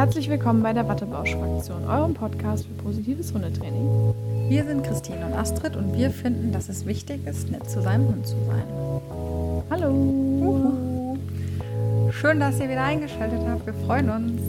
[0.00, 4.14] Herzlich willkommen bei der Wattebausch-Fraktion, eurem Podcast für positives Hundetraining.
[4.48, 8.08] Wir sind Christine und Astrid und wir finden, dass es wichtig ist, nett zu seinem
[8.08, 8.64] Hund zu sein.
[9.68, 9.90] Hallo!
[9.90, 11.18] Uhu.
[12.12, 13.66] Schön, dass ihr wieder eingeschaltet habt.
[13.66, 14.40] Wir freuen uns.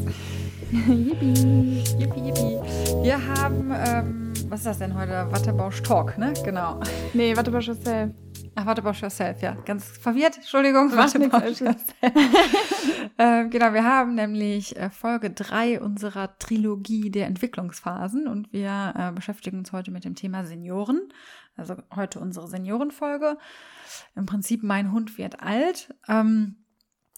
[0.88, 1.83] Yippie!
[1.99, 2.57] Yippie, yippie.
[3.04, 5.27] Wir haben, ähm, was ist das denn heute?
[5.31, 6.31] Wattebausch Talk, ne?
[6.45, 6.79] Genau.
[7.13, 8.11] Nee, Wattebausch Yourself.
[8.55, 9.54] Ach, Wattebausch Yourself, ja.
[9.65, 10.38] Ganz verwirrt.
[10.38, 10.91] Entschuldigung.
[10.91, 11.95] Wattebausch alles Yourself.
[13.18, 19.11] ähm, genau, wir haben nämlich äh, Folge 3 unserer Trilogie der Entwicklungsphasen und wir äh,
[19.14, 21.14] beschäftigen uns heute mit dem Thema Senioren.
[21.56, 23.37] Also heute unsere Seniorenfolge.
[24.15, 25.93] Im Prinzip mein Hund wird alt.
[26.07, 26.57] Ähm,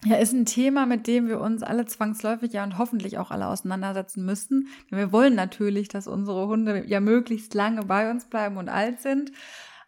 [0.06, 3.48] ja, ist ein Thema, mit dem wir uns alle zwangsläufig ja und hoffentlich auch alle
[3.48, 4.68] auseinandersetzen müssen.
[4.92, 9.02] Denn wir wollen natürlich, dass unsere Hunde ja möglichst lange bei uns bleiben und alt
[9.02, 9.32] sind.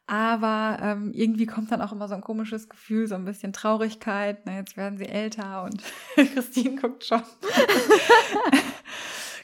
[0.08, 4.38] Aber ähm, irgendwie kommt dann auch immer so ein komisches Gefühl, so ein bisschen Traurigkeit.
[4.45, 5.81] Na, jetzt werden sie älter und
[6.34, 7.23] Christine guckt schon.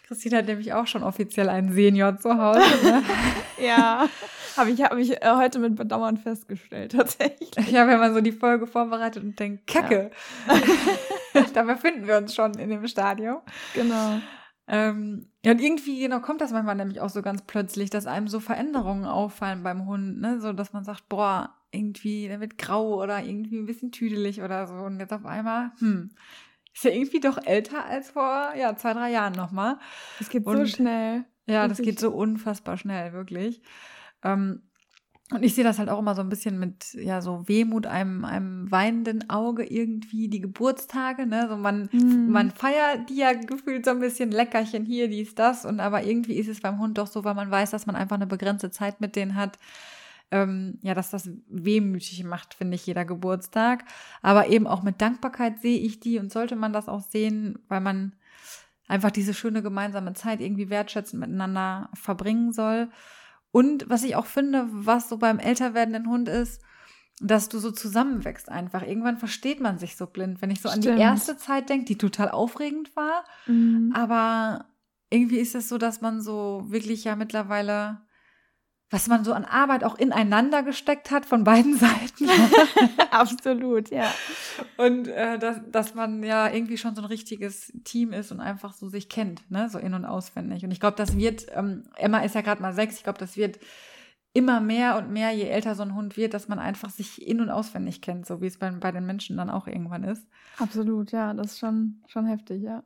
[0.07, 2.61] Christine hat nämlich auch schon offiziell einen Senior zu Hause.
[2.83, 3.03] Ne?
[3.59, 4.09] Ja,
[4.57, 7.51] habe ich, hab ich äh, heute mit Bedauern festgestellt, tatsächlich.
[7.69, 10.09] Ja, wenn man so die Folge vorbereitet und denkt, Kacke.
[11.53, 13.37] da befinden wir uns schon in dem Stadium.
[13.75, 14.19] Genau.
[14.73, 18.29] Ähm, ja, und irgendwie genau kommt das manchmal nämlich auch so ganz plötzlich, dass einem
[18.29, 20.39] so Veränderungen auffallen beim Hund, ne?
[20.39, 24.67] So, dass man sagt, boah, irgendwie, der wird grau oder irgendwie ein bisschen tüdelig oder
[24.67, 24.75] so.
[24.75, 26.11] Und jetzt auf einmal, hm,
[26.73, 29.77] ist ja irgendwie doch älter als vor, ja, zwei, drei Jahren nochmal.
[30.21, 31.25] Es geht so Und- schnell.
[31.47, 33.61] Ja, das geht so unfassbar schnell, wirklich.
[34.23, 34.61] Ähm,
[35.31, 38.25] und ich sehe das halt auch immer so ein bisschen mit, ja, so Wehmut, einem,
[38.25, 41.47] einem weinenden Auge irgendwie, die Geburtstage, ne?
[41.49, 42.31] So man, Mhm.
[42.31, 45.65] man feiert die ja gefühlt so ein bisschen Leckerchen hier, dies, das.
[45.65, 48.15] Und aber irgendwie ist es beim Hund doch so, weil man weiß, dass man einfach
[48.17, 49.57] eine begrenzte Zeit mit denen hat.
[50.33, 53.83] Ähm, ja, dass das wehmütig macht, finde ich, jeder Geburtstag.
[54.21, 57.81] Aber eben auch mit Dankbarkeit sehe ich die und sollte man das auch sehen, weil
[57.81, 58.13] man
[58.87, 62.89] einfach diese schöne gemeinsame Zeit irgendwie wertschätzend miteinander verbringen soll.
[63.51, 66.61] Und was ich auch finde, was so beim älter werdenden Hund ist,
[67.19, 68.81] dass du so zusammenwächst einfach.
[68.81, 70.41] Irgendwann versteht man sich so blind.
[70.41, 70.97] Wenn ich so an Stimmt.
[70.97, 73.91] die erste Zeit denke, die total aufregend war, Mhm.
[73.95, 74.65] aber
[75.11, 78.01] irgendwie ist es so, dass man so wirklich ja mittlerweile,
[78.91, 82.29] was man so an Arbeit auch ineinander gesteckt hat von beiden Seiten.
[83.11, 84.13] Absolut, ja.
[84.77, 88.73] Und äh, dass, dass man ja irgendwie schon so ein richtiges Team ist und einfach
[88.73, 90.63] so sich kennt, ne, so in- und auswendig.
[90.63, 93.37] Und ich glaube, das wird, ähm, Emma ist ja gerade mal sechs, ich glaube, das
[93.37, 93.59] wird
[94.33, 97.41] immer mehr und mehr, je älter so ein Hund wird, dass man einfach sich in-
[97.41, 100.27] und auswendig kennt, so wie es bei, bei den Menschen dann auch irgendwann ist.
[100.57, 101.33] Absolut, ja.
[101.33, 102.83] Das ist schon, schon heftig, ja.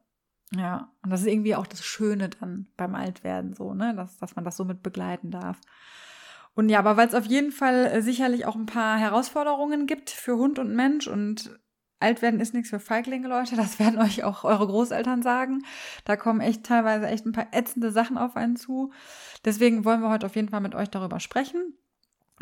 [0.53, 4.35] Ja, und das ist irgendwie auch das Schöne dann beim Altwerden so, ne, dass, dass
[4.35, 5.59] man das so mit begleiten darf.
[6.53, 10.09] Und ja, aber weil es auf jeden Fall äh, sicherlich auch ein paar Herausforderungen gibt
[10.09, 11.59] für Hund und Mensch und
[11.99, 15.63] Altwerden ist nichts für Feiglinge, Leute, das werden euch auch eure Großeltern sagen.
[16.05, 18.91] Da kommen echt teilweise echt ein paar ätzende Sachen auf einen zu.
[19.43, 21.77] Deswegen wollen wir heute auf jeden Fall mit euch darüber sprechen,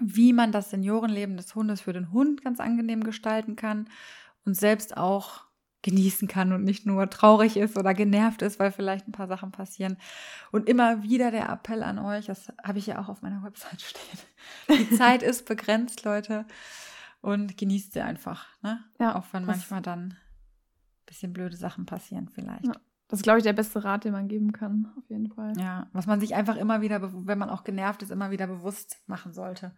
[0.01, 3.89] wie man das Seniorenleben des Hundes für den Hund ganz angenehm gestalten kann
[4.45, 5.45] und selbst auch
[5.83, 9.51] genießen kann und nicht nur traurig ist oder genervt ist, weil vielleicht ein paar Sachen
[9.51, 9.97] passieren.
[10.51, 13.81] Und immer wieder der Appell an euch, das habe ich ja auch auf meiner Website
[13.83, 14.19] stehen.
[14.69, 16.45] Die Zeit ist begrenzt, Leute.
[17.21, 18.47] Und genießt sie einfach.
[18.61, 18.83] Ne?
[18.99, 20.17] Ja, auch wenn manchmal dann ein
[21.05, 22.65] bisschen blöde Sachen passieren vielleicht.
[22.65, 22.73] Ja.
[23.13, 25.53] Das ist, glaube ich, der beste Rat, den man geben kann, auf jeden Fall.
[25.59, 29.03] Ja, was man sich einfach immer wieder, wenn man auch genervt ist, immer wieder bewusst
[29.05, 29.71] machen sollte.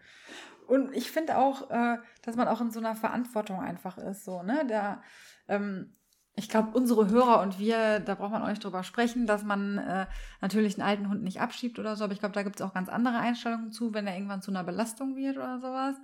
[0.68, 4.42] Und ich finde auch, äh, dass man auch in so einer Verantwortung einfach ist, so,
[4.44, 4.66] ne?
[4.68, 5.02] Da,
[5.48, 5.96] ähm,
[6.38, 9.78] ich glaube, unsere Hörer und wir, da braucht man auch nicht drüber sprechen, dass man
[9.78, 10.06] äh,
[10.42, 12.74] natürlich einen alten Hund nicht abschiebt oder so, aber ich glaube, da gibt es auch
[12.74, 15.96] ganz andere Einstellungen zu, wenn er irgendwann zu einer Belastung wird oder sowas.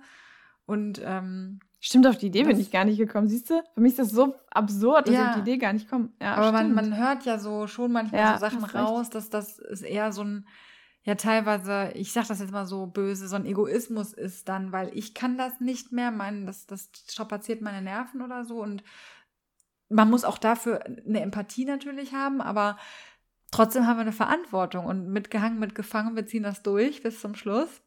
[0.64, 3.26] Und ähm, Stimmt, auf die Idee bin ich gar nicht gekommen.
[3.28, 3.60] Siehst du?
[3.74, 5.28] Für mich ist das so absurd, dass ich Ja.
[5.30, 6.10] auf die Idee gar nicht komme.
[6.22, 9.58] Ja, Aber man, man hört ja so schon manchmal Ja, so Sachen raus, dass das
[9.58, 10.46] ist eher so ein,
[11.04, 14.96] ja teilweise, ich sag das jetzt mal so böse, so ein Egoismus ist dann, weil
[14.96, 18.84] ich kann das nicht mehr, mein, das, das strapaziert meine Nerven oder so und
[19.88, 22.78] man muss auch dafür eine Empathie natürlich haben, aber
[23.50, 27.82] trotzdem haben wir eine Verantwortung und mitgehangen, mitgefangen, wir ziehen das durch bis zum Schluss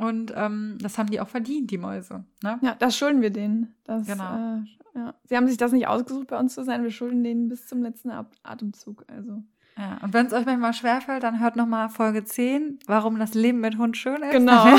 [0.00, 2.24] und ähm, das haben die auch verdient, die Mäuse.
[2.42, 2.58] Ne?
[2.62, 3.74] Ja, das schulden wir denen.
[3.84, 4.34] Das, Genau.
[4.34, 4.62] Äh,
[4.94, 5.14] ja.
[5.24, 6.82] Sie haben sich das nicht ausgesucht, bei uns zu sein.
[6.82, 9.04] Wir schulden denen bis zum letzten Ab Atemzug.
[9.14, 9.42] Also.
[9.76, 13.60] Ja, und wenn es euch manchmal schwerfällt, dann hört nochmal Folge 10, warum das Leben
[13.60, 14.32] mit Hund schön ist.
[14.32, 14.64] Genau.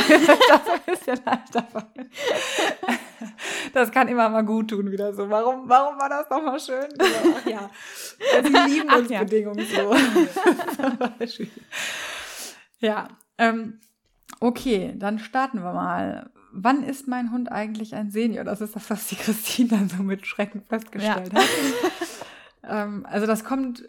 [0.49, 2.09] Das ein bisschen leichter fallen.
[3.73, 5.29] Das kann immer mal gut tun, wieder so.
[5.29, 6.87] Warum, warum war das nochmal schön?
[6.99, 7.05] So,
[7.37, 7.69] ach ja,
[8.33, 9.19] Weil sie lieben Ach uns ja.
[9.19, 9.97] bedingungslos.
[11.19, 11.51] Beispiel.
[12.79, 13.07] ja,
[13.37, 13.79] ähm,
[14.41, 16.29] okay, dann starten wir mal.
[16.51, 18.43] Wann ist mein Hund eigentlich ein Senior?
[18.43, 21.47] Das ist das, was die Christine dann so mit Schrecken festgestellt hat.
[22.63, 23.87] ähm, also das kommt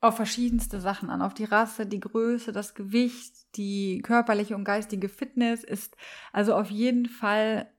[0.00, 1.22] auf verschiedenste Sachen an.
[1.22, 5.96] Auf die Rasse, die Größe, das Gewicht, die körperliche und geistige Fitness ist
[6.32, 7.70] also auf jeden Fall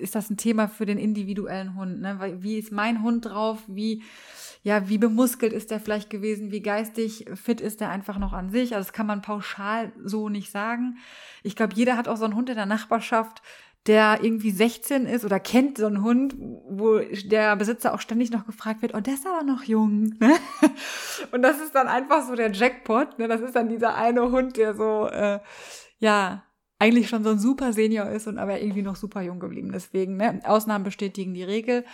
[0.00, 2.00] ist das ein Thema für den individuellen Hund.
[2.00, 2.36] Ne?
[2.40, 3.58] Wie ist mein Hund drauf?
[3.66, 4.02] Wie,
[4.62, 6.50] ja, wie bemuskelt ist der vielleicht gewesen?
[6.50, 8.74] Wie geistig fit ist der einfach noch an sich?
[8.74, 10.98] Also das kann man pauschal so nicht sagen.
[11.42, 13.42] Ich glaube, jeder hat auch so einen Hund in der Nachbarschaft,
[13.86, 18.44] der irgendwie 16 ist oder kennt so einen Hund, wo der Besitzer auch ständig noch
[18.44, 20.14] gefragt wird, oh, der ist aber noch jung.
[20.20, 20.34] Ne?
[21.32, 23.18] Und das ist dann einfach so der Jackpot.
[23.18, 23.28] Ne?
[23.28, 25.40] Das ist dann dieser eine Hund, der so, äh,
[25.98, 26.42] ja,
[26.78, 29.72] eigentlich schon so ein super Senior ist und aber irgendwie noch super jung geblieben.
[29.72, 31.84] Deswegen, ne, Ausnahmen bestätigen die Regel.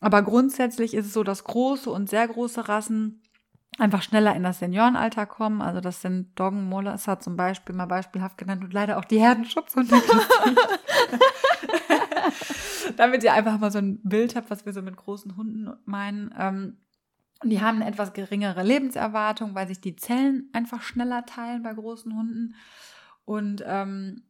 [0.00, 3.22] Aber grundsätzlich ist es so, dass große und sehr große Rassen
[3.78, 5.62] einfach schneller in das Seniorenalter kommen.
[5.62, 9.96] Also das sind Doggen, Molosser zum Beispiel, mal beispielhaft genannt und leider auch die Herdenschutzhunde.
[12.96, 16.34] Damit ihr einfach mal so ein Bild habt, was wir so mit großen Hunden meinen.
[16.38, 16.78] Ähm,
[17.44, 22.14] die haben eine etwas geringere Lebenserwartung, weil sich die Zellen einfach schneller teilen bei großen
[22.14, 22.54] Hunden.
[23.24, 24.22] Und ähm,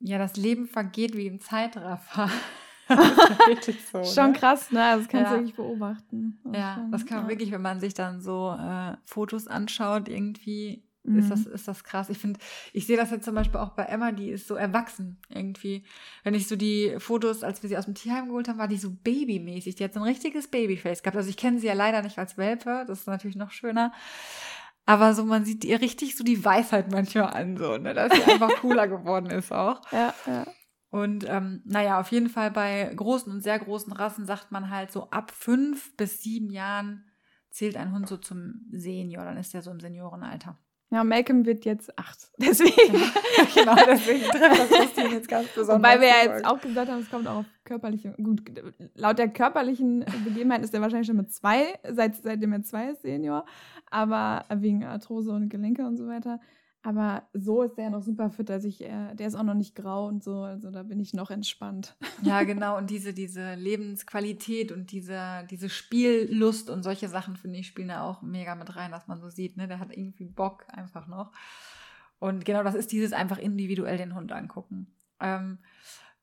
[0.00, 2.30] ja, das Leben vergeht wie im Zeitraffer.
[3.92, 4.38] so, schon ne?
[4.38, 4.84] krass, ne?
[4.84, 5.30] Also das kannst ja.
[5.30, 6.38] du wirklich beobachten.
[6.44, 7.30] Das ja, schon, das kann man ja.
[7.30, 11.18] wirklich, wenn man sich dann so äh, Fotos anschaut, irgendwie mhm.
[11.18, 12.10] ist, das, ist das krass.
[12.10, 12.38] Ich finde,
[12.72, 15.84] ich sehe das jetzt zum Beispiel auch bei Emma, die ist so erwachsen irgendwie.
[16.22, 18.78] Wenn ich so die Fotos, als wir sie aus dem Tierheim geholt haben, war die
[18.78, 19.74] so babymäßig.
[19.74, 21.16] Die hat so ein richtiges Babyface gehabt.
[21.16, 23.92] Also ich kenne sie ja leider nicht als Welpe, das ist natürlich noch schöner.
[24.86, 28.22] Aber so, man sieht ihr richtig so die Weisheit manchmal an, so, ne, dass sie
[28.22, 29.80] einfach cooler geworden ist auch.
[29.90, 30.46] Ja, ja.
[30.90, 34.92] Und ähm, naja, auf jeden Fall bei großen und sehr großen Rassen sagt man halt
[34.92, 37.04] so ab fünf bis sieben Jahren
[37.50, 40.58] zählt ein Hund so zum Senior, dann ist er so im Seniorenalter.
[40.90, 42.30] Ja, Malcolm wird jetzt acht.
[42.38, 42.92] Deswegen.
[43.54, 45.90] genau, deswegen trifft das Christine jetzt ganz besonders.
[45.90, 48.14] Weil wir ja jetzt auch gesagt haben, es kommt auch auf körperliche.
[48.22, 48.42] Gut,
[48.94, 53.02] laut der körperlichen Begebenheit ist er wahrscheinlich schon mit zwei, seit, seitdem er zwei ist,
[53.02, 53.44] Senior
[53.90, 56.40] aber wegen Arthrose und Gelenke und so weiter.
[56.82, 59.74] Aber so ist der noch super fit, dass ich, äh, der ist auch noch nicht
[59.74, 61.96] grau und so, also da bin ich noch entspannt.
[62.22, 62.76] Ja, genau.
[62.76, 68.02] Und diese, diese Lebensqualität und diese, diese Spiellust und solche Sachen, finde ich, spielen da
[68.02, 69.66] auch mega mit rein, dass man so sieht, ne?
[69.66, 71.32] Der hat irgendwie Bock einfach noch.
[72.18, 74.86] Und genau das ist dieses einfach individuell den Hund angucken.
[75.20, 75.58] Ähm,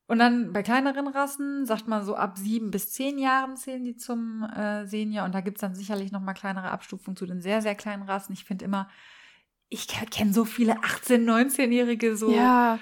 [0.06, 3.96] und dann bei kleineren Rassen sagt man so ab sieben bis zehn Jahren zählen die
[3.96, 5.24] zum äh, Senior.
[5.24, 8.02] Und da gibt es dann sicherlich noch mal kleinere Abstufungen zu den sehr, sehr kleinen
[8.02, 8.34] Rassen.
[8.34, 8.88] Ich finde immer,
[9.68, 12.32] ich kenne so viele 18-, 19-Jährige so.
[12.32, 12.78] Ja.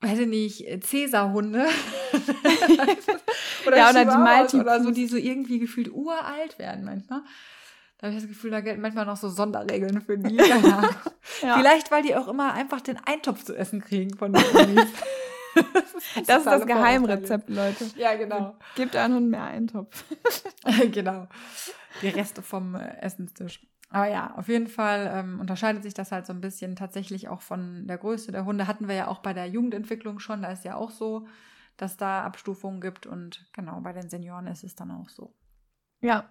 [0.00, 1.66] Weiß ich nicht, Cäsar-Hunde.
[3.66, 7.22] oder ja, oder die Malti oder so, die so irgendwie gefühlt uralt werden manchmal.
[7.98, 10.36] Da habe ich das Gefühl, da gelten manchmal noch so Sonderregeln für die.
[10.36, 10.90] ja.
[11.22, 14.88] Vielleicht, weil die auch immer einfach den Eintopf zu essen kriegen von den Unis.
[15.54, 17.86] das, das ist das Geheimrezept, Leute.
[17.96, 18.54] Ja, genau.
[18.74, 20.04] Gebt einen Hund mehr Eintopf.
[20.92, 21.26] genau.
[22.02, 23.62] Die Reste vom äh, Essenstisch.
[23.88, 27.40] Aber ja, auf jeden Fall ähm, unterscheidet sich das halt so ein bisschen tatsächlich auch
[27.40, 28.66] von der Größe der Hunde.
[28.66, 30.42] Hatten wir ja auch bei der Jugendentwicklung schon.
[30.42, 31.26] Da ist ja auch so,
[31.76, 33.06] dass da Abstufungen gibt.
[33.06, 35.32] Und genau, bei den Senioren ist es dann auch so.
[36.00, 36.28] Ja,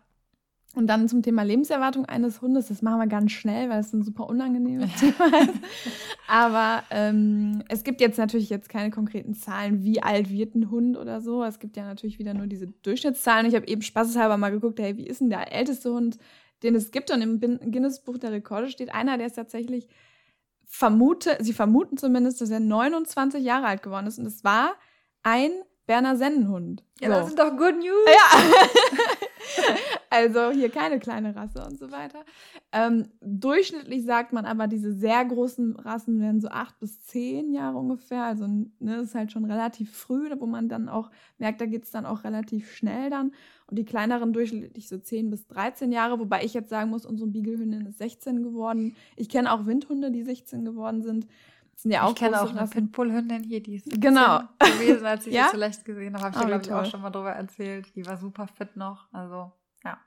[0.75, 4.03] und dann zum Thema Lebenserwartung eines Hundes, das machen wir ganz schnell, weil es ein
[4.03, 5.59] super unangenehmes Thema ist.
[6.27, 10.97] Aber ähm, es gibt jetzt natürlich jetzt keine konkreten Zahlen, wie alt wird ein Hund
[10.97, 11.43] oder so.
[11.43, 13.45] Es gibt ja natürlich wieder nur diese Durchschnittszahlen.
[13.45, 16.17] Ich habe eben spaßeshalber mal geguckt, hey, wie ist denn der älteste Hund,
[16.63, 17.11] den es gibt?
[17.11, 19.87] Und im Guinness-Buch der Rekorde steht einer, der ist tatsächlich
[20.65, 24.19] vermute, sie vermuten zumindest, dass er 29 Jahre alt geworden ist.
[24.19, 24.75] Und es war
[25.23, 25.51] ein
[25.85, 26.83] Berner Sennenhund.
[26.99, 27.13] Ja, so.
[27.15, 28.07] das sind doch good news.
[28.07, 28.41] Ja.
[30.09, 32.23] also hier keine kleine Rasse und so weiter.
[32.71, 37.77] Ähm, durchschnittlich sagt man aber, diese sehr großen Rassen werden so acht bis zehn Jahre
[37.77, 38.23] ungefähr.
[38.23, 41.83] Also ne, das ist halt schon relativ früh, wo man dann auch merkt, da geht
[41.83, 43.33] es dann auch relativ schnell dann.
[43.67, 47.29] Und die kleineren durchschnittlich so zehn bis 13 Jahre, wobei ich jetzt sagen muss, unsere
[47.29, 48.95] Beaglehündin ist 16 geworden.
[49.15, 51.27] Ich kenne auch Windhunde, die 16 geworden sind.
[51.75, 54.41] Sind ja auch ich kenne auch eine Pitbull-Hündin hier, die ist genau.
[54.59, 55.45] gewesen, als ich ja?
[55.45, 56.23] sie zuletzt gesehen habe.
[56.23, 57.93] Habe ich dir, glaube ich, auch schon mal drüber erzählt.
[57.95, 59.11] Die war super fit noch.
[59.11, 59.51] Also,
[59.83, 59.97] ja.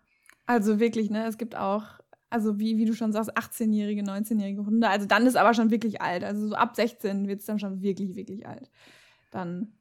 [0.47, 1.27] Also wirklich, ne?
[1.27, 1.85] Es gibt auch,
[2.31, 4.89] also wie, wie du schon sagst, 18-jährige, 19-jährige Hunde.
[4.89, 6.25] Also dann ist aber schon wirklich alt.
[6.25, 8.71] Also so ab 16 wird es dann schon wirklich, wirklich alt.
[9.31, 9.73] Dann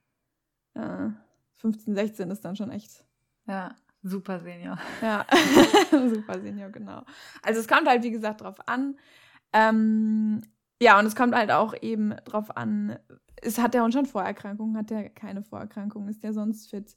[0.73, 1.09] äh,
[1.55, 3.05] 15, 16 ist dann schon echt.
[3.47, 4.77] Ja, super Senior.
[5.01, 5.25] Ja,
[5.91, 7.03] super Senior, genau.
[7.41, 8.97] Also es kommt halt, wie gesagt, drauf an.
[9.53, 10.41] Ähm,
[10.81, 12.97] ja, und es kommt halt auch eben drauf an,
[13.41, 16.95] ist, hat der Hund schon Vorerkrankungen, hat der keine Vorerkrankungen, ist der sonst fit?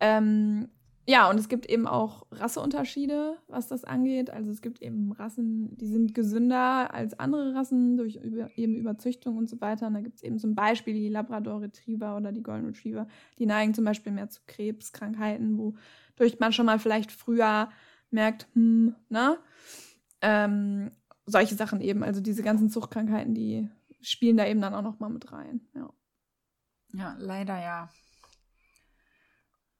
[0.00, 0.68] Ähm,
[1.08, 4.28] ja, und es gibt eben auch Rasseunterschiede, was das angeht.
[4.28, 9.38] Also es gibt eben Rassen, die sind gesünder als andere Rassen durch über, eben Überzüchtung
[9.38, 9.86] und so weiter.
[9.86, 13.06] Und da gibt es eben zum Beispiel die Labrador Retriever oder die Golden Retriever,
[13.38, 17.70] die neigen zum Beispiel mehr zu Krebskrankheiten, wodurch man schon mal vielleicht früher
[18.10, 19.38] merkt, hm, ne?
[20.20, 20.90] Ähm,
[21.28, 23.68] solche Sachen eben, also diese ganzen Zuchtkrankheiten, die
[24.00, 25.60] spielen da eben dann auch noch mal mit rein.
[25.74, 25.90] Ja,
[26.92, 27.90] ja leider ja.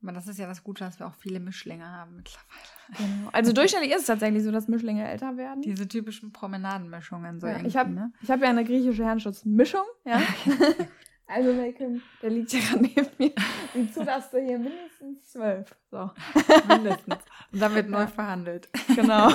[0.03, 2.97] Aber das ist ja das Gute, dass wir auch viele Mischlinge haben mittlerweile.
[2.97, 3.31] Genau.
[3.33, 5.63] Also durchschnittlich ist es tatsächlich so, dass Mischlinge älter werden.
[5.63, 7.41] Diese typischen Promenadenmischungen.
[7.41, 8.13] So ja, ich habe ne?
[8.29, 9.85] hab ja eine griechische Herrenschutzmischung.
[10.05, 10.23] Ja.
[11.27, 13.93] also Malcolm, der liegt ja gerade neben mir.
[13.93, 15.75] Zu, dass du hier mindestens zwölf.
[15.91, 16.11] So.
[16.69, 17.17] mindestens.
[17.53, 18.69] Und dann wird neu verhandelt.
[18.95, 19.31] Genau.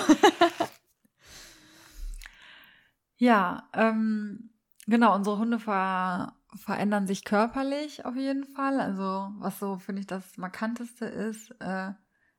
[3.18, 4.52] Ja, ähm,
[4.88, 8.80] genau, unsere Hunde ver verändern sich körperlich auf jeden Fall.
[8.80, 11.50] Also was so, finde ich, das Markanteste ist.
[11.60, 11.94] Äh,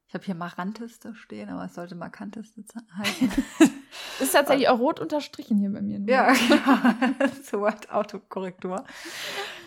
[0.06, 2.62] ich habe hier Maranteste stehen, aber es sollte Markanteste
[2.96, 3.30] heißen.
[4.20, 5.98] ist tatsächlich auch rot unterstrichen hier bei mir.
[5.98, 6.08] Nur.
[6.08, 7.28] Ja, genau.
[7.42, 8.84] so hat Autokorrektur.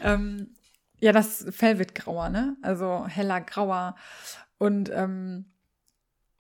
[0.02, 0.56] Ähm,
[1.00, 2.56] ja, das Fell wird grauer, ne?
[2.62, 3.96] Also heller grauer.
[4.58, 5.52] Und ähm,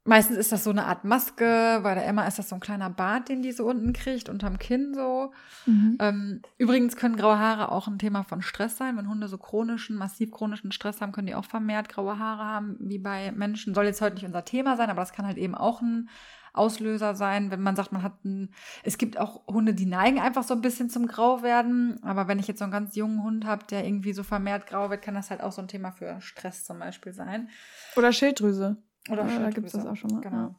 [0.07, 2.89] Meistens ist das so eine Art Maske, bei der Emma ist das so ein kleiner
[2.89, 5.33] Bart, den die so unten kriegt, unterm Kinn so.
[5.65, 5.97] Mhm.
[5.99, 8.95] Ähm, übrigens können graue Haare auch ein Thema von Stress sein.
[8.95, 12.77] Wenn Hunde so chronischen, massiv chronischen Stress haben, können die auch vermehrt graue Haare haben,
[12.79, 13.73] wie bei Menschen.
[13.75, 16.07] Soll jetzt heute nicht unser Thema sein, aber das kann halt eben auch ein
[16.53, 20.43] Auslöser sein, wenn man sagt, man hat ein, es gibt auch Hunde, die neigen einfach
[20.43, 23.45] so ein bisschen zum Grau werden, aber wenn ich jetzt so einen ganz jungen Hund
[23.45, 26.21] habe, der irgendwie so vermehrt grau wird, kann das halt auch so ein Thema für
[26.21, 27.49] Stress zum Beispiel sein.
[27.97, 28.77] Oder Schilddrüse.
[29.09, 30.21] Oder ja, da gibt es das auch schon mal.
[30.21, 30.55] Genau.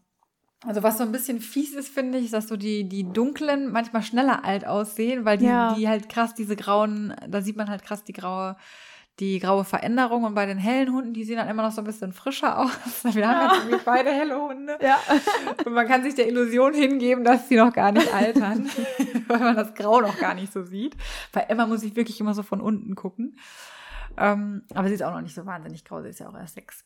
[0.66, 3.70] Also was so ein bisschen fies ist, finde ich, ist, dass so die, die dunklen
[3.70, 5.74] manchmal schneller alt aussehen, weil die, ja.
[5.74, 8.56] die halt krass diese grauen, da sieht man halt krass die graue,
[9.20, 10.24] die graue Veränderung.
[10.24, 13.04] Und bei den hellen Hunden, die sehen dann immer noch so ein bisschen frischer aus.
[13.14, 13.50] Wir ja.
[13.52, 14.78] haben jetzt beide helle Hunde.
[14.80, 14.98] Ja.
[15.64, 18.68] Und man kann sich der Illusion hingeben, dass sie noch gar nicht altern,
[19.28, 20.96] weil man das Grau noch gar nicht so sieht.
[21.32, 23.38] Bei Emma muss ich wirklich immer so von unten gucken.
[24.16, 26.56] Ähm, aber sie ist auch noch nicht so wahnsinnig grau, sie ist ja auch erst
[26.56, 26.84] sechs.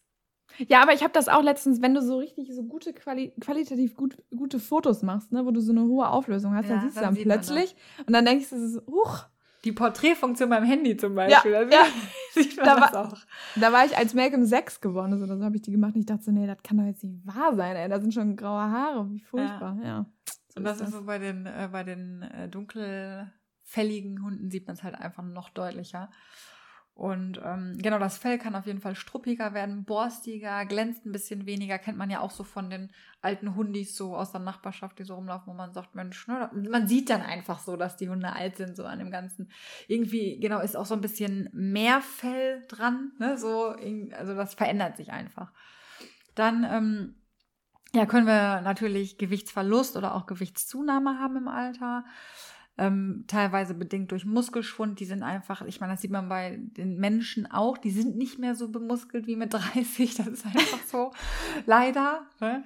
[0.69, 3.95] Ja, aber ich habe das auch letztens, wenn du so richtig so gute Quali qualitativ
[3.95, 6.97] gut, gute Fotos machst, ne, wo du so eine hohe Auflösung hast, ja, dann siehst
[6.97, 9.25] dann du dann plötzlich und dann denkst du, so, huch.
[9.65, 11.53] Die Porträtfunktion beim Handy zum Beispiel.
[11.53, 11.85] Ja, also ja.
[12.33, 13.17] sieht man da das war, auch.
[13.55, 16.01] Da war ich als Malcolm 6 geworden ist oder so, habe ich die gemacht und
[16.01, 17.89] ich dachte so, nee, das kann doch jetzt nicht wahr sein, ey.
[17.89, 19.87] Da sind schon graue Haare, wie furchtbar, ja.
[19.87, 20.07] ja.
[20.49, 20.91] So und das ist, das.
[20.91, 25.49] so bei den, äh, bei den äh, dunkelfälligen Hunden sieht man es halt einfach noch
[25.49, 26.11] deutlicher.
[26.95, 31.47] Und ähm, genau, das Fell kann auf jeden Fall struppiger werden, borstiger, glänzt ein bisschen
[31.47, 31.79] weniger.
[31.79, 32.91] Kennt man ja auch so von den
[33.23, 36.87] alten Hundis so aus der Nachbarschaft, die so rumlaufen, wo man sagt, Mensch, ne, man
[36.87, 39.51] sieht dann einfach so, dass die Hunde alt sind, so an dem Ganzen.
[39.89, 43.75] Irgendwie, genau, ist auch so ein bisschen mehr Fell dran, ne, so,
[44.19, 45.51] also das verändert sich einfach.
[46.35, 47.15] Dann, ähm,
[47.95, 52.05] ja, können wir natürlich Gewichtsverlust oder auch Gewichtszunahme haben im Alter
[52.79, 54.99] ähm, teilweise bedingt durch Muskelschwund.
[54.99, 58.39] Die sind einfach, ich meine, das sieht man bei den Menschen auch, die sind nicht
[58.39, 60.15] mehr so bemuskelt wie mit 30.
[60.15, 61.13] Das ist einfach so,
[61.67, 62.27] leider.
[62.41, 62.65] Ne?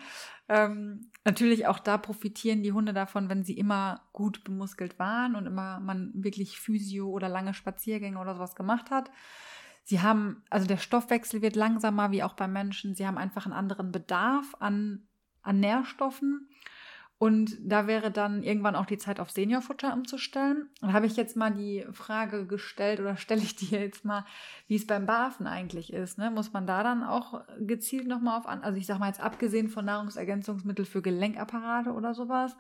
[0.49, 5.47] Ähm, natürlich auch da profitieren die Hunde davon, wenn sie immer gut bemuskelt waren und
[5.47, 9.11] immer man wirklich Physio oder lange Spaziergänge oder sowas gemacht hat.
[9.83, 12.95] Sie haben, also der Stoffwechsel wird langsamer wie auch beim Menschen.
[12.95, 15.07] Sie haben einfach einen anderen Bedarf an,
[15.43, 16.49] an Nährstoffen.
[17.19, 20.69] Und da wäre dann irgendwann auch die Zeit auf Seniorfutter umzustellen.
[20.83, 24.27] Da habe ich jetzt mal die Frage gestellt oder stelle ich dir jetzt mal,
[24.67, 26.19] wie es beim Barfen eigentlich ist.
[26.19, 26.31] Ne?
[26.31, 29.69] Muss man da dann auch gezielt nochmal auf an, also ich sage mal jetzt abgesehen
[29.69, 32.55] von Nahrungsergänzungsmittel für Gelenkapparate oder sowas,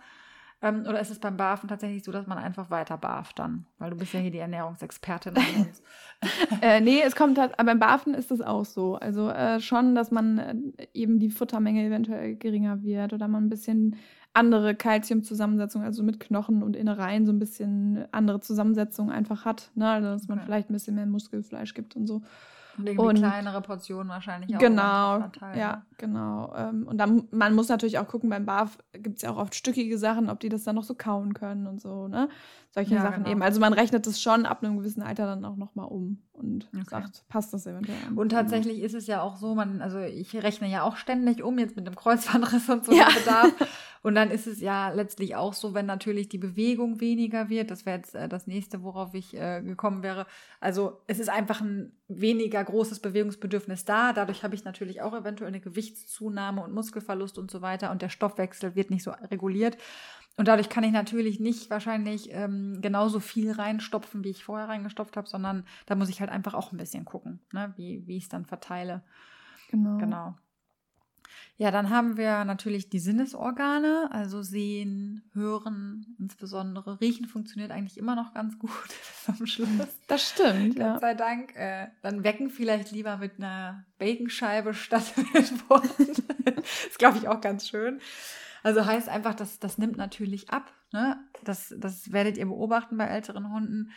[0.62, 3.66] ähm, oder ist es beim Barfen tatsächlich so, dass man einfach weiter barft dann?
[3.78, 5.34] Weil du bist ja hier die Ernährungsexpertin.
[6.62, 8.96] äh, nee, es kommt halt, aber beim Barfen ist es auch so.
[8.96, 13.50] Also äh, schon, dass man äh, eben die Futtermenge eventuell geringer wird oder man ein
[13.50, 13.96] bisschen
[14.36, 19.70] andere Kalziumzusammensetzung, also mit Knochen und Innereien so ein bisschen andere Zusammensetzung einfach hat.
[19.74, 19.88] Ne?
[19.88, 20.46] Also, dass man okay.
[20.46, 22.22] vielleicht ein bisschen mehr Muskelfleisch gibt und so.
[22.78, 24.60] Und irgendwie und, kleinere Portionen wahrscheinlich auch.
[24.60, 25.24] Genau,
[25.54, 26.52] ja, genau.
[26.54, 29.54] Ähm, und dann, man muss natürlich auch gucken, beim BAF gibt es ja auch oft
[29.54, 32.28] stückige Sachen, ob die das dann noch so kauen können und so, ne?
[32.70, 33.30] Solche ja, Sachen genau.
[33.30, 33.42] eben.
[33.42, 36.84] Also man rechnet das schon ab einem gewissen Alter dann auch nochmal um und okay.
[36.86, 38.18] sagt, passt das eventuell an.
[38.18, 41.58] Und tatsächlich ist es ja auch so, man, also ich rechne ja auch ständig um,
[41.58, 43.08] jetzt mit dem Kreuzbandriss und so ja.
[43.08, 43.52] Bedarf.
[44.06, 47.86] Und dann ist es ja letztlich auch so, wenn natürlich die Bewegung weniger wird, das
[47.86, 50.26] wäre jetzt äh, das nächste, worauf ich äh, gekommen wäre.
[50.60, 54.12] Also es ist einfach ein weniger großes Bewegungsbedürfnis da.
[54.12, 57.90] Dadurch habe ich natürlich auch eventuell eine Gewichtszunahme und Muskelverlust und so weiter.
[57.90, 59.76] Und der Stoffwechsel wird nicht so reguliert.
[60.36, 65.16] Und dadurch kann ich natürlich nicht wahrscheinlich ähm, genauso viel reinstopfen, wie ich vorher reingestopft
[65.16, 68.22] habe, sondern da muss ich halt einfach auch ein bisschen gucken, ne, wie, wie ich
[68.22, 69.02] es dann verteile.
[69.68, 69.98] Genau.
[69.98, 70.36] Genau.
[71.58, 78.14] Ja, dann haben wir natürlich die Sinnesorgane, also sehen, hören, insbesondere riechen funktioniert eigentlich immer
[78.14, 78.70] noch ganz gut
[79.26, 79.68] am Schluss.
[80.06, 80.76] Das stimmt.
[80.76, 81.56] Gott sei Dank.
[81.56, 86.22] Äh, dann wecken vielleicht lieber mit einer Baconscheibe statt mit Worten.
[86.88, 88.00] ist, glaube ich, auch ganz schön.
[88.62, 90.70] Also heißt einfach, dass das nimmt natürlich ab.
[90.92, 91.16] Ne?
[91.42, 93.92] Das, das werdet ihr beobachten bei älteren Hunden.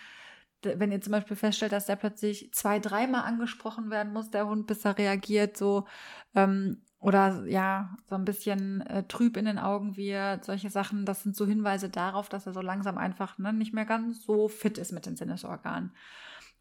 [0.61, 4.67] Wenn ihr zum Beispiel feststellt, dass der plötzlich zwei, dreimal angesprochen werden muss, der Hund,
[4.67, 5.87] bis er reagiert, so
[6.35, 11.23] ähm, oder ja, so ein bisschen äh, trüb in den Augen wird, solche Sachen, das
[11.23, 14.77] sind so Hinweise darauf, dass er so langsam einfach ne, nicht mehr ganz so fit
[14.77, 15.91] ist mit den Sinnesorganen.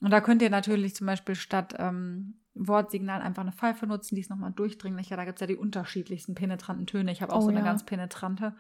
[0.01, 4.21] Und da könnt ihr natürlich zum Beispiel statt ähm, Wortsignal einfach eine Pfeife nutzen, die
[4.21, 5.17] ist nochmal durchdringlicher.
[5.17, 7.11] Da gibt es ja die unterschiedlichsten penetranten Töne.
[7.11, 7.65] Ich habe auch oh, so eine ja.
[7.65, 8.55] ganz penetrante.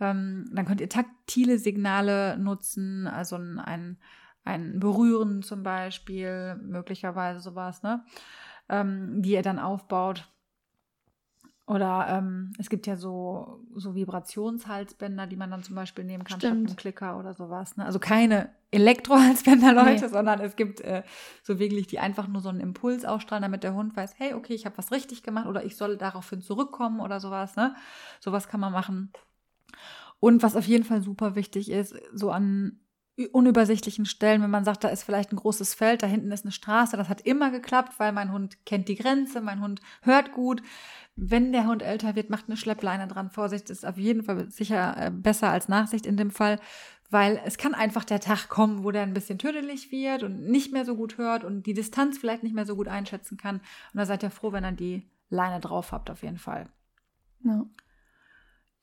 [0.00, 3.98] Ähm, dann könnt ihr taktile Signale nutzen, also ein,
[4.44, 8.04] ein Berühren zum Beispiel, möglicherweise sowas, ne?
[8.68, 10.28] Ähm, die ihr dann aufbaut.
[11.66, 16.38] Oder ähm, es gibt ja so, so Vibrationshalsbänder, die man dann zum Beispiel nehmen kann,
[16.38, 16.68] Stimmt.
[16.68, 17.78] statt einem Klicker oder sowas.
[17.78, 17.86] Ne?
[17.86, 20.08] Also keine Elektrohalsbänder, Leute, nee.
[20.08, 21.04] sondern es gibt äh,
[21.42, 24.52] so wirklich, die einfach nur so einen Impuls ausstrahlen, damit der Hund weiß, hey, okay,
[24.52, 27.56] ich habe was richtig gemacht oder ich soll daraufhin zurückkommen oder sowas.
[27.56, 27.74] Ne?
[28.20, 29.10] Sowas kann man machen.
[30.20, 32.83] Und was auf jeden Fall super wichtig ist, so an
[33.32, 36.52] unübersichtlichen Stellen, wenn man sagt, da ist vielleicht ein großes Feld, da hinten ist eine
[36.52, 40.62] Straße, das hat immer geklappt, weil mein Hund kennt die Grenze, mein Hund hört gut.
[41.14, 43.30] Wenn der Hund älter wird, macht eine Schleppleine dran.
[43.30, 46.58] Vorsicht ist auf jeden Fall sicher äh, besser als Nachsicht in dem Fall,
[47.08, 50.72] weil es kann einfach der Tag kommen, wo der ein bisschen tödlich wird und nicht
[50.72, 53.56] mehr so gut hört und die Distanz vielleicht nicht mehr so gut einschätzen kann.
[53.56, 56.68] Und da seid ihr froh, wenn ihr die Leine drauf habt, auf jeden Fall.
[57.44, 57.64] Ja.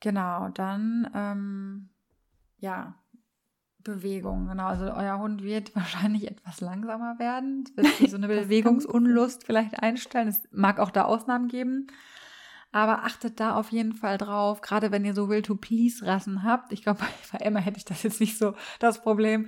[0.00, 1.90] Genau, dann, ähm,
[2.58, 2.94] ja,
[3.84, 4.66] Bewegung, genau.
[4.66, 7.64] Also euer Hund wird wahrscheinlich etwas langsamer werden.
[7.74, 10.28] Wird so eine Bewegungsunlust vielleicht einstellen.
[10.28, 11.88] Es mag auch da Ausnahmen geben.
[12.74, 16.72] Aber achtet da auf jeden Fall drauf, gerade wenn ihr so Will-to-Please-Rassen habt.
[16.72, 17.00] Ich glaube,
[17.32, 19.46] bei Emma hätte ich das jetzt nicht so das Problem.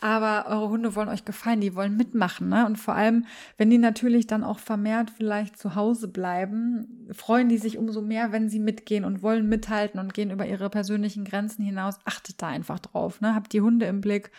[0.00, 2.48] Aber eure Hunde wollen euch gefallen, die wollen mitmachen.
[2.48, 2.64] Ne?
[2.64, 7.58] Und vor allem, wenn die natürlich dann auch vermehrt vielleicht zu Hause bleiben, freuen die
[7.58, 11.64] sich umso mehr, wenn sie mitgehen und wollen mithalten und gehen über ihre persönlichen Grenzen
[11.64, 11.98] hinaus.
[12.04, 13.20] Achtet da einfach drauf.
[13.20, 13.34] Ne?
[13.34, 14.30] Habt die Hunde im Blick,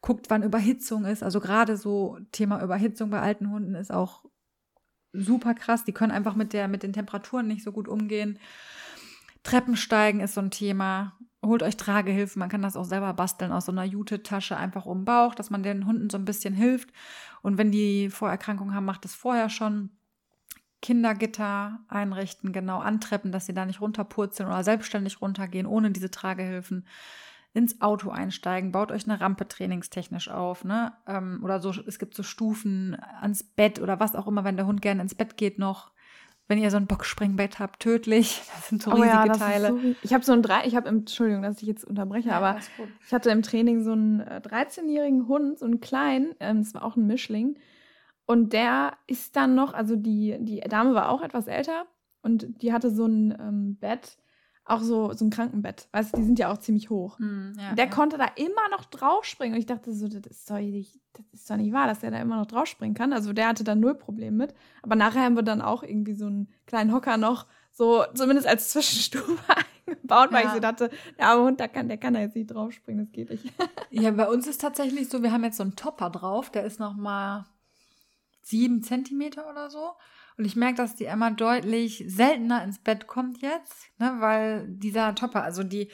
[0.00, 1.22] guckt, wann Überhitzung ist.
[1.22, 4.24] Also gerade so Thema Überhitzung bei alten Hunden ist auch
[5.14, 5.84] super krass.
[5.84, 8.38] Die können einfach mit, der, mit den Temperaturen nicht so gut umgehen.
[9.42, 11.16] Treppensteigen ist so ein Thema.
[11.44, 12.40] Holt euch Tragehilfen.
[12.40, 15.50] Man kann das auch selber basteln aus so einer Jute-Tasche einfach um den Bauch, dass
[15.50, 16.90] man den Hunden so ein bisschen hilft.
[17.42, 19.90] Und wenn die Vorerkrankungen haben, macht es vorher schon.
[20.84, 26.86] Kindergitter einrichten, genau antreppen, dass sie da nicht runterpurzeln oder selbstständig runtergehen, ohne diese Tragehilfen
[27.54, 30.92] ins Auto einsteigen, baut euch eine Rampe trainingstechnisch auf, ne?
[31.06, 34.66] Ähm, oder so, es gibt so Stufen ans Bett oder was auch immer, wenn der
[34.66, 35.92] Hund gerne ins Bett geht noch.
[36.46, 38.42] Wenn ihr so ein Boxspringbett habt, tödlich.
[38.54, 39.68] Das sind so oh riesige ja, Teile.
[39.68, 42.58] So, ich habe so ein drei, ich habe Entschuldigung, dass ich jetzt unterbreche, ja, aber
[43.06, 46.84] ich hatte im Training so einen 13-jährigen äh, Hund, so einen kleinen, ähm, das war
[46.84, 47.56] auch ein Mischling.
[48.26, 51.86] Und der ist dann noch, also die, die Dame war auch etwas älter
[52.22, 54.16] und die hatte so ein ähm, Bett,
[54.66, 55.88] auch so, so ein Krankenbett.
[55.92, 57.18] Weißt du, die sind ja auch ziemlich hoch.
[57.18, 57.90] Mm, ja, der ja.
[57.90, 59.54] konnte da immer noch draufspringen.
[59.54, 62.10] Und ich dachte so, das ist, doch nicht, das ist doch nicht wahr, dass der
[62.10, 63.12] da immer noch draufspringen kann.
[63.12, 64.54] Also der hatte da null Problem mit.
[64.82, 68.70] Aber nachher haben wir dann auch irgendwie so einen kleinen Hocker noch, so zumindest als
[68.70, 69.38] Zwischenstufe
[69.86, 70.48] eingebaut, weil ja.
[70.48, 73.12] ich so dachte, der arme Hund, der kann, der kann da jetzt nicht draufspringen, das
[73.12, 73.52] geht nicht.
[73.90, 76.80] ja, bei uns ist tatsächlich so, wir haben jetzt so einen Topper drauf, der ist
[76.80, 77.46] noch mal
[78.42, 79.90] sieben Zentimeter oder so.
[80.36, 85.14] Und ich merke, dass die Emma deutlich seltener ins Bett kommt jetzt, ne, weil dieser
[85.14, 85.90] Topper, also die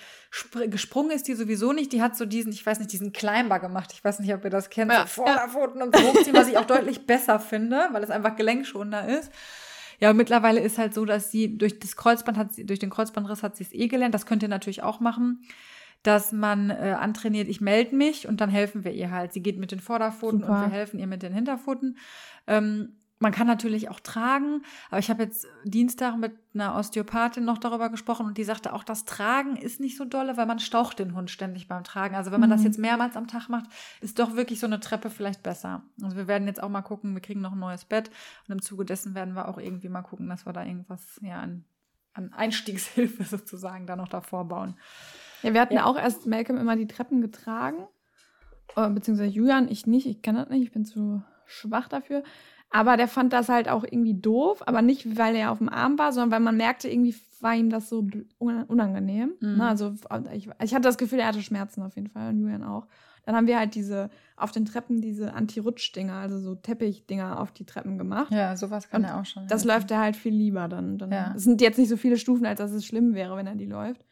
[0.69, 3.91] gesprungen ist die sowieso nicht, die hat so diesen, ich weiß nicht, diesen Climber gemacht.
[3.93, 5.03] Ich weiß nicht, ob ihr das kennt, ja.
[5.03, 9.09] so Vorderpfoten und so hochziehen, was ich auch deutlich besser finde, weil es einfach gelenkschonender
[9.19, 9.31] ist.
[9.99, 12.89] Ja, und mittlerweile ist halt so, dass sie durch das Kreuzband hat sie, durch den
[12.89, 14.15] Kreuzbandriss hat sie es eh gelernt.
[14.15, 15.45] Das könnt ihr natürlich auch machen
[16.03, 19.33] dass man äh, antrainiert, ich melde mich und dann helfen wir ihr halt.
[19.33, 20.53] Sie geht mit den Vorderpfoten Super.
[20.53, 21.99] und wir helfen ihr mit den Hinterpfoten.
[22.47, 27.59] Ähm, man kann natürlich auch tragen, aber ich habe jetzt Dienstag mit einer Osteopathin noch
[27.59, 30.99] darüber gesprochen und die sagte auch, das Tragen ist nicht so dolle, weil man staucht
[30.99, 32.15] den Hund ständig beim Tragen.
[32.15, 32.55] Also wenn man mhm.
[32.55, 33.67] das jetzt mehrmals am Tag macht,
[34.01, 35.83] ist doch wirklich so eine Treppe vielleicht besser.
[36.03, 38.11] Also wir werden jetzt auch mal gucken, wir kriegen noch ein neues Bett
[38.49, 41.41] und im Zuge dessen werden wir auch irgendwie mal gucken, dass wir da irgendwas ja
[41.41, 41.67] an,
[42.15, 44.77] an Einstiegshilfe sozusagen da noch davor bauen.
[45.43, 45.85] Ja, wir hatten ja.
[45.85, 47.87] auch erst Malcolm immer die Treppen getragen,
[48.77, 52.23] äh, beziehungsweise Julian, ich nicht, ich kann das nicht, ich bin zu schwach dafür.
[52.71, 55.99] Aber der fand das halt auch irgendwie doof, aber nicht, weil er auf dem Arm
[55.99, 58.07] war, sondern weil man merkte, irgendwie war ihm das so
[58.39, 59.33] unangenehm.
[59.41, 59.57] Mhm.
[59.57, 59.69] Ne?
[59.69, 59.95] Also
[60.33, 62.87] ich, ich, hatte das Gefühl, er hatte Schmerzen auf jeden Fall und Julian auch.
[63.25, 67.67] Dann haben wir halt diese, auf den Treppen diese Anti-Rutsch-Dinger, also so Teppichdinger auf die
[67.67, 68.33] Treppen gemacht.
[68.33, 69.47] Ja, sowas kann und er auch schon.
[69.47, 69.69] Das helfen.
[69.69, 70.97] läuft er halt viel lieber dann.
[70.99, 71.35] dann ja.
[71.37, 73.67] Es sind jetzt nicht so viele Stufen, als dass es schlimm wäre, wenn er die
[73.67, 74.05] läuft.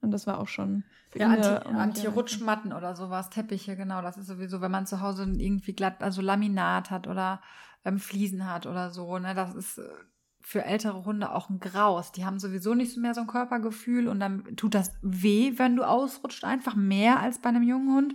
[0.00, 0.84] Und das war auch schon.
[1.14, 4.02] Ja, Anti-Rutschmatten Anti oder sowas, Teppiche, genau.
[4.02, 7.40] Das ist sowieso, wenn man zu Hause irgendwie glatt, also Laminat hat oder
[7.84, 9.18] ähm, Fliesen hat oder so.
[9.18, 9.34] Ne?
[9.34, 9.88] Das ist äh,
[10.40, 12.12] für ältere Hunde auch ein Graus.
[12.12, 15.82] Die haben sowieso nicht mehr so ein Körpergefühl und dann tut das weh, wenn du
[15.82, 18.14] ausrutscht, einfach mehr als bei einem jungen Hund.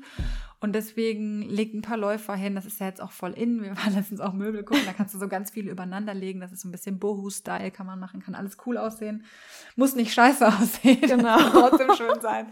[0.60, 2.56] Und deswegen legt ein paar Läufer hin.
[2.56, 3.62] Das ist ja jetzt auch voll in.
[3.62, 4.86] Wir waren letztens auch Möbel gucken.
[4.86, 6.40] Da kannst du so ganz viele übereinander legen.
[6.40, 9.26] Das ist so ein bisschen Bohu-Style, kann man machen, kann alles cool aussehen.
[9.76, 11.02] Muss nicht scheiße aussehen.
[11.02, 11.38] Genau.
[11.50, 12.48] trotzdem schön sein.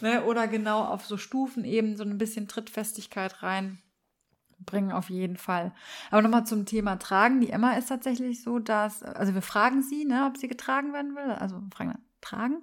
[0.00, 0.24] Ne?
[0.24, 3.80] Oder genau auf so Stufen eben so ein bisschen Trittfestigkeit rein
[4.66, 5.72] bringen auf jeden Fall.
[6.10, 7.40] Aber nochmal zum Thema Tragen.
[7.40, 11.14] Die Emma ist tatsächlich so, dass, also wir fragen sie, ne, ob sie getragen werden
[11.14, 11.32] will.
[11.32, 12.62] Also fragen tragen.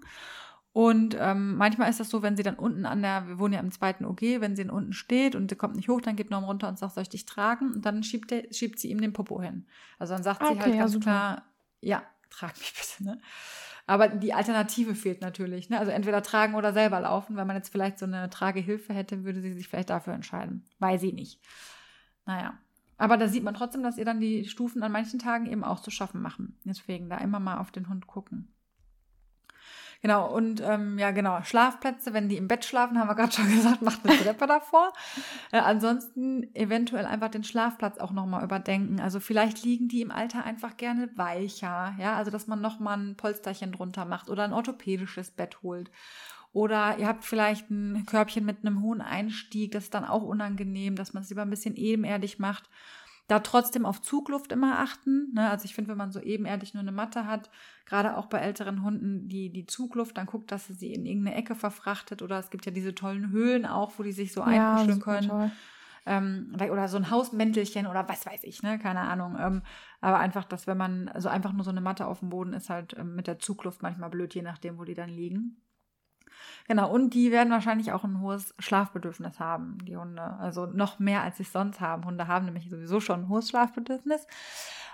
[0.74, 3.60] Und ähm, manchmal ist das so, wenn sie dann unten an der, wir wohnen ja
[3.60, 6.30] im zweiten OG, wenn sie dann unten steht und sie kommt nicht hoch, dann geht
[6.30, 7.74] Norm runter und sagt, soll ich dich tragen?
[7.74, 9.66] Und dann schiebt, der, schiebt sie ihm den Popo hin.
[10.00, 11.44] Also dann sagt okay, sie halt ganz ja, klar,
[11.82, 13.22] ja, trag mich bitte, ne?
[13.88, 15.70] Aber die Alternative fehlt natürlich.
[15.70, 15.78] Ne?
[15.78, 17.36] Also entweder tragen oder selber laufen.
[17.36, 20.66] Wenn man jetzt vielleicht so eine Tragehilfe hätte, würde sie sich vielleicht dafür entscheiden.
[20.80, 21.42] Weiß sie nicht.
[22.26, 22.58] Naja.
[22.98, 25.80] Aber da sieht man trotzdem, dass ihr dann die Stufen an manchen Tagen eben auch
[25.80, 26.56] zu schaffen machen.
[26.66, 28.48] Deswegen da immer mal auf den Hund gucken.
[30.02, 33.52] Genau, und ähm, ja, genau, Schlafplätze, wenn die im Bett schlafen, haben wir gerade schon
[33.56, 34.94] gesagt, macht eine Treppe davor.
[35.52, 39.00] Äh, ansonsten eventuell einfach den Schlafplatz auch nochmal überdenken.
[39.00, 43.16] Also vielleicht liegen die im Alter einfach gerne weicher, ja, also dass man nochmal ein
[43.16, 45.92] Polsterchen drunter macht oder ein orthopädisches Bett holt.
[46.54, 50.96] Oder ihr habt vielleicht ein Körbchen mit einem hohen Einstieg, das ist dann auch unangenehm,
[50.96, 52.70] dass man es lieber ein bisschen ebenerdig macht.
[53.28, 55.32] Da trotzdem auf Zugluft immer achten.
[55.34, 55.50] Ne?
[55.50, 57.50] Also ich finde, wenn man so ebenerdig nur eine Matte hat,
[57.86, 61.38] gerade auch bei älteren Hunden, die, die Zugluft, dann guckt, dass sie sie in irgendeine
[61.38, 62.22] Ecke verfrachtet.
[62.22, 65.52] Oder es gibt ja diese tollen Höhlen auch, wo die sich so ja, einkuscheln können.
[66.06, 68.80] Ähm, oder so ein Hausmäntelchen oder was weiß ich, ne?
[68.80, 69.38] Keine Ahnung.
[69.40, 69.62] Ähm,
[70.02, 72.70] aber einfach, dass wenn man, also einfach nur so eine Matte auf dem Boden ist
[72.70, 75.62] halt ähm, mit der Zugluft manchmal blöd, je nachdem, wo die dann liegen.
[76.68, 80.22] Genau, und die werden wahrscheinlich auch ein hohes Schlafbedürfnis haben, die Hunde.
[80.40, 82.06] Also noch mehr, als sie sonst haben.
[82.06, 84.28] Hunde haben nämlich sowieso schon ein hohes Schlafbedürfnis.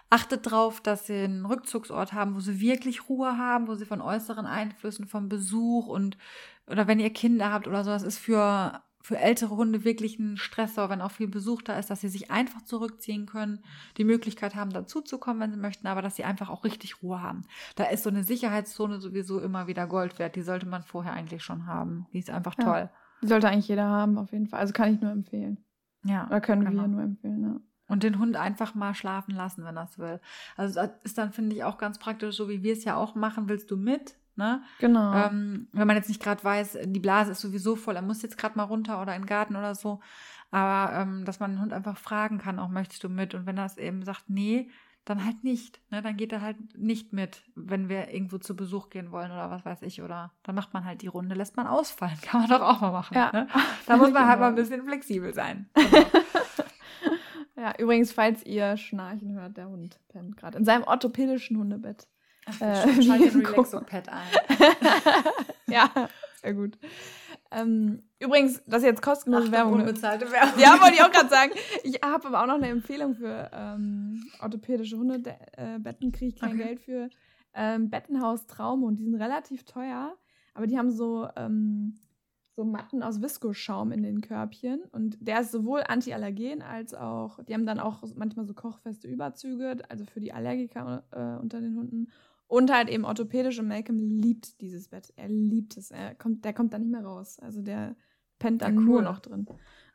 [0.09, 4.01] Achtet darauf, dass sie einen Rückzugsort haben, wo sie wirklich Ruhe haben, wo sie von
[4.01, 6.17] äußeren Einflüssen, vom Besuch und
[6.67, 10.35] oder wenn ihr Kinder habt oder so, das ist für für ältere Hunde wirklich ein
[10.35, 13.63] Stressor, wenn auch viel Besuch da ist, dass sie sich einfach zurückziehen können,
[13.95, 17.43] die Möglichkeit haben, dazuzukommen, wenn sie möchten, aber dass sie einfach auch richtig Ruhe haben.
[17.77, 20.35] Da ist so eine Sicherheitszone sowieso immer wieder Gold wert.
[20.35, 22.05] Die sollte man vorher eigentlich schon haben.
[22.11, 22.65] Die ist einfach ja.
[22.65, 22.89] toll.
[23.21, 24.59] Die sollte eigentlich jeder haben, auf jeden Fall.
[24.59, 25.63] Also kann ich nur empfehlen.
[26.03, 26.27] Ja.
[26.27, 26.81] Oder können genau.
[26.81, 27.61] wir nur empfehlen, ja.
[27.87, 30.19] Und den Hund einfach mal schlafen lassen, wenn er es will.
[30.57, 33.15] Also das ist dann, finde ich, auch ganz praktisch, so wie wir es ja auch
[33.15, 33.47] machen.
[33.47, 34.17] Willst du mit?
[34.37, 34.61] Ne?
[34.79, 35.13] Genau.
[35.13, 38.37] Ähm, wenn man jetzt nicht gerade weiß, die Blase ist sowieso voll, er muss jetzt
[38.37, 39.99] gerade mal runter oder in den Garten oder so.
[40.51, 43.33] Aber ähm, dass man den Hund einfach fragen kann, auch möchtest du mit?
[43.33, 44.69] Und wenn er es eben sagt, nee,
[45.09, 45.81] dann halt nicht.
[45.89, 46.01] Ne?
[46.01, 49.65] Dann geht er halt nicht mit, wenn wir irgendwo zu Besuch gehen wollen oder was
[49.65, 50.01] weiß ich.
[50.01, 52.17] Oder dann macht man halt die Runde, lässt man ausfallen.
[52.21, 53.15] Kann man doch auch mal machen.
[53.15, 53.31] Ja.
[53.31, 53.47] Ne?
[53.85, 55.69] Da muss man halt mal ein bisschen flexibel sein.
[57.55, 57.69] Genau.
[57.69, 62.07] ja, übrigens, falls ihr Schnarchen hört, der Hund pennt gerade in seinem orthopädischen Hundebett.
[62.59, 64.27] Äh, Schalte den Relaxo-Pad ein.
[65.67, 65.89] ja,
[66.41, 66.77] sehr gut.
[67.51, 69.77] Ähm, übrigens, das ist jetzt kostenlose Ach, Werbung.
[69.77, 69.83] Ne?
[69.83, 70.59] Unbezahlte Werbung.
[70.59, 71.51] Ja, wollte ich auch gerade sagen.
[71.83, 76.53] Ich habe aber auch noch eine Empfehlung für ähm, orthopädische Hundebetten, äh, kriege ich kein
[76.53, 76.63] okay.
[76.63, 77.09] Geld für.
[77.53, 80.15] Ähm, Bettenhaus Traum und die sind relativ teuer,
[80.53, 81.97] aber die haben so, ähm,
[82.55, 87.55] so Matten aus Viskoschaum in den Körbchen und der ist sowohl antiallergen als auch, die
[87.55, 92.11] haben dann auch manchmal so kochfeste Überzüge, also für die Allergiker äh, unter den Hunden
[92.47, 95.13] und halt eben orthopädisch und Malcolm liebt dieses Bett.
[95.15, 95.91] Er liebt es.
[95.91, 97.39] Er kommt, der kommt da nicht mehr raus.
[97.39, 97.95] Also der
[98.39, 98.83] pennt da ja, cool.
[98.83, 99.47] nur noch drin.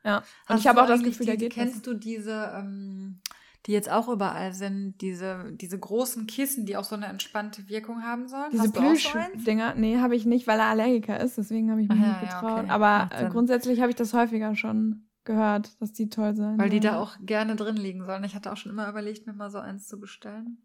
[0.05, 0.23] Ja.
[0.49, 1.53] Und ich habe auch das Gefühl, die, der geht.
[1.53, 1.83] Kennst was.
[1.83, 3.21] du diese, ähm,
[3.67, 8.03] die jetzt auch überall sind, diese, diese großen Kissen, die auch so eine entspannte Wirkung
[8.03, 8.51] haben sollen?
[8.51, 9.75] Diese Plüsch-Dinger?
[9.77, 11.39] Nee, habe ich nicht, weil er Allergiker ist.
[11.39, 12.43] Deswegen habe ich mich Ach, nicht getraut.
[12.43, 12.71] Ja, okay.
[12.71, 16.59] Aber äh, grundsätzlich habe ich das häufiger schon gehört, dass die toll sind.
[16.59, 18.25] Weil die da auch gerne drin liegen sollen.
[18.25, 20.59] Ich hatte auch schon immer überlegt, mir mal so eins zu bestellen.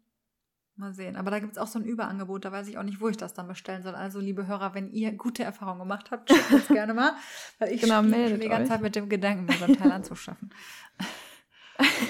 [0.78, 1.16] Mal sehen.
[1.16, 3.16] Aber da gibt es auch so ein Überangebot, da weiß ich auch nicht, wo ich
[3.16, 3.96] das dann bestellen soll.
[3.96, 7.12] Also, liebe Hörer, wenn ihr gute Erfahrungen gemacht habt, schickt uns gerne mal.
[7.58, 8.68] Weil ich genau, spiele schon die ganze euch.
[8.68, 10.50] Zeit mit dem Gedanken, mir so ein Teil anzuschaffen.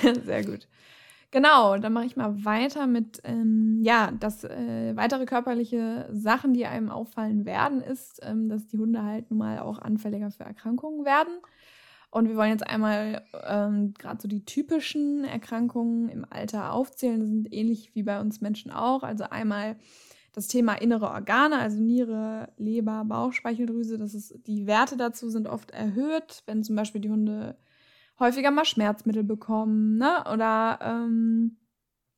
[0.25, 0.69] Sehr gut.
[1.31, 6.65] Genau, dann mache ich mal weiter mit, ähm, ja, dass äh, weitere körperliche Sachen, die
[6.65, 11.05] einem auffallen werden, ist, ähm, dass die Hunde halt nun mal auch anfälliger für Erkrankungen
[11.05, 11.35] werden.
[12.11, 17.21] Und wir wollen jetzt einmal ähm, gerade so die typischen Erkrankungen im Alter aufzählen.
[17.21, 19.03] Das sind ähnlich wie bei uns Menschen auch.
[19.03, 19.77] Also einmal
[20.33, 23.99] das Thema innere Organe, also Niere, Leber, Bauchspeicheldrüse.
[23.99, 27.59] Das ist, die Werte dazu sind oft erhöht, wenn zum Beispiel die Hunde
[28.19, 30.25] häufiger mal Schmerzmittel bekommen, ne?
[30.33, 31.59] Oder ähm,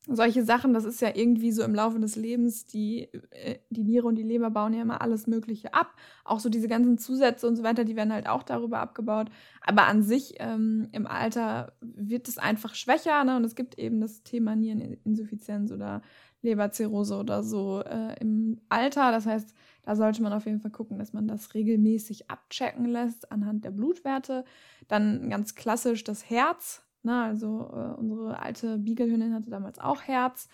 [0.07, 4.07] solche Sachen, das ist ja irgendwie so im Laufe des Lebens, die, äh, die Niere
[4.07, 5.93] und die Leber bauen ja immer alles Mögliche ab.
[6.23, 9.29] Auch so diese ganzen Zusätze und so weiter, die werden halt auch darüber abgebaut.
[9.61, 13.37] Aber an sich ähm, im Alter wird es einfach schwächer ne?
[13.37, 16.01] und es gibt eben das Thema Niereninsuffizienz oder
[16.41, 19.11] Leberzirrhose oder so äh, im Alter.
[19.11, 23.31] Das heißt, da sollte man auf jeden Fall gucken, dass man das regelmäßig abchecken lässt
[23.31, 24.45] anhand der Blutwerte.
[24.87, 26.83] Dann ganz klassisch das Herz.
[27.03, 27.21] Ne?
[27.21, 30.47] Also äh, unsere alte Beaglehündin hatte damals auch Herz.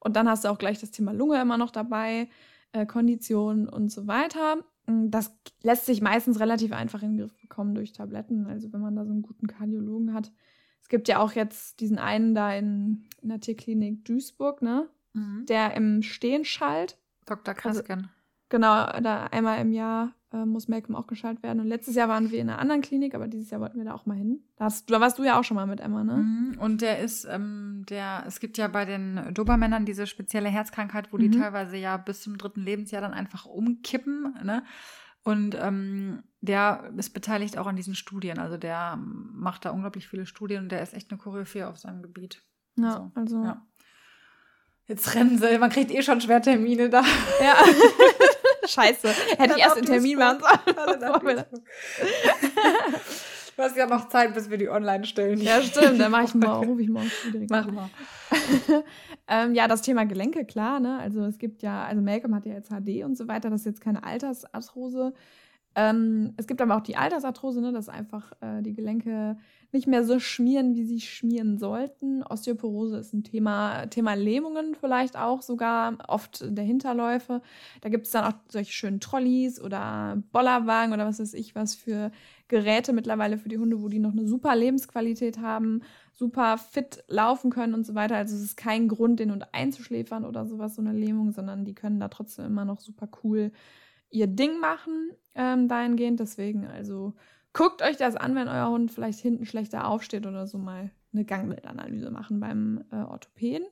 [0.00, 2.28] Und dann hast du auch gleich das Thema Lunge immer noch dabei,
[2.72, 4.58] äh, Kondition und so weiter.
[4.86, 8.46] Hm, das lässt sich meistens relativ einfach in den Griff bekommen durch Tabletten.
[8.46, 10.32] Also wenn man da so einen guten Kardiologen hat.
[10.80, 14.88] Es gibt ja auch jetzt diesen einen da in, in der Tierklinik Duisburg, ne?
[15.12, 15.44] Mhm.
[15.46, 16.96] Der im Stehen schallt.
[17.26, 17.54] Dr.
[17.54, 17.98] Krasken.
[17.98, 18.10] Also,
[18.48, 21.60] genau, da einmal im Jahr äh, muss Malcolm auch geschaltet werden.
[21.60, 23.94] Und letztes Jahr waren wir in einer anderen Klinik, aber dieses Jahr wollten wir da
[23.94, 24.42] auch mal hin.
[24.56, 26.16] Da, hast, da warst du ja auch schon mal mit Emma, ne?
[26.16, 26.58] Mhm.
[26.58, 31.16] Und der ist, ähm, der, es gibt ja bei den Dobermännern diese spezielle Herzkrankheit, wo
[31.16, 31.20] mhm.
[31.22, 34.64] die teilweise ja bis zum dritten Lebensjahr dann einfach umkippen, ne?
[35.24, 38.38] Und ähm, der ist beteiligt auch an diesen Studien.
[38.38, 42.02] Also der macht da unglaublich viele Studien und der ist echt eine Koryphäe auf seinem
[42.02, 42.42] Gebiet.
[42.76, 43.36] Ja, also.
[43.36, 43.66] also ja.
[44.86, 47.02] Jetzt rennen sie, man kriegt eh schon Schwertermine da.
[47.42, 47.56] Ja.
[48.68, 49.08] Scheiße.
[49.38, 50.40] Hätte ich erst einen Termin machen
[51.00, 51.44] sollen.
[53.56, 55.40] Du hast ja noch Zeit, bis wir die online stellen.
[55.40, 56.00] Ja, stimmt.
[56.00, 57.50] Dann mache ich mal, rufe ich morgen direkt.
[57.50, 57.90] Mach mal.
[59.26, 60.78] ähm, ja, das Thema Gelenke, klar.
[60.78, 60.98] Ne?
[60.98, 63.50] Also es gibt ja, also Malcolm hat ja jetzt HD und so weiter.
[63.50, 65.12] Das ist jetzt keine Altersarthrose.
[65.74, 67.72] Ähm, es gibt aber auch die Altersarthrose, ne?
[67.72, 69.36] dass einfach äh, die Gelenke
[69.72, 72.22] nicht mehr so schmieren, wie sie schmieren sollten.
[72.22, 77.42] Osteoporose ist ein Thema, Thema Lähmungen vielleicht auch sogar, oft der Hinterläufe.
[77.82, 81.74] Da gibt es dann auch solche schönen Trolleys oder Bollerwagen oder was weiß ich was
[81.74, 82.10] für
[82.48, 87.50] Geräte mittlerweile für die Hunde, wo die noch eine super Lebensqualität haben, super fit laufen
[87.50, 88.16] können und so weiter.
[88.16, 91.74] Also es ist kein Grund, den Hund einzuschläfern oder sowas, so eine Lähmung, sondern die
[91.74, 93.52] können da trotzdem immer noch super cool
[94.10, 96.20] ihr Ding machen ähm, dahingehend.
[96.20, 97.14] Deswegen also
[97.58, 101.24] Guckt euch das an, wenn euer Hund vielleicht hinten schlechter aufsteht oder so mal eine
[101.24, 103.66] Gangbildanalyse machen beim äh, Orthopäden.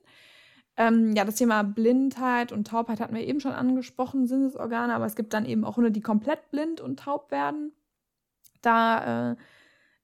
[0.75, 5.15] Ähm, ja, das Thema Blindheit und Taubheit hatten wir eben schon angesprochen, Sinnesorgane, aber es
[5.15, 7.71] gibt dann eben auch Hunde, die komplett blind und taub werden.
[8.61, 9.35] Da äh,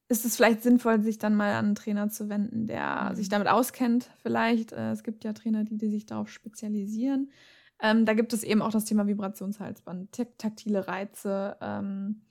[0.07, 3.15] ist es vielleicht sinnvoll, sich dann mal an einen Trainer zu wenden, der mhm.
[3.17, 4.71] sich damit auskennt, vielleicht.
[4.71, 7.33] Äh, es gibt ja Trainer, die, die sich darauf spezialisieren.
[7.81, 11.57] Ähm, da gibt es eben auch das Thema Vibrationshalsband, taktile Reize.
[11.59, 12.21] Ähm,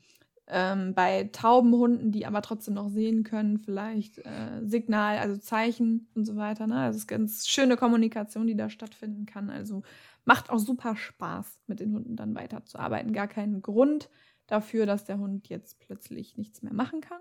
[0.54, 6.08] ähm, bei tauben Hunden, die aber trotzdem noch sehen können, vielleicht äh, Signal, also Zeichen
[6.14, 6.66] und so weiter.
[6.66, 6.76] Ne?
[6.76, 9.48] Also es ist ganz schöne Kommunikation, die da stattfinden kann.
[9.48, 9.82] Also
[10.26, 13.14] macht auch super Spaß, mit den Hunden dann weiterzuarbeiten.
[13.14, 14.10] Gar keinen Grund
[14.46, 17.20] dafür, dass der Hund jetzt plötzlich nichts mehr machen kann.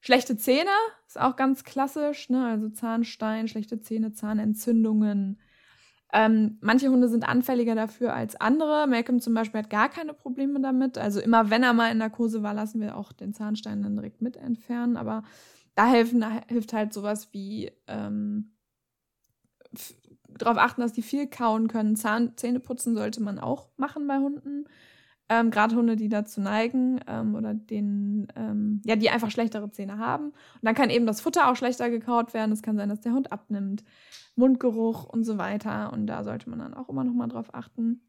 [0.00, 0.70] Schlechte Zähne
[1.08, 2.46] ist auch ganz klassisch, ne?
[2.46, 5.40] also Zahnstein, schlechte Zähne, Zahnentzündungen,
[6.12, 8.86] ähm, manche Hunde sind anfälliger dafür als andere.
[8.86, 10.98] Malcolm zum Beispiel hat gar keine Probleme damit.
[10.98, 14.22] Also immer wenn er mal in Narkose war, lassen wir auch den Zahnstein dann direkt
[14.22, 14.96] mit entfernen.
[14.96, 15.24] Aber
[15.74, 18.52] da, helfen, hilft halt sowas wie ähm,
[20.28, 21.96] darauf achten, dass die viel kauen können.
[21.96, 24.64] Zahn, Zähne putzen sollte man auch machen bei Hunden.
[25.28, 29.98] Ähm, Gerade Hunde, die dazu neigen ähm, oder den, ähm, ja, die einfach schlechtere Zähne
[29.98, 30.26] haben.
[30.26, 32.52] Und dann kann eben das Futter auch schlechter gekaut werden.
[32.52, 33.82] Es kann sein, dass der Hund abnimmt.
[34.36, 35.92] Mundgeruch und so weiter.
[35.92, 38.02] Und da sollte man dann auch immer noch mal drauf achten.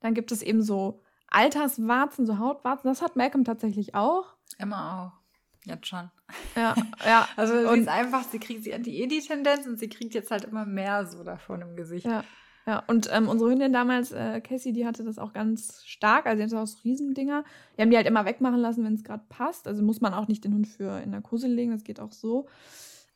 [0.00, 2.88] Dann gibt es eben so Alterswarzen, so Hautwarzen.
[2.88, 4.34] Das hat Malcolm tatsächlich auch.
[4.58, 5.22] Immer auch.
[5.64, 6.10] Jetzt schon.
[6.56, 6.74] Ja,
[7.06, 7.28] ja.
[7.36, 10.14] Also sie und, ist einfach, sie kriegt sie die eh die Tendenz und sie kriegt
[10.14, 12.06] jetzt halt immer mehr so davon im Gesicht.
[12.06, 12.24] Ja.
[12.64, 16.26] Ja, und ähm, unsere Hündin damals, äh, Cassie, die hatte das auch ganz stark.
[16.26, 17.44] Also, sie hatte auch so Riesendinger.
[17.74, 19.66] Wir haben die halt immer wegmachen lassen, wenn es gerade passt.
[19.66, 22.46] Also, muss man auch nicht den Hund für in Narkose legen, das geht auch so.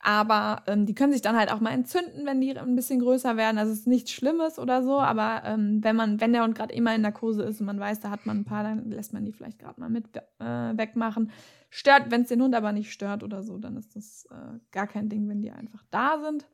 [0.07, 3.37] Aber ähm, die können sich dann halt auch mal entzünden, wenn die ein bisschen größer
[3.37, 3.59] werden.
[3.59, 6.73] Also es ist nichts Schlimmes oder so, aber ähm, wenn man, wenn der Hund gerade
[6.73, 9.25] immer in Narkose ist und man weiß, da hat man ein paar, dann lässt man
[9.25, 11.33] die vielleicht gerade mal mit äh, wegmachen.
[11.71, 14.87] Stört, wenn es den Hund aber nicht stört oder so, dann ist das äh, gar
[14.87, 16.47] kein Ding, wenn die einfach da sind.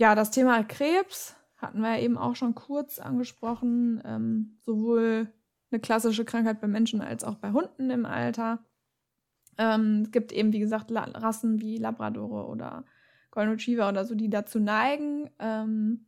[0.00, 4.02] Ja, das Thema Krebs hatten wir ja eben auch schon kurz angesprochen.
[4.04, 5.32] Ähm, sowohl
[5.70, 8.58] eine klassische Krankheit bei Menschen als auch bei Hunden im Alter.
[9.58, 12.84] Ähm, es gibt eben, wie gesagt, La Rassen wie Labradore oder
[13.30, 15.30] Golden Retriever oder so, die dazu neigen.
[15.38, 16.06] Ähm,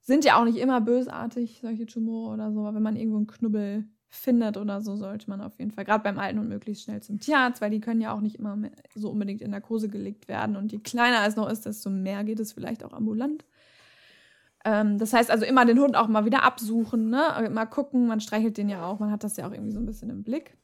[0.00, 2.60] sind ja auch nicht immer bösartig, solche Tumore oder so.
[2.60, 6.02] Aber wenn man irgendwo einen Knubbel findet oder so, sollte man auf jeden Fall, gerade
[6.02, 8.56] beim alten und möglichst schnell zum Tierarzt, weil die können ja auch nicht immer
[8.94, 10.56] so unbedingt in Narkose gelegt werden.
[10.56, 13.44] Und je kleiner es noch ist, desto mehr geht es vielleicht auch ambulant.
[14.64, 17.48] Ähm, das heißt also immer den Hund auch mal wieder absuchen, ne?
[17.52, 19.86] Mal gucken, man streichelt den ja auch, man hat das ja auch irgendwie so ein
[19.86, 20.56] bisschen im Blick.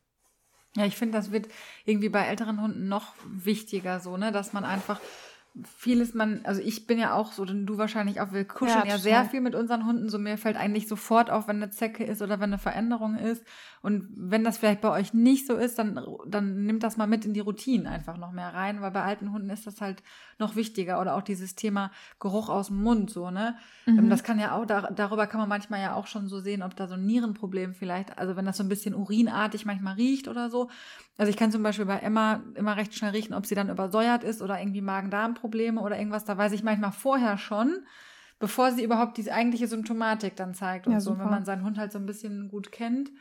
[0.77, 1.49] Ja, ich finde, das wird
[1.85, 5.01] irgendwie bei älteren Hunden noch wichtiger, so, ne, dass man einfach
[5.63, 8.93] vieles man, also ich bin ja auch so, denn du wahrscheinlich auch, wir kuscheln ja,
[8.93, 12.03] ja sehr viel mit unseren Hunden, so mir fällt eigentlich sofort auf, wenn eine Zecke
[12.03, 13.45] ist oder wenn eine Veränderung ist.
[13.81, 17.25] Und wenn das vielleicht bei euch nicht so ist, dann, dann nimmt das mal mit
[17.25, 20.03] in die Routine einfach noch mehr rein, weil bei alten Hunden ist das halt
[20.41, 23.57] noch wichtiger oder auch dieses Thema Geruch aus dem Mund, so, ne?
[23.87, 24.11] Mhm.
[24.11, 26.75] Das kann ja auch, da, darüber kann man manchmal ja auch schon so sehen, ob
[26.75, 30.51] da so ein Nierenproblem vielleicht, also wenn das so ein bisschen urinartig manchmal riecht oder
[30.51, 30.69] so.
[31.17, 34.25] Also ich kann zum Beispiel bei Emma immer recht schnell riechen, ob sie dann übersäuert
[34.25, 37.85] ist oder irgendwie Magen-Darm-Probleme oder irgendwas, da weiß ich manchmal vorher schon,
[38.41, 41.17] bevor sie überhaupt diese eigentliche Symptomatik dann zeigt und ja, so.
[41.19, 43.13] Wenn man seinen Hund halt so ein bisschen gut kennt,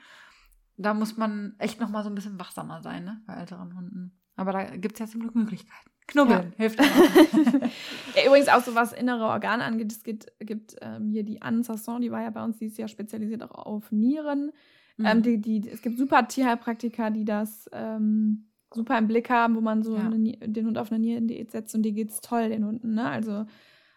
[0.75, 4.19] da muss man echt noch mal so ein bisschen wachsamer sein, ne, bei älteren Hunden.
[4.35, 5.91] Aber da gibt es ja zum Glück Möglichkeiten.
[6.07, 6.57] Knubbeln ja.
[6.57, 6.85] hilft auch.
[8.15, 11.63] ja, übrigens auch so was innere Organe angeht, es gibt, gibt ähm, hier die Anne
[11.63, 14.51] Sasson, die war ja bei uns, die ist ja spezialisiert auch auf Nieren.
[14.97, 15.05] Mhm.
[15.05, 19.61] Ähm, die, die, es gibt super Tierheilpraktiker, die das ähm, super im Blick haben, wo
[19.61, 20.09] man so ja.
[20.09, 22.93] eine, den Hund auf eine Nierendiät setzt und die geht's toll, den Hunden.
[22.93, 23.07] Ne?
[23.07, 23.45] Also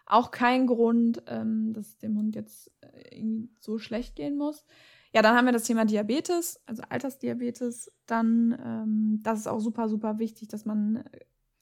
[0.06, 4.64] auch kein Grund, ähm, dass es dem Hund jetzt äh, irgendwie so schlecht gehen muss.
[5.12, 7.90] Ja, dann haben wir das Thema Diabetes, also Altersdiabetes.
[8.06, 11.04] Dann, ähm, das ist auch super, super wichtig, dass man,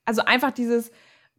[0.04, 0.90] also einfach dieses,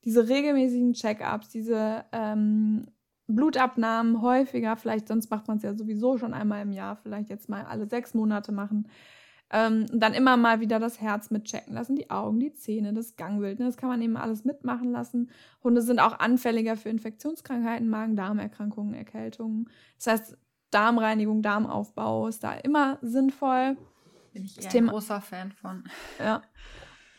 [0.03, 2.85] diese regelmäßigen Check-ups, diese ähm,
[3.27, 7.49] Blutabnahmen häufiger, vielleicht sonst macht man es ja sowieso schon einmal im Jahr, vielleicht jetzt
[7.49, 8.87] mal alle sechs Monate machen.
[9.51, 13.15] Ähm, und dann immer mal wieder das Herz mitchecken lassen, die Augen, die Zähne, das
[13.15, 13.59] Gangbild.
[13.59, 13.65] Ne?
[13.65, 15.29] Das kann man eben alles mitmachen lassen.
[15.63, 19.69] Hunde sind auch anfälliger für Infektionskrankheiten, Magen-Darm-Erkrankungen, Erkältungen.
[19.97, 20.37] Das heißt,
[20.71, 23.77] Darmreinigung, Darmaufbau ist da immer sinnvoll.
[24.33, 25.83] Bin ich eher Thema, ein großer Fan von.
[26.19, 26.41] Ja.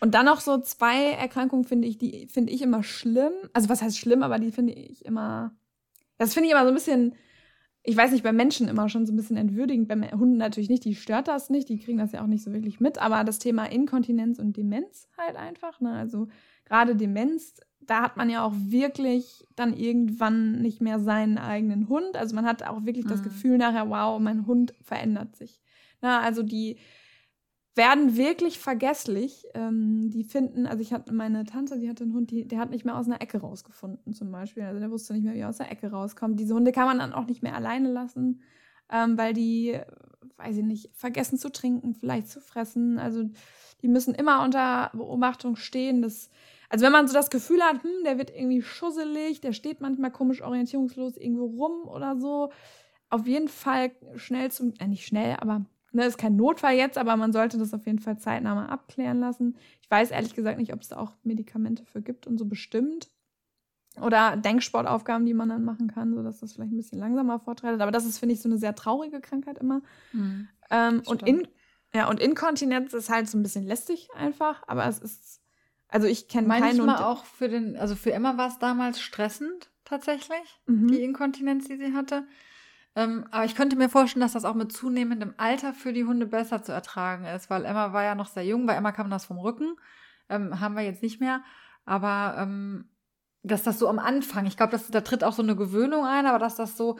[0.00, 3.32] Und dann noch so zwei Erkrankungen finde ich, die finde ich immer schlimm.
[3.52, 5.56] Also was heißt schlimm, aber die finde ich immer.
[6.18, 7.14] Das finde ich immer so ein bisschen,
[7.82, 9.88] ich weiß nicht, bei Menschen immer schon so ein bisschen entwürdigend.
[9.88, 12.52] Bei Hunden natürlich nicht, die stört das nicht, die kriegen das ja auch nicht so
[12.52, 12.98] wirklich mit.
[12.98, 15.80] Aber das Thema Inkontinenz und Demenz halt einfach.
[15.80, 15.92] Ne?
[15.92, 16.28] Also
[16.64, 17.54] gerade Demenz
[17.86, 22.16] da hat man ja auch wirklich dann irgendwann nicht mehr seinen eigenen Hund.
[22.16, 23.10] Also man hat auch wirklich mhm.
[23.10, 25.60] das Gefühl nachher, wow, mein Hund verändert sich.
[26.02, 26.78] Na, also die
[27.76, 29.44] werden wirklich vergesslich.
[29.54, 32.70] Ähm, die finden, also ich hatte meine Tante, die hatte einen Hund, die, der hat
[32.70, 34.64] nicht mehr aus einer Ecke rausgefunden zum Beispiel.
[34.64, 36.40] Also der wusste nicht mehr, wie er aus der Ecke rauskommt.
[36.40, 38.42] Diese Hunde kann man dann auch nicht mehr alleine lassen,
[38.90, 39.78] ähm, weil die,
[40.38, 42.98] weiß ich nicht, vergessen zu trinken, vielleicht zu fressen.
[42.98, 43.24] Also
[43.82, 46.02] die müssen immer unter Beobachtung stehen.
[46.02, 46.30] Das
[46.68, 50.10] also wenn man so das Gefühl hat, hm, der wird irgendwie schusselig, der steht manchmal
[50.10, 52.50] komisch orientierungslos irgendwo rum oder so,
[53.08, 55.64] auf jeden Fall schnell zum, äh, nicht schnell, aber
[55.96, 59.20] ne, ist kein Notfall jetzt, aber man sollte das auf jeden Fall zeitnah mal abklären
[59.20, 59.56] lassen.
[59.82, 63.08] Ich weiß ehrlich gesagt nicht, ob es da auch Medikamente für gibt und so bestimmt.
[64.00, 67.80] Oder Denksportaufgaben, die man dann machen kann, sodass das vielleicht ein bisschen langsamer vortreitet.
[67.80, 69.80] Aber das ist, finde ich, so eine sehr traurige Krankheit immer.
[70.12, 71.48] Mhm, ähm, und, in,
[71.94, 75.40] ja, und Inkontinenz ist halt so ein bisschen lästig einfach, aber es ist
[75.88, 76.76] also ich kenne keinen.
[76.76, 80.88] Manchmal auch für den, also für Emma war es damals stressend tatsächlich, mhm.
[80.88, 82.26] die Inkontinenz, die sie hatte.
[82.96, 86.26] Ähm, aber ich könnte mir vorstellen, dass das auch mit zunehmendem Alter für die Hunde
[86.26, 88.64] besser zu ertragen ist, weil Emma war ja noch sehr jung.
[88.64, 89.76] Bei Emma kam das vom Rücken,
[90.30, 91.42] ähm, haben wir jetzt nicht mehr.
[91.84, 92.88] Aber ähm,
[93.42, 96.38] dass das so am Anfang, ich glaube, da tritt auch so eine Gewöhnung ein, aber
[96.38, 96.98] dass das so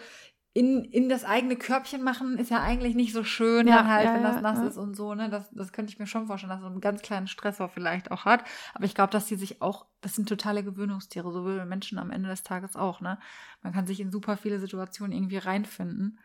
[0.56, 4.14] in, in das eigene Körbchen machen ist ja eigentlich nicht so schön, ja, halt, ja,
[4.14, 4.66] wenn das nass ja.
[4.66, 5.28] ist und so, ne?
[5.28, 8.24] Das, das könnte ich mir schon vorstellen, dass so einen ganz kleinen Stressor vielleicht auch
[8.24, 8.42] hat.
[8.72, 12.10] Aber ich glaube, dass die sich auch, das sind totale Gewöhnungstiere, so wie Menschen am
[12.10, 13.18] Ende des Tages auch, ne?
[13.62, 16.20] Man kann sich in super viele Situationen irgendwie reinfinden.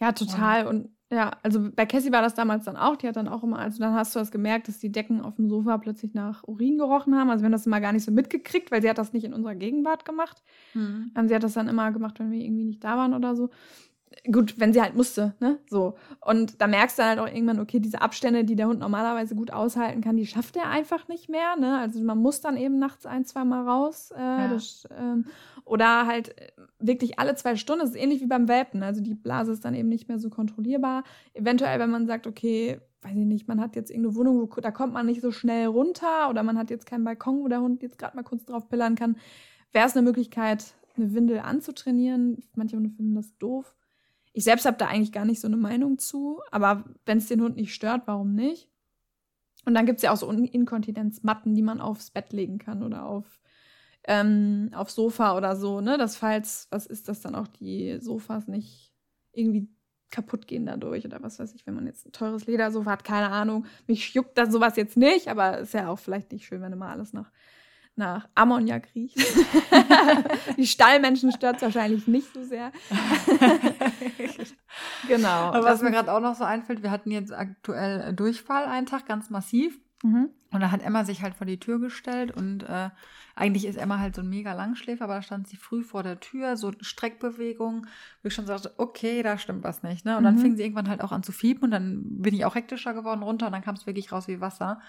[0.00, 0.66] Ja, total.
[0.66, 2.96] Und, und ja, also bei Cassie war das damals dann auch.
[2.96, 5.36] Die hat dann auch immer, also dann hast du das gemerkt, dass die Decken auf
[5.36, 7.30] dem Sofa plötzlich nach Urin gerochen haben.
[7.30, 9.32] Also wir haben das immer gar nicht so mitgekriegt, weil sie hat das nicht in
[9.32, 10.42] unserer Gegenwart gemacht.
[10.74, 11.12] Mhm.
[11.26, 13.50] sie hat das dann immer gemacht, wenn wir irgendwie nicht da waren oder so
[14.30, 15.58] gut, wenn sie halt musste, ne?
[15.68, 15.94] So.
[16.20, 19.52] Und da merkst du halt auch irgendwann, okay, diese Abstände, die der Hund normalerweise gut
[19.52, 21.78] aushalten kann, die schafft er einfach nicht mehr, ne?
[21.78, 24.12] Also man muss dann eben nachts ein, zwei Mal raus.
[24.16, 24.48] Äh, ja.
[24.48, 25.26] das, ähm,
[25.64, 26.34] oder halt
[26.78, 27.80] wirklich alle zwei Stunden.
[27.80, 28.82] Das ist ähnlich wie beim Welpen.
[28.82, 31.04] Also die Blase ist dann eben nicht mehr so kontrollierbar.
[31.34, 34.70] Eventuell, wenn man sagt, okay, weiß ich nicht, man hat jetzt irgendeine Wohnung, wo, da
[34.70, 37.82] kommt man nicht so schnell runter oder man hat jetzt keinen Balkon, wo der Hund
[37.82, 39.16] jetzt gerade mal kurz drauf pillern kann,
[39.72, 42.42] wäre es eine Möglichkeit, eine Windel anzutrainieren.
[42.54, 43.74] Manche Hunde finden das doof.
[44.36, 47.40] Ich selbst habe da eigentlich gar nicht so eine Meinung zu, aber wenn es den
[47.40, 48.68] Hund nicht stört, warum nicht?
[49.64, 53.06] Und dann gibt es ja auch so Inkontinenzmatten, die man aufs Bett legen kann oder
[53.06, 53.40] auf,
[54.04, 55.96] ähm, aufs Sofa oder so, ne?
[55.96, 58.92] Das falls, was ist das dann auch, die Sofas nicht
[59.32, 59.70] irgendwie
[60.10, 63.30] kaputt gehen dadurch oder was weiß ich, wenn man jetzt ein teures Ledersofa hat, keine
[63.30, 63.64] Ahnung.
[63.86, 66.90] Mich juckt da sowas jetzt nicht, aber ist ja auch vielleicht nicht schön, wenn immer
[66.90, 67.32] alles nach
[67.96, 69.18] nach Ammoniak riecht.
[70.56, 72.70] die Stallmenschen stört es wahrscheinlich nicht so sehr.
[75.08, 75.28] genau.
[75.28, 79.06] Aber was mir gerade auch noch so einfällt, wir hatten jetzt aktuell Durchfall einen Tag
[79.06, 79.78] ganz massiv.
[80.02, 80.30] Mhm.
[80.52, 82.90] Und da hat Emma sich halt vor die Tür gestellt und äh,
[83.34, 86.20] eigentlich ist Emma halt so ein mega Langschläfer, aber da stand sie früh vor der
[86.20, 87.86] Tür, so Streckbewegung,
[88.22, 90.04] wo ich schon sagte, okay, da stimmt was nicht.
[90.04, 90.16] Ne?
[90.16, 90.24] Und mhm.
[90.24, 92.94] dann fing sie irgendwann halt auch an zu fiepen und dann bin ich auch hektischer
[92.94, 94.80] geworden runter und dann kam es wirklich raus wie Wasser.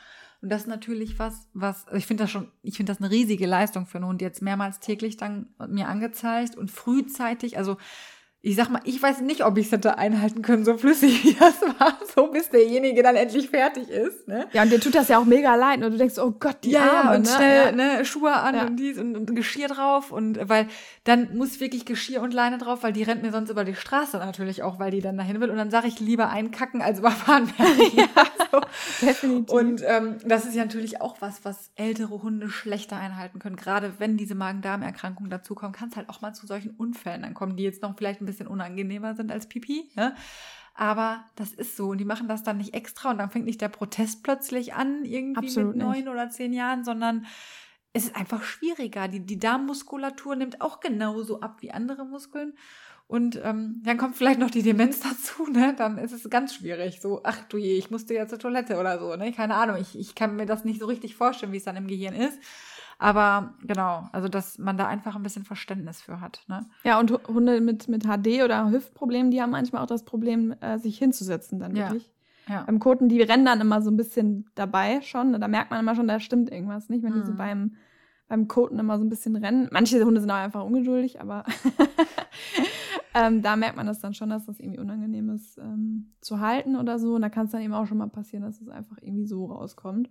[0.41, 3.47] Und das ist natürlich was, was, ich finde das schon, ich finde das eine riesige
[3.47, 7.77] Leistung für einen Hund, jetzt mehrmals täglich dann mir angezeigt und frühzeitig, also
[8.43, 11.33] ich sag mal, ich weiß nicht, ob ich es hätte einhalten können, so flüssig wie
[11.33, 14.27] das war, so bis derjenige dann endlich fertig ist.
[14.27, 14.47] Ne?
[14.53, 15.83] Ja, und dir tut das ja auch mega leid.
[15.83, 17.17] Und du denkst, oh Gott, die ja, Arme.
[17.17, 17.29] Und ne?
[17.35, 17.71] schnell ja.
[17.71, 18.65] ne, Schuhe an ja.
[18.65, 20.11] und dies und, und Geschirr drauf.
[20.11, 20.67] Und weil
[21.03, 24.17] dann muss wirklich Geschirr und Leine drauf, weil die rennt mir sonst über die Straße
[24.17, 25.49] natürlich auch, weil die dann dahin will.
[25.49, 27.91] Und dann sage ich lieber einkacken als überfahren werden.
[27.95, 28.07] ja,
[28.51, 28.61] so.
[29.05, 29.53] Definitiv.
[29.53, 33.55] Und ähm, das ist ja natürlich auch was, was ältere Hunde schlechter einhalten können.
[33.55, 37.57] Gerade wenn diese Magen-Darm-Erkrankungen dazukommen, kann es halt auch mal zu solchen Unfällen dann kommen,
[37.57, 39.89] die jetzt noch vielleicht ein bisschen unangenehmer sind als Pipi.
[39.95, 40.15] Ne?
[40.75, 41.89] Aber das ist so.
[41.89, 45.03] Und die machen das dann nicht extra und dann fängt nicht der Protest plötzlich an,
[45.03, 47.25] irgendwie Absolut mit neun oder zehn Jahren, sondern
[47.93, 49.07] es ist einfach schwieriger.
[49.07, 52.53] Die, die Darmmuskulatur nimmt auch genauso ab wie andere Muskeln.
[53.07, 55.73] Und ähm, dann kommt vielleicht noch die Demenz dazu, ne?
[55.75, 57.01] Dann ist es ganz schwierig.
[57.01, 59.31] So, ach du je, ich musste ja zur Toilette oder so, ne?
[59.31, 59.77] Keine Ahnung.
[59.77, 62.37] Ich, ich kann mir das nicht so richtig vorstellen, wie es dann im Gehirn ist.
[62.99, 66.43] Aber genau, also dass man da einfach ein bisschen Verständnis für hat.
[66.47, 66.65] Ne?
[66.83, 70.79] Ja, und Hunde mit, mit HD oder Hüftproblemen, die haben manchmal auch das Problem, äh,
[70.79, 72.11] sich hinzusetzen dann wirklich.
[72.47, 72.55] Ja.
[72.55, 72.63] ja.
[72.63, 75.39] Beim Koten, die rennen dann immer so ein bisschen dabei schon.
[75.39, 77.19] Da merkt man immer schon, da stimmt irgendwas nicht, wenn mhm.
[77.19, 77.37] die so mhm.
[77.37, 77.75] beim,
[78.27, 79.69] beim Koten immer so ein bisschen rennen.
[79.71, 81.43] Manche Hunde sind auch einfach ungeduldig, aber
[83.13, 86.75] ähm, da merkt man das dann schon, dass das irgendwie unangenehm ist ähm, zu halten
[86.75, 87.13] oder so.
[87.13, 89.45] Und da kann es dann eben auch schon mal passieren, dass es einfach irgendwie so
[89.45, 90.09] rauskommt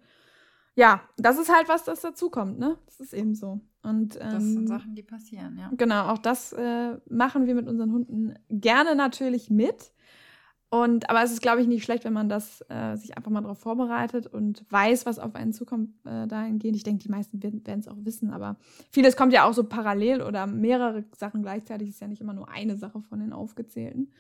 [0.77, 2.79] ja, das ist halt was, das dazukommt, ne?
[2.85, 3.61] Das ist eben so.
[3.83, 5.71] Und, ähm, das sind ähm, Sachen, die passieren, ja.
[5.75, 9.93] Genau, auch das äh, machen wir mit unseren Hunden gerne natürlich mit.
[10.69, 13.41] Und, aber es ist, glaube ich, nicht schlecht, wenn man das äh, sich einfach mal
[13.41, 16.77] darauf vorbereitet und weiß, was auf einen zukommt äh, dahingehend.
[16.77, 18.57] Ich denke, die meisten werden es auch wissen, aber
[18.91, 21.89] vieles kommt ja auch so parallel oder mehrere Sachen gleichzeitig.
[21.89, 24.13] Ist ja nicht immer nur eine Sache von den aufgezählten.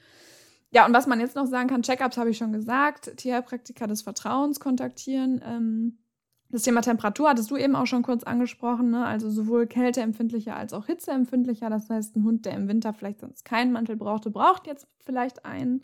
[0.70, 4.02] Ja, und was man jetzt noch sagen kann, Checkups habe ich schon gesagt, Tierheilpraktiker des
[4.02, 5.42] Vertrauens kontaktieren.
[5.44, 5.98] Ähm,
[6.50, 9.04] das Thema Temperatur hattest du eben auch schon kurz angesprochen, ne?
[9.04, 11.68] also sowohl kälteempfindlicher als auch hitzeempfindlicher.
[11.70, 15.44] Das heißt, ein Hund, der im Winter vielleicht sonst keinen Mantel brauchte, braucht jetzt vielleicht
[15.44, 15.82] einen.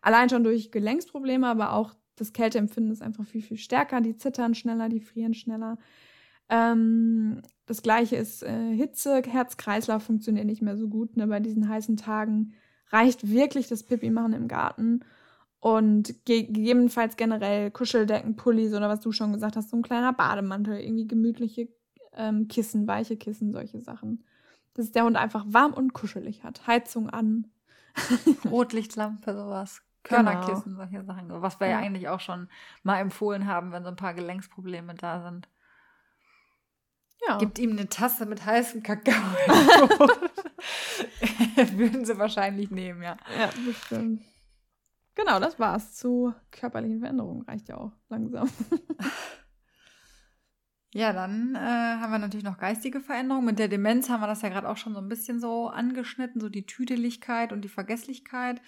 [0.00, 4.00] Allein schon durch Gelenksprobleme, aber auch das Kälteempfinden ist einfach viel, viel stärker.
[4.00, 5.78] Die zittern schneller, die frieren schneller.
[6.48, 11.16] Ähm, das gleiche ist äh, Hitze, Herz-Kreislauf funktioniert nicht mehr so gut.
[11.16, 11.28] Ne?
[11.28, 12.54] Bei diesen heißen Tagen
[12.90, 15.00] reicht wirklich das Pipi machen im Garten.
[15.62, 20.12] Und ge gegebenenfalls generell Kuscheldecken, Pullis oder was du schon gesagt hast, so ein kleiner
[20.12, 21.68] Bademantel, irgendwie gemütliche
[22.16, 24.24] ähm, Kissen, weiche Kissen, solche Sachen.
[24.74, 26.66] Dass der Hund einfach warm und kuschelig hat.
[26.66, 27.46] Heizung an.
[28.44, 29.82] Rotlichtlampe, sowas.
[30.02, 30.78] Körnerkissen, genau.
[30.78, 31.28] solche Sachen.
[31.30, 31.74] Was wir ja.
[31.74, 32.48] ja eigentlich auch schon
[32.82, 35.48] mal empfohlen haben, wenn so ein paar Gelenksprobleme da sind.
[37.28, 37.38] Ja.
[37.38, 39.14] Gibt ihm eine Tasse mit heißem Kakao.
[41.76, 43.16] Würden sie wahrscheinlich nehmen, ja.
[43.38, 44.24] Ja, bestimmt.
[45.14, 47.42] Genau, das war's zu körperlichen Veränderungen.
[47.42, 48.48] Reicht ja auch langsam.
[50.94, 53.46] Ja, dann äh, haben wir natürlich noch geistige Veränderungen.
[53.46, 56.38] Mit der Demenz haben wir das ja gerade auch schon so ein bisschen so angeschnitten,
[56.38, 58.60] so die Tüdeligkeit und die Vergesslichkeit.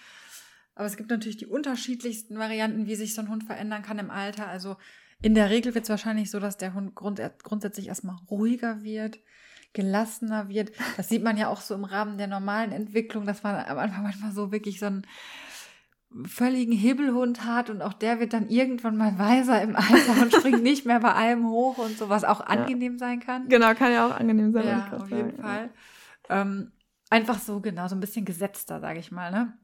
[0.73, 4.09] Aber es gibt natürlich die unterschiedlichsten Varianten, wie sich so ein Hund verändern kann im
[4.09, 4.47] Alter.
[4.47, 4.77] Also
[5.21, 9.19] in der Regel wird es wahrscheinlich so, dass der Hund grund grundsätzlich erstmal ruhiger wird,
[9.73, 10.71] gelassener wird.
[10.97, 14.01] Das sieht man ja auch so im Rahmen der normalen Entwicklung, dass man am Anfang
[14.01, 15.05] manchmal so wirklich so ein
[16.23, 20.63] völligen Hebelhund hat und auch der wird dann irgendwann mal weiser im Alter und springt
[20.63, 22.99] nicht mehr bei allem hoch und so, was auch angenehm ja.
[22.99, 23.49] sein kann.
[23.49, 24.67] Genau, kann ja auch angenehm sein.
[24.67, 25.69] Ja, auf jeden Fall.
[26.29, 26.71] Ähm,
[27.09, 29.57] einfach so, genau, so ein bisschen gesetzter, sage ich mal, ne?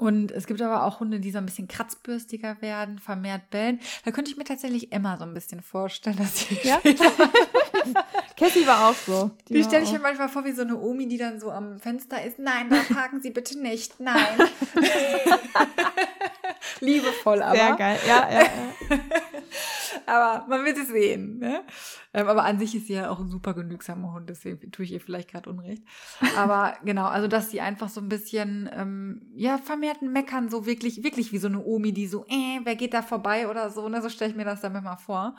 [0.00, 3.80] Und es gibt aber auch Hunde, die so ein bisschen kratzbürstiger werden, vermehrt bellen.
[4.06, 6.80] Da könnte ich mir tatsächlich Emma so ein bisschen vorstellen, dass sie ja?
[8.36, 9.30] Cassie war auch so.
[9.48, 11.78] Die, die stelle ich mir manchmal vor wie so eine Omi, die dann so am
[11.78, 12.38] Fenster ist.
[12.38, 14.00] Nein, da parken Sie bitte nicht.
[14.00, 14.24] Nein.
[16.80, 17.56] Liebevoll aber.
[17.56, 18.40] Sehr geil, ja, ja.
[18.40, 18.48] ja.
[20.06, 21.38] Aber man wird es sehen.
[21.38, 21.62] Ne?
[22.12, 24.92] Ähm, aber an sich ist sie ja auch ein super genügsamer Hund, deswegen tue ich
[24.92, 25.82] ihr vielleicht gerade Unrecht.
[26.36, 31.02] Aber genau, also dass sie einfach so ein bisschen, ähm, ja, vermehrten Meckern, so wirklich,
[31.02, 34.02] wirklich wie so eine Omi, die so, äh, wer geht da vorbei oder so, ne?
[34.02, 35.36] So stelle ich mir das dann immer vor.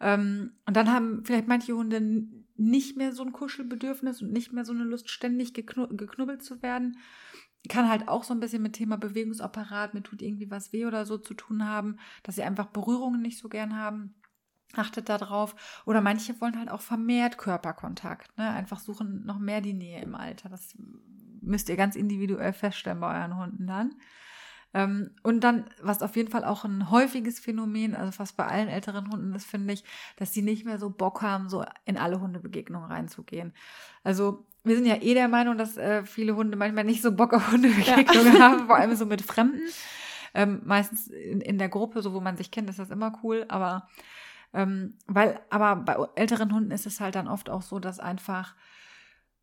[0.00, 2.00] Ähm, und dann haben vielleicht manche Hunde
[2.56, 6.96] nicht mehr so ein Kuschelbedürfnis und nicht mehr so eine Lust, ständig geknubbelt zu werden
[7.68, 11.04] kann halt auch so ein bisschen mit Thema Bewegungsapparat, mir tut irgendwie was weh oder
[11.04, 14.14] so zu tun haben, dass sie einfach Berührungen nicht so gern haben.
[14.74, 15.82] Achtet da drauf.
[15.84, 18.48] Oder manche wollen halt auch vermehrt Körperkontakt, ne?
[18.50, 20.48] Einfach suchen noch mehr die Nähe im Alter.
[20.48, 20.76] Das
[21.40, 23.96] müsst ihr ganz individuell feststellen bei euren Hunden dann.
[24.72, 28.68] Ähm, und dann, was auf jeden Fall auch ein häufiges Phänomen, also fast bei allen
[28.68, 29.84] älteren Hunden ist, finde ich,
[30.16, 33.52] dass die nicht mehr so Bock haben, so in alle Hundebegegnungen reinzugehen.
[34.04, 37.32] Also wir sind ja eh der Meinung, dass äh, viele Hunde manchmal nicht so Bock
[37.32, 38.40] auf Hundebegegnungen ja.
[38.40, 39.60] haben, vor allem so mit Fremden.
[40.34, 43.44] Ähm, meistens in, in der Gruppe, so wo man sich kennt, ist das immer cool,
[43.48, 43.88] aber
[44.52, 48.54] ähm, weil, aber bei älteren Hunden ist es halt dann oft auch so, dass einfach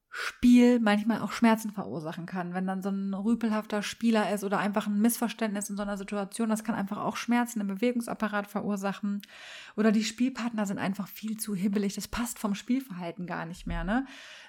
[0.09, 2.53] Spiel manchmal auch Schmerzen verursachen kann.
[2.53, 6.49] Wenn dann so ein rüpelhafter Spieler ist oder einfach ein Missverständnis in so einer Situation,
[6.49, 9.22] das kann einfach auch Schmerzen im Bewegungsapparat verursachen.
[9.76, 11.95] Oder die Spielpartner sind einfach viel zu hibbelig.
[11.95, 13.84] Das passt vom Spielverhalten gar nicht mehr.
[13.84, 14.05] Ne?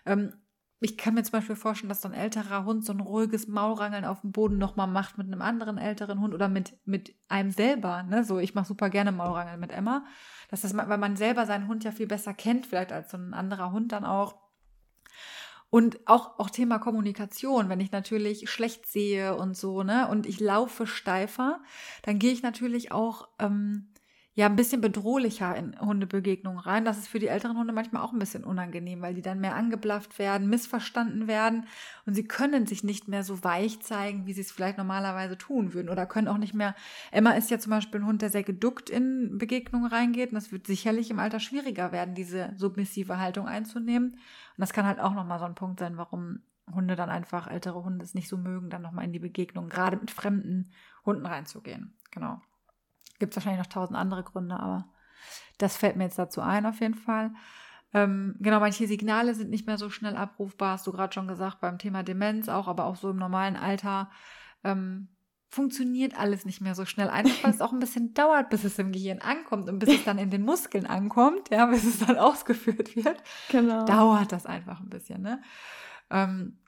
[0.06, 0.32] Ähm,
[0.80, 4.04] ich kann mir zum Beispiel vorstellen, dass so ein älterer Hund so ein ruhiges Maulrangeln
[4.04, 8.04] auf dem Boden nochmal macht mit einem anderen älteren Hund oder mit, mit einem selber.
[8.04, 8.22] Ne?
[8.22, 10.04] So, ich mache super gerne Maulrangeln mit Emma.
[10.50, 13.34] Dass das, weil man selber seinen Hund ja viel besser kennt, vielleicht als so ein
[13.34, 14.36] anderer Hund dann auch.
[15.68, 20.40] Und auch, auch Thema Kommunikation, wenn ich natürlich schlecht sehe und so, ne, und ich
[20.40, 21.60] laufe steifer,
[22.02, 23.88] dann gehe ich natürlich auch ähm,
[24.38, 26.84] ja ein bisschen bedrohlicher in Hundebegegnungen rein.
[26.84, 29.56] Das ist für die älteren Hunde manchmal auch ein bisschen unangenehm, weil die dann mehr
[29.56, 31.66] angeblafft werden, missverstanden werden
[32.06, 35.74] und sie können sich nicht mehr so weich zeigen, wie sie es vielleicht normalerweise tun
[35.74, 36.76] würden oder können auch nicht mehr.
[37.10, 40.52] Emma ist ja zum Beispiel ein Hund, der sehr geduckt in Begegnungen reingeht und das
[40.52, 44.12] wird sicherlich im Alter schwieriger werden, diese submissive Haltung einzunehmen.
[44.12, 44.18] Und
[44.58, 48.04] das kann halt auch nochmal so ein Punkt sein, warum Hunde dann einfach, ältere Hunde
[48.04, 50.70] es nicht so mögen, dann nochmal in die Begegnung, gerade mit fremden
[51.04, 51.96] Hunden reinzugehen.
[52.12, 52.40] Genau.
[53.18, 54.88] Gibt es wahrscheinlich noch tausend andere Gründe, aber
[55.58, 57.32] das fällt mir jetzt dazu ein auf jeden Fall.
[57.94, 61.60] Ähm, genau, manche Signale sind nicht mehr so schnell abrufbar, hast du gerade schon gesagt,
[61.60, 64.10] beim Thema Demenz auch, aber auch so im normalen Alter
[64.62, 65.08] ähm,
[65.48, 67.08] funktioniert alles nicht mehr so schnell.
[67.08, 70.04] Einfach weil es auch ein bisschen dauert, bis es im Gehirn ankommt und bis es
[70.04, 73.22] dann in den Muskeln ankommt, ja, bis es dann ausgeführt wird.
[73.50, 73.84] Genau.
[73.86, 75.40] Dauert das einfach ein bisschen, ne?
[76.10, 76.58] Ähm,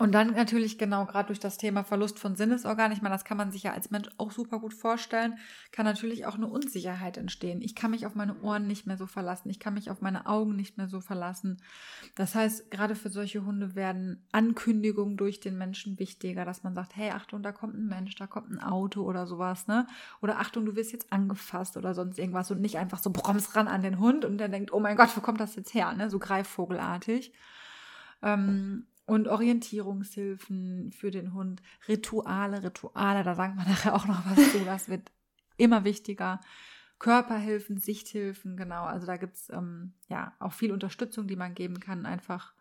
[0.00, 3.36] und dann natürlich genau gerade durch das Thema Verlust von Sinnesorganen, ich meine, das kann
[3.36, 5.34] man sich ja als Mensch auch super gut vorstellen,
[5.72, 7.60] kann natürlich auch eine Unsicherheit entstehen.
[7.60, 10.24] Ich kann mich auf meine Ohren nicht mehr so verlassen, ich kann mich auf meine
[10.24, 11.60] Augen nicht mehr so verlassen.
[12.14, 16.96] Das heißt, gerade für solche Hunde werden Ankündigungen durch den Menschen wichtiger, dass man sagt,
[16.96, 19.86] hey, Achtung, da kommt ein Mensch, da kommt ein Auto oder sowas, ne?
[20.22, 23.68] Oder Achtung, du wirst jetzt angefasst oder sonst irgendwas und nicht einfach so broms ran
[23.68, 26.08] an den Hund und der denkt, oh mein Gott, wo kommt das jetzt her, ne?
[26.08, 27.34] So greifvogelartig.
[28.22, 34.52] Ähm, und Orientierungshilfen für den Hund, Rituale, Rituale, da sagen wir nachher auch noch was
[34.52, 35.10] zu, das wird
[35.56, 36.40] immer wichtiger.
[36.98, 41.80] Körperhilfen, Sichthilfen, genau, also da gibt es ähm, ja auch viel Unterstützung, die man geben
[41.80, 42.52] kann, einfach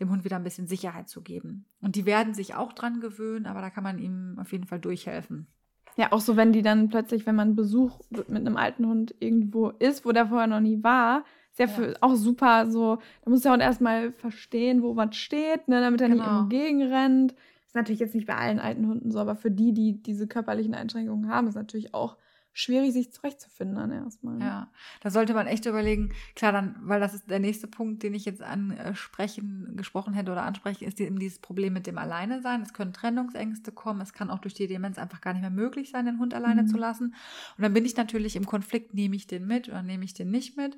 [0.00, 1.66] dem Hund wieder ein bisschen Sicherheit zu geben.
[1.80, 4.80] Und die werden sich auch dran gewöhnen, aber da kann man ihm auf jeden Fall
[4.80, 5.48] durchhelfen.
[5.96, 9.70] Ja, auch so, wenn die dann plötzlich, wenn man Besuch mit einem alten Hund irgendwo
[9.70, 13.42] ist, wo der vorher noch nie war, ist ja, für, auch super so, da muss
[13.42, 16.24] der Hund erstmal verstehen, wo was steht, ne, damit er genau.
[16.24, 17.34] nicht entgegenrennt.
[17.66, 20.74] Ist natürlich jetzt nicht bei allen alten Hunden so, aber für die, die diese körperlichen
[20.74, 22.16] Einschränkungen haben, ist natürlich auch
[22.52, 24.36] schwierig, sich zurechtzufinden dann erstmal.
[24.36, 24.44] Ne?
[24.44, 28.14] Ja, da sollte man echt überlegen, klar, dann, weil das ist der nächste Punkt, den
[28.14, 32.62] ich jetzt ansprechen, gesprochen hätte oder anspreche, ist eben dieses Problem mit dem Alleine sein.
[32.62, 35.90] Es können Trennungsängste kommen, es kann auch durch die Demenz einfach gar nicht mehr möglich
[35.90, 36.68] sein, den Hund alleine mhm.
[36.68, 37.14] zu lassen.
[37.56, 40.30] Und dann bin ich natürlich im Konflikt, nehme ich den mit oder nehme ich den
[40.30, 40.76] nicht mit.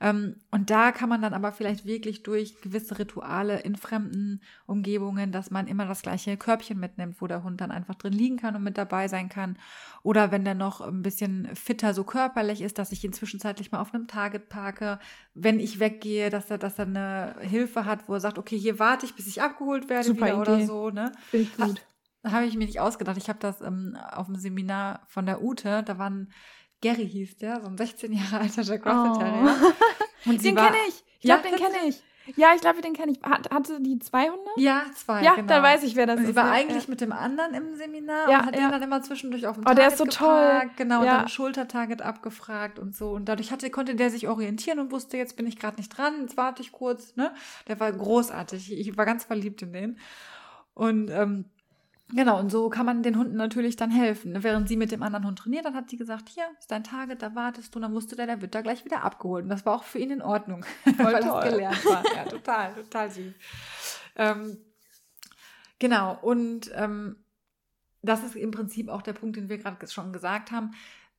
[0.00, 5.32] Ähm, und da kann man dann aber vielleicht wirklich durch gewisse Rituale in fremden Umgebungen,
[5.32, 8.56] dass man immer das gleiche Körbchen mitnimmt, wo der Hund dann einfach drin liegen kann
[8.56, 9.58] und mit dabei sein kann.
[10.02, 11.15] Oder wenn der noch ein bisschen
[11.54, 14.98] fitter so körperlich ist, dass ich ihn zwischenzeitlich mal auf einem Target parke,
[15.34, 18.78] wenn ich weggehe, dass er, dass er eine Hilfe hat, wo er sagt, okay, hier
[18.78, 20.52] warte ich, bis ich abgeholt werde Super wieder Idee.
[20.52, 20.90] oder so.
[20.90, 21.12] Ne?
[21.30, 21.82] Finde ich gut.
[22.24, 23.16] Habe ich mir nicht ausgedacht.
[23.16, 26.32] Ich habe das ähm, auf dem Seminar von der Ute, da waren
[26.82, 29.18] Gary hieß der, so ein 16 Jahre alter Jack Russell.
[29.18, 29.56] Terrier.
[30.26, 30.28] Oh.
[30.30, 31.04] Und den kenne ich.
[31.18, 32.02] Ich glaube, ja, den kenne ich.
[32.34, 33.22] Ja, ich glaube, den kenne ich.
[33.22, 34.38] Hat, hatte die 200?
[34.56, 35.22] Ja, zwei.
[35.22, 35.46] Ja, genau.
[35.46, 36.30] dann weiß ich, wer das und ist.
[36.30, 36.90] Sie war ja, eigentlich ja.
[36.90, 39.66] mit dem anderen im Seminar ja, und hat den dann immer zwischendurch auf dem oh,
[39.66, 40.70] Target der ist so gefragt, toll.
[40.76, 43.10] Genau, und dann Schultertarget abgefragt und so.
[43.10, 46.22] Und dadurch hatte, konnte der sich orientieren und wusste, jetzt bin ich gerade nicht dran,
[46.22, 47.14] jetzt warte ich kurz.
[47.16, 47.32] Ne?
[47.68, 48.72] Der war großartig.
[48.72, 49.98] Ich war ganz verliebt in den.
[50.74, 51.46] Und ähm,
[52.14, 54.44] Genau, und so kann man den Hunden natürlich dann helfen.
[54.44, 57.20] Während sie mit dem anderen Hund trainiert, dann hat sie gesagt, hier ist dein Target,
[57.20, 57.78] da wartest du.
[57.78, 59.42] Und dann wusste der, der wird da gleich wieder abgeholt.
[59.42, 61.40] Und das war auch für ihn in Ordnung, weil toll.
[61.42, 62.04] das gelernt war.
[62.14, 63.34] Ja, total, total süß.
[64.14, 64.58] Ähm,
[65.80, 67.16] genau, und ähm,
[68.02, 70.72] das ist im Prinzip auch der Punkt, den wir gerade schon gesagt haben.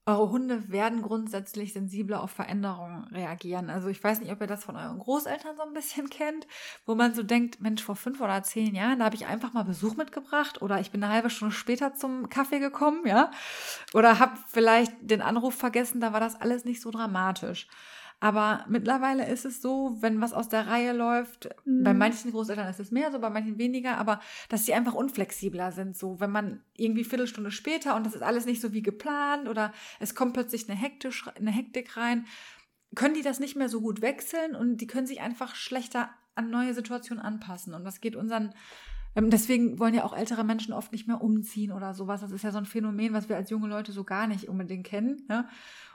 [0.07, 3.69] Eure Hunde werden grundsätzlich sensibler auf Veränderungen reagieren.
[3.69, 6.47] Also ich weiß nicht, ob ihr das von euren Großeltern so ein bisschen kennt,
[6.85, 9.65] wo man so denkt, Mensch, vor fünf oder zehn Jahren, da habe ich einfach mal
[9.65, 13.31] Besuch mitgebracht oder ich bin eine halbe Stunde später zum Kaffee gekommen, ja,
[13.93, 17.67] oder habe vielleicht den Anruf vergessen, da war das alles nicht so dramatisch.
[18.19, 21.83] Aber mittlerweile ist es so, wenn was aus der Reihe läuft, mhm.
[21.83, 25.71] bei manchen Großeltern ist es mehr so, bei manchen weniger, aber dass sie einfach unflexibler
[25.71, 25.95] sind.
[25.95, 29.71] So, wenn man irgendwie Viertelstunde später und das ist alles nicht so wie geplant oder
[29.99, 32.25] es kommt plötzlich eine, Hektisch, eine Hektik rein,
[32.95, 36.49] können die das nicht mehr so gut wechseln und die können sich einfach schlechter an
[36.49, 37.75] neue Situationen anpassen.
[37.75, 38.53] Und das geht unseren
[39.17, 42.21] ähm, Deswegen wollen ja auch ältere Menschen oft nicht mehr umziehen oder sowas.
[42.21, 44.85] Das ist ja so ein Phänomen, was wir als junge Leute so gar nicht unbedingt
[44.85, 45.23] kennen.
[45.27, 45.47] Ne?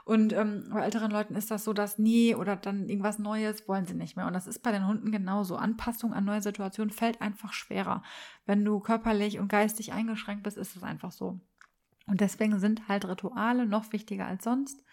[0.05, 3.85] Und ähm, bei älteren Leuten ist das so, dass nie oder dann irgendwas Neues wollen
[3.85, 4.27] sie nicht mehr.
[4.27, 5.55] Und das ist bei den Hunden genauso.
[5.55, 8.03] Anpassung an neue Situationen fällt einfach schwerer.
[8.45, 11.39] Wenn du körperlich und geistig eingeschränkt bist, ist es einfach so.
[12.05, 14.83] Und deswegen sind halt Rituale noch wichtiger als sonst.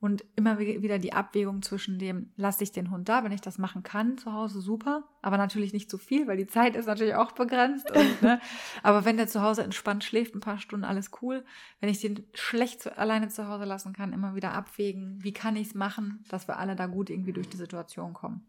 [0.00, 3.58] Und immer wieder die Abwägung zwischen dem, lasse ich den Hund da, wenn ich das
[3.58, 7.16] machen kann, zu Hause super, aber natürlich nicht zu viel, weil die Zeit ist natürlich
[7.16, 7.90] auch begrenzt.
[7.90, 8.40] Und, ne,
[8.84, 11.44] aber wenn der zu Hause entspannt schläft, ein paar Stunden, alles cool.
[11.80, 15.56] Wenn ich den schlecht zu, alleine zu Hause lassen kann, immer wieder abwägen, wie kann
[15.56, 18.46] ich es machen, dass wir alle da gut irgendwie durch die Situation kommen.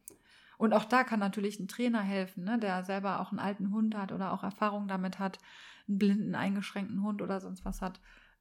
[0.60, 3.96] Und auch da kann natürlich ein Trainer helfen, ne, der selber auch einen alten Hund
[3.96, 5.40] hat oder auch Erfahrung damit hat,
[5.88, 8.00] einen blinden, eingeschränkten Hund oder sonst was hat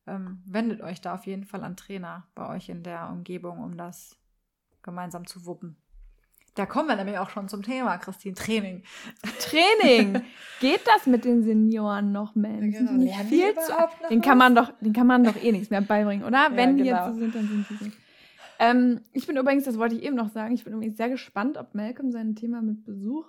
[0.09, 3.77] ähm, wendet euch da auf jeden Fall an Trainer bei euch in der Umgebung, um
[3.77, 4.17] das
[4.83, 5.77] gemeinsam zu wuppen.
[6.55, 8.35] Da kommen wir nämlich auch schon zum Thema, Christine.
[8.35, 8.83] Training.
[9.39, 10.23] Training.
[10.61, 12.75] Geht das mit den Senioren noch, Mensch?
[12.75, 12.93] Ja, genau.
[12.93, 13.73] Nicht viel zu,
[14.11, 16.51] den kann man doch, den kann man doch eh nichts mehr beibringen, oder?
[16.51, 17.07] Ja, Wenn die genau.
[17.07, 17.91] jetzt so sind, dann sind die so.
[18.59, 21.57] Ähm, ich bin übrigens, das wollte ich eben noch sagen, ich bin übrigens sehr gespannt,
[21.59, 23.25] ob Malcolm sein Thema mit Besuch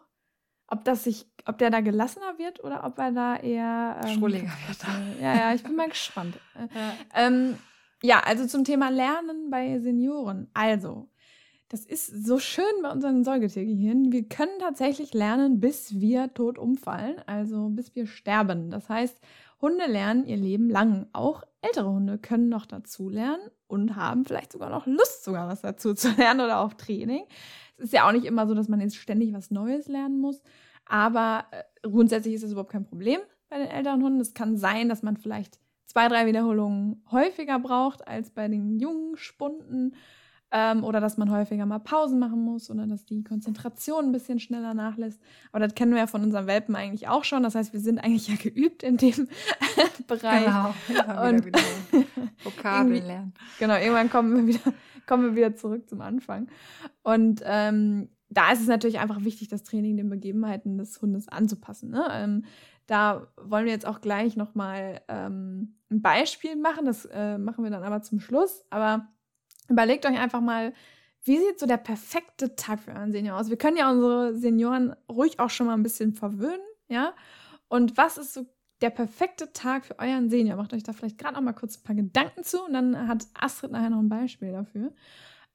[0.69, 4.51] ob das sich, ob der da gelassener wird oder ob er da eher ähm, Schrulliger
[4.67, 5.21] wird.
[5.21, 6.37] Ja, ja, ich bin mal gespannt.
[6.75, 6.93] Ja.
[7.15, 7.57] Ähm,
[8.03, 10.49] ja, also zum Thema Lernen bei Senioren.
[10.53, 11.09] Also,
[11.69, 14.11] das ist so schön bei unseren Säugetiergehirnen.
[14.11, 18.71] Wir können tatsächlich lernen, bis wir tot umfallen, also bis wir sterben.
[18.71, 19.19] Das heißt,
[19.61, 21.07] Hunde lernen ihr Leben lang.
[21.13, 25.61] Auch ältere Hunde können noch dazu lernen und haben vielleicht sogar noch Lust, sogar was
[25.61, 27.25] dazu zu lernen oder auch Training.
[27.79, 30.41] Es ist ja auch nicht immer so, dass man jetzt ständig was Neues lernen muss.
[30.85, 33.19] Aber äh, grundsätzlich ist das überhaupt kein Problem
[33.49, 34.19] bei den älteren Hunden.
[34.19, 39.17] Es kann sein, dass man vielleicht zwei, drei Wiederholungen häufiger braucht als bei den jungen
[39.17, 39.95] Spunden.
[40.51, 44.39] Ähm, oder dass man häufiger mal Pausen machen muss oder dass die Konzentration ein bisschen
[44.39, 45.21] schneller nachlässt.
[45.51, 47.43] Aber das kennen wir ja von unseren Welpen eigentlich auch schon.
[47.43, 49.27] Das heißt, wir sind eigentlich ja geübt in dem
[50.07, 50.45] Bereich.
[50.45, 51.59] Genau, ja, wieder, wieder
[52.43, 53.33] Vokabeln lernen.
[53.59, 54.73] Genau, irgendwann kommen wir wieder,
[55.09, 56.47] kommen wir wieder zurück zum Anfang.
[57.01, 61.89] Und ähm, da ist es natürlich einfach wichtig, das Training den Begebenheiten des Hundes anzupassen.
[61.89, 62.07] Ne?
[62.11, 62.45] Ähm,
[62.85, 66.85] da wollen wir jetzt auch gleich nochmal ähm, ein Beispiel machen.
[66.85, 68.63] Das äh, machen wir dann aber zum Schluss.
[68.69, 69.07] Aber
[69.67, 70.73] überlegt euch einfach mal,
[71.23, 73.49] wie sieht so der perfekte Tag für euren Senior aus?
[73.49, 77.13] Wir können ja unsere Senioren ruhig auch schon mal ein bisschen verwöhnen, ja?
[77.67, 78.45] Und was ist so
[78.81, 80.57] der perfekte Tag für euren Senior?
[80.57, 83.27] Macht euch da vielleicht gerade noch mal kurz ein paar Gedanken zu und dann hat
[83.33, 84.93] Astrid nachher noch ein Beispiel dafür.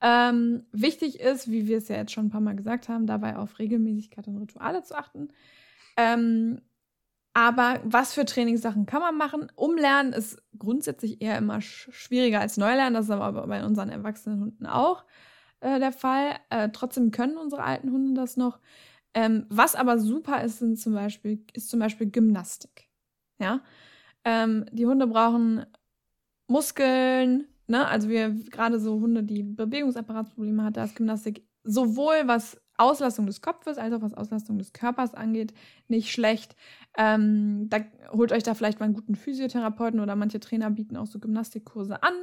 [0.00, 3.36] Ähm, wichtig ist, wie wir es ja jetzt schon ein paar Mal gesagt haben, dabei
[3.36, 5.28] auf Regelmäßigkeit und Rituale zu achten.
[5.96, 6.60] Ähm,
[7.32, 9.50] aber was für Trainingssachen kann man machen?
[9.56, 12.94] Umlernen ist grundsätzlich eher immer sch schwieriger als Neulernen.
[12.94, 15.04] Das ist aber bei unseren erwachsenen Hunden auch
[15.60, 16.36] äh, der Fall.
[16.50, 18.60] Äh, trotzdem können unsere alten Hunde das noch.
[19.14, 22.88] Ähm, was aber super ist, sind zum Beispiel, ist zum Beispiel Gymnastik.
[23.44, 23.60] Ja?
[24.24, 25.66] Ähm, die Hunde brauchen
[26.48, 32.60] Muskeln, ne, also wir gerade so Hunde, die Bewegungsapparatsprobleme hat, da ist Gymnastik sowohl was
[32.76, 35.54] Auslastung des Kopfes als auch was Auslastung des Körpers angeht,
[35.88, 36.56] nicht schlecht.
[36.96, 37.80] Ähm, da
[38.10, 42.02] holt euch da vielleicht mal einen guten Physiotherapeuten oder manche Trainer bieten auch so Gymnastikkurse
[42.02, 42.14] an.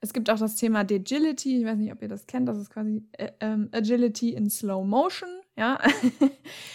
[0.00, 1.58] Es gibt auch das Thema Agility.
[1.58, 2.48] Ich weiß nicht, ob ihr das kennt.
[2.48, 5.28] Das ist quasi äh, ähm, Agility in Slow Motion.
[5.56, 5.78] Ja.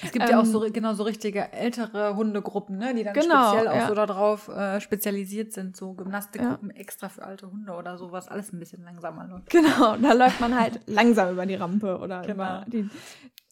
[0.03, 3.49] Es gibt ja auch so ähm, genau so richtige ältere Hundegruppen, ne, die dann genau,
[3.49, 3.87] speziell auch ja.
[3.87, 6.75] so darauf äh, spezialisiert sind, so Gymnastikgruppen ja.
[6.75, 9.49] extra für alte Hunde oder sowas, alles ein bisschen langsamer läuft.
[9.49, 12.33] Genau, da läuft man halt langsam über die Rampe oder genau.
[12.33, 12.89] über die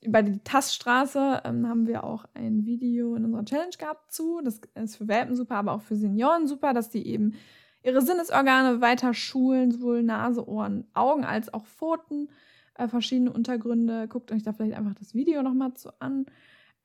[0.04, 4.42] über die Taststraße ähm, haben wir auch ein Video in unserer Challenge gehabt zu.
[4.44, 7.36] Das ist für Welpen super, aber auch für Senioren super, dass die eben
[7.84, 12.30] ihre Sinnesorgane weiter schulen, sowohl Nase, Ohren, Augen als auch Pfoten
[12.76, 14.08] äh, verschiedene Untergründe.
[14.08, 16.26] Guckt euch da vielleicht einfach das Video nochmal zu an.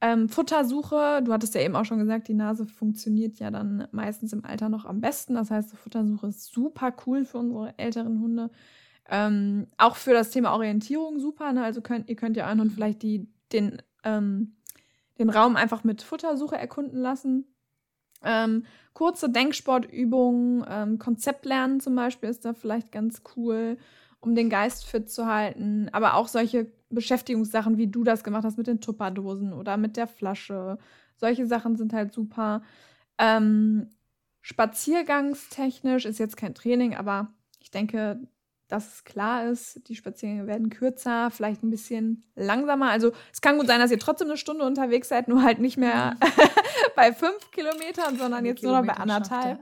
[0.01, 4.32] Ähm, Futtersuche, du hattest ja eben auch schon gesagt, die Nase funktioniert ja dann meistens
[4.32, 5.34] im Alter noch am besten.
[5.34, 8.51] Das heißt, Futtersuche ist super cool für unsere älteren Hunde.
[9.09, 11.53] Ähm, auch für das Thema Orientierung super.
[11.53, 11.64] Ne?
[11.64, 14.57] Also könnt, ihr könnt ja euren Hund vielleicht die, den, ähm,
[15.18, 17.47] den Raum einfach mit Futtersuche erkunden lassen.
[18.22, 23.78] Ähm, kurze Denksportübungen, ähm, Konzeptlernen zum Beispiel ist da vielleicht ganz cool
[24.21, 25.89] um den Geist fit zu halten.
[25.93, 30.07] Aber auch solche Beschäftigungssachen, wie du das gemacht hast mit den Tupperdosen oder mit der
[30.07, 30.79] Flasche.
[31.16, 32.62] Solche Sachen sind halt super.
[33.19, 33.91] Ähm,
[34.43, 38.21] spaziergangstechnisch ist jetzt kein Training, aber ich denke,
[38.69, 42.91] dass es klar ist, die Spaziergänge werden kürzer, vielleicht ein bisschen langsamer.
[42.91, 45.79] Also es kann gut sein, dass ihr trotzdem eine Stunde unterwegs seid, nur halt nicht
[45.79, 46.43] mehr mhm.
[46.97, 49.59] bei fünf Kilometern, sondern jetzt nur noch bei anderthalb.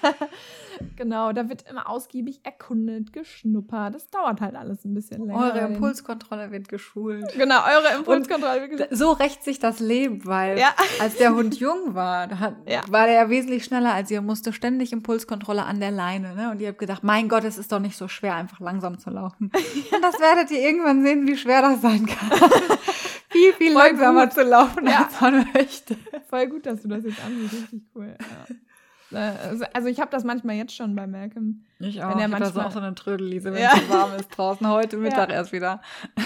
[1.04, 3.94] genau, da wird immer ausgiebig erkundet, geschnuppert.
[3.94, 5.38] Das dauert halt alles ein bisschen länger.
[5.38, 7.30] Eure Impulskontrolle wird geschult.
[7.36, 8.88] Genau, eure Impulskontrolle wird geschult.
[8.96, 10.74] So rächt sich das Leben, weil ja.
[11.00, 12.80] als der Hund jung war, hat, ja.
[12.88, 16.34] war der ja wesentlich schneller als ihr, musste ständig Impulskontrolle an der Leine.
[16.34, 16.50] Ne?
[16.50, 19.10] Und ihr habt gedacht, mein Gott, es ist doch nicht so schwer, einfach langsam zu
[19.10, 19.52] laufen.
[19.92, 22.30] Und das werdet ihr irgendwann sehen, wie schwer das sein kann.
[23.28, 24.34] viel, viel Voll langsamer gut.
[24.34, 25.96] zu laufen, als man möchte.
[26.30, 27.52] Voll gut, dass du das jetzt ansiehst.
[27.52, 28.16] Richtig cool.
[28.18, 28.54] Ja.
[29.14, 31.64] Äh, also ich habe das manchmal jetzt schon bei Malcolm.
[31.78, 32.10] Ich auch.
[32.10, 33.72] Wenn er ich manchmal, auch so eine Trödelliese, wenn ja.
[33.74, 34.66] es so warm ist draußen.
[34.68, 35.36] Heute Mittag ja.
[35.36, 35.80] erst wieder.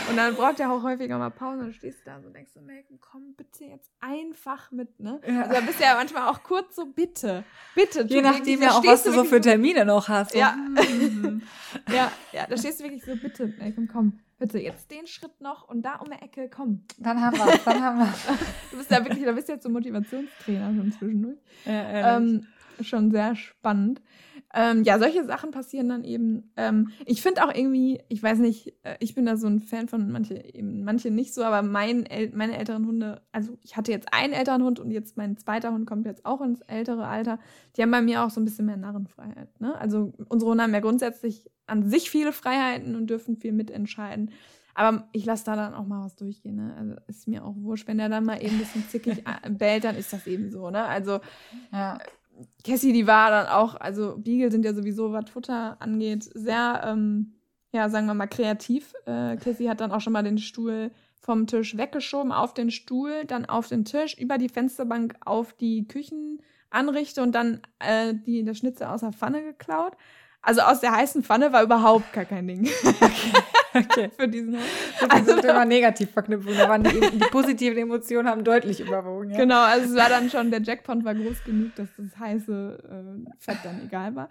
[0.09, 1.63] Und dann braucht er auch häufiger mal Pause.
[1.63, 5.21] Dann stehst du da so und denkst du, Malcolm, komm bitte jetzt einfach mit, ne?
[5.27, 5.43] Ja.
[5.43, 8.03] Also da bist du ja manchmal auch kurz so, bitte, bitte.
[8.03, 10.35] Je nachdem ja auch, was du so für Termine noch hast.
[10.35, 10.53] Ja.
[10.53, 11.43] Mhm.
[11.93, 14.21] ja, ja, da stehst du wirklich so, bitte, Malcolm, komm.
[14.39, 16.85] Bitte, jetzt den Schritt noch und da um die Ecke, komm.
[16.99, 18.15] Dann haben wir dann haben wir
[18.71, 21.39] Du bist ja wirklich, da bist du jetzt so Motivationstrainer schon zwischendurch.
[21.65, 22.47] Ja, ähm,
[22.83, 24.01] schon sehr spannend.
[24.55, 26.51] Ähm, ja, solche Sachen passieren dann eben.
[26.57, 29.89] Ähm, ich finde auch irgendwie, ich weiß nicht, äh, ich bin da so ein Fan
[29.89, 33.93] von manche eben, manche nicht so, aber mein El meine älteren Hunde, also ich hatte
[33.93, 37.39] jetzt einen älteren Hund und jetzt mein zweiter Hund kommt jetzt auch ins ältere Alter.
[37.77, 39.61] Die haben bei mir auch so ein bisschen mehr Narrenfreiheit.
[39.61, 39.79] Ne?
[39.79, 44.31] Also unsere Hunde haben ja grundsätzlich an sich viele Freiheiten und dürfen viel mitentscheiden.
[44.79, 46.55] Aber ich lasse da dann auch mal was durchgehen.
[46.55, 46.73] Ne?
[46.79, 49.85] Also ist mir auch wurscht, wenn der dann mal eben ein bisschen zickig äh, bellt,
[49.85, 50.71] dann ist das eben so.
[50.71, 50.85] Ne?
[50.85, 51.19] Also
[51.73, 51.99] ja.
[52.65, 57.35] Cassie, die war dann auch, also Beagle sind ja sowieso, was Futter angeht, sehr, ähm,
[57.73, 58.95] ja, sagen wir mal, kreativ.
[59.07, 63.25] Äh, Cassie hat dann auch schon mal den Stuhl vom Tisch weggeschoben, auf den Stuhl,
[63.27, 68.55] dann auf den Tisch, über die Fensterbank auf die Küchenanrichte und dann äh, die, der
[68.55, 69.97] Schnitzel aus der Pfanne geklaut.
[70.49, 72.67] Also aus der heißen Pfanne war überhaupt gar kein Ding.
[72.83, 73.33] Okay.
[73.75, 74.11] okay.
[74.19, 74.65] Für diesen Hund.
[74.99, 76.57] Das also, sind immer Negativverknüpfungen.
[76.57, 79.29] Da waren die, die, positiven Emotionen haben deutlich überwogen.
[79.29, 79.37] Ja?
[79.37, 83.31] Genau, also es war dann schon, der Jackpot war groß genug, dass das heiße äh,
[83.39, 84.31] Fett dann egal war.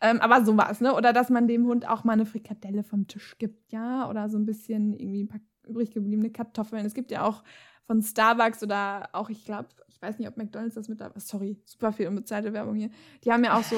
[0.00, 0.94] Ähm, aber so war es, ne?
[0.94, 4.08] Oder dass man dem Hund auch mal eine Frikadelle vom Tisch gibt, ja?
[4.08, 6.86] Oder so ein bisschen irgendwie ein paar übrig gebliebene Kartoffeln.
[6.86, 7.42] Es gibt ja auch
[7.88, 9.70] von Starbucks oder auch, ich glaube,
[10.02, 12.90] weiß nicht, ob McDonalds das mit da, sorry, super viel unbezahlte Werbung hier.
[13.24, 13.76] Die haben ja auch so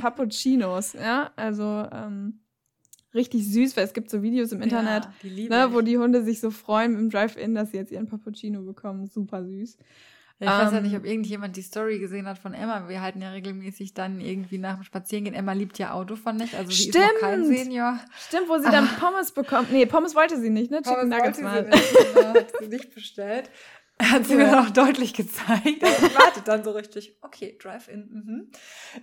[0.00, 2.40] Cappuccinos, ja, also ähm,
[3.14, 6.40] richtig süß, weil es gibt so Videos im Internet, ja, ne, wo die Hunde sich
[6.40, 9.78] so freuen im Drive-In, dass sie jetzt ihren Cappuccino bekommen, super süß.
[10.40, 12.88] Ja, ich weiß ja nicht, ähm, ob irgendjemand die Story gesehen hat von Emma.
[12.88, 15.34] Wir halten ja regelmäßig dann irgendwie nach dem Spazierengehen.
[15.34, 16.96] Emma liebt ja Autofahren nicht, also sie Stimmt.
[16.96, 17.98] ist noch kein Senior.
[18.28, 19.00] Stimmt, wo sie dann ah.
[19.00, 19.72] Pommes bekommt.
[19.72, 20.80] Nee, Pommes wollte sie nicht, ne?
[20.80, 21.64] Pommes Chicken Nuggets mal.
[21.64, 23.50] Sie nicht, genau, hat sie nicht bestellt.
[24.00, 25.82] Hat sie mir auch deutlich gezeigt.
[25.82, 28.50] Ich wartet dann so richtig, okay, Drive-In, mhm.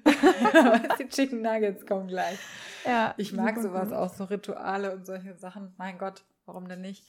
[0.99, 2.39] die Chicken Nuggets kommen gleich.
[2.85, 5.73] Ja, ich mag sowas auch, so Rituale und solche Sachen.
[5.77, 7.05] Mein Gott, warum denn nicht?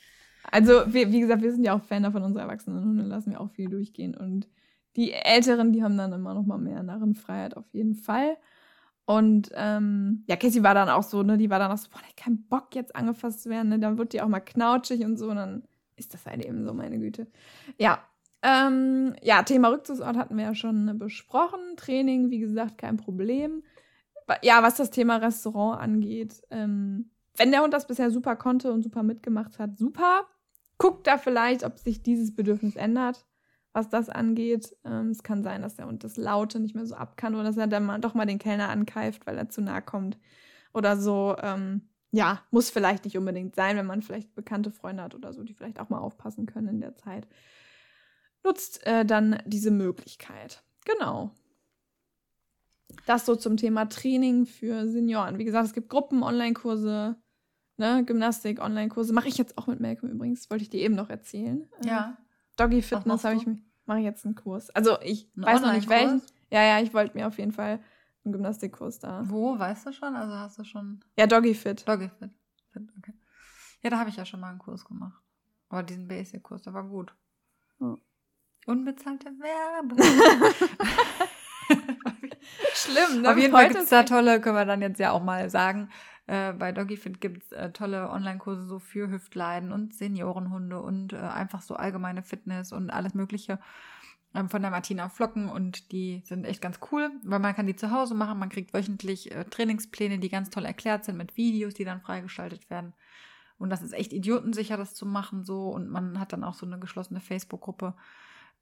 [0.51, 3.41] Also, wie, wie gesagt, wir sind ja auch Fan von unseren erwachsenen Hunden, lassen wir
[3.41, 4.17] auch viel durchgehen.
[4.17, 4.49] Und
[4.97, 8.37] die Älteren, die haben dann immer noch mal mehr Narrenfreiheit auf jeden Fall.
[9.05, 12.01] Und ähm, ja, Cassie war dann auch so, ne, die war dann auch so, boah,
[12.09, 13.79] ich keinen Bock jetzt angefasst zu werden, ne?
[13.79, 15.31] Dann wird die auch mal knautschig und so.
[15.31, 15.63] Und dann
[15.97, 17.27] ist das halt eben so, meine Güte.
[17.79, 18.03] Ja,
[18.43, 21.77] ähm, ja, Thema Rückzugsort hatten wir ja schon besprochen.
[21.77, 23.63] Training, wie gesagt, kein Problem.
[24.43, 28.83] Ja, was das Thema Restaurant angeht, ähm, wenn der Hund das bisher super konnte und
[28.83, 30.27] super mitgemacht hat, super.
[30.79, 33.27] Guckt da vielleicht, ob sich dieses Bedürfnis ändert,
[33.73, 34.77] was das angeht.
[34.85, 37.45] Ähm, es kann sein, dass der Hund das Laute nicht mehr so ab kann oder
[37.45, 40.19] dass er dann mal, doch mal den Kellner ankeift, weil er zu nah kommt
[40.73, 41.37] oder so.
[41.43, 45.43] Ähm, ja, muss vielleicht nicht unbedingt sein, wenn man vielleicht bekannte Freunde hat oder so,
[45.43, 47.27] die vielleicht auch mal aufpassen können in der Zeit.
[48.45, 50.63] Nutzt äh, dann diese Möglichkeit.
[50.85, 51.33] Genau.
[53.07, 55.39] Das so zum Thema Training für Senioren.
[55.39, 57.17] Wie gesagt, es gibt Gruppen, Online-Kurse,
[57.77, 59.13] ne, Gymnastik, Online-Kurse.
[59.13, 61.69] Mache ich jetzt auch mit Malcolm übrigens, wollte ich dir eben noch erzählen.
[61.85, 62.17] Äh, ja.
[62.57, 63.47] Doggy Fitness habe ich
[63.87, 64.71] mache ich jetzt einen Kurs.
[64.71, 66.23] Also ich Ein weiß noch nicht welchen.
[66.51, 67.81] Ja, ja, ich wollte mir auf jeden Fall
[68.27, 69.23] einen Gymnastikkurs da.
[69.25, 70.15] Wo, weißt du schon?
[70.15, 71.03] Also hast du schon.
[71.19, 71.89] Ja, Doggy Fit.
[71.89, 72.31] Doggy Fit.
[72.73, 73.15] Fit okay.
[73.83, 75.23] Ja, da habe ich ja schon mal einen Kurs gemacht.
[75.69, 77.15] Aber diesen Basic-Kurs, der war gut.
[77.81, 77.97] Oh.
[78.67, 79.99] Unbezahlte Werbung.
[82.75, 83.31] Schlimm, ne?
[83.31, 85.89] Auf jeden Fall gibt es da tolle, können wir dann jetzt ja auch mal sagen.
[86.27, 91.19] Äh, bei DoggyFit gibt es äh, tolle Online-Kurse so für Hüftleiden und Seniorenhunde und äh,
[91.19, 93.61] einfach so allgemeine Fitness und alles Mögliche
[94.49, 97.91] von der Martina Flocken und die sind echt ganz cool, weil man kann die zu
[97.91, 98.39] Hause machen.
[98.39, 102.69] Man kriegt wöchentlich äh, Trainingspläne, die ganz toll erklärt sind mit Videos, die dann freigeschaltet
[102.71, 102.93] werden.
[103.59, 105.69] Und das ist echt idiotensicher, das zu machen so.
[105.69, 107.95] Und man hat dann auch so eine geschlossene Facebook-Gruppe,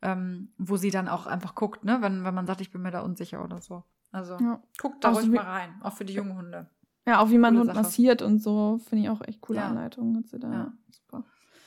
[0.02, 2.92] ähm, wo sie dann auch einfach guckt, ne, wenn, wenn man sagt, ich bin mir
[2.92, 3.82] da unsicher oder so.
[4.12, 4.62] Also ja.
[4.80, 6.68] guckt da ruhig mal rein, auch für die jungen Hunde.
[7.06, 7.76] Ja, auch wie man Hund Sache.
[7.76, 9.68] massiert und so, finde ich auch echt coole ja.
[9.68, 10.18] Anleitungen.
[10.18, 10.52] Hat sie da.
[10.52, 10.72] Ja.
[10.90, 11.24] Super.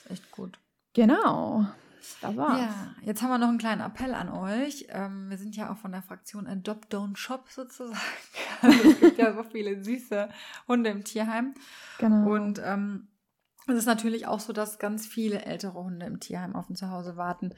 [0.10, 0.58] Echt gut.
[0.94, 1.68] Genau.
[2.22, 2.60] Das war's.
[2.60, 4.88] Ja, jetzt haben wir noch einen kleinen Appell an euch.
[4.90, 8.00] Ähm, wir sind ja auch von der Fraktion Adopt, Don't Shop sozusagen.
[8.62, 10.30] Also es gibt ja so viele süße
[10.68, 11.54] Hunde im Tierheim.
[12.00, 12.32] Genau.
[12.32, 13.08] Und ähm,
[13.68, 17.18] es ist natürlich auch so, dass ganz viele ältere Hunde im Tierheim auf ein Zuhause
[17.18, 17.54] warten.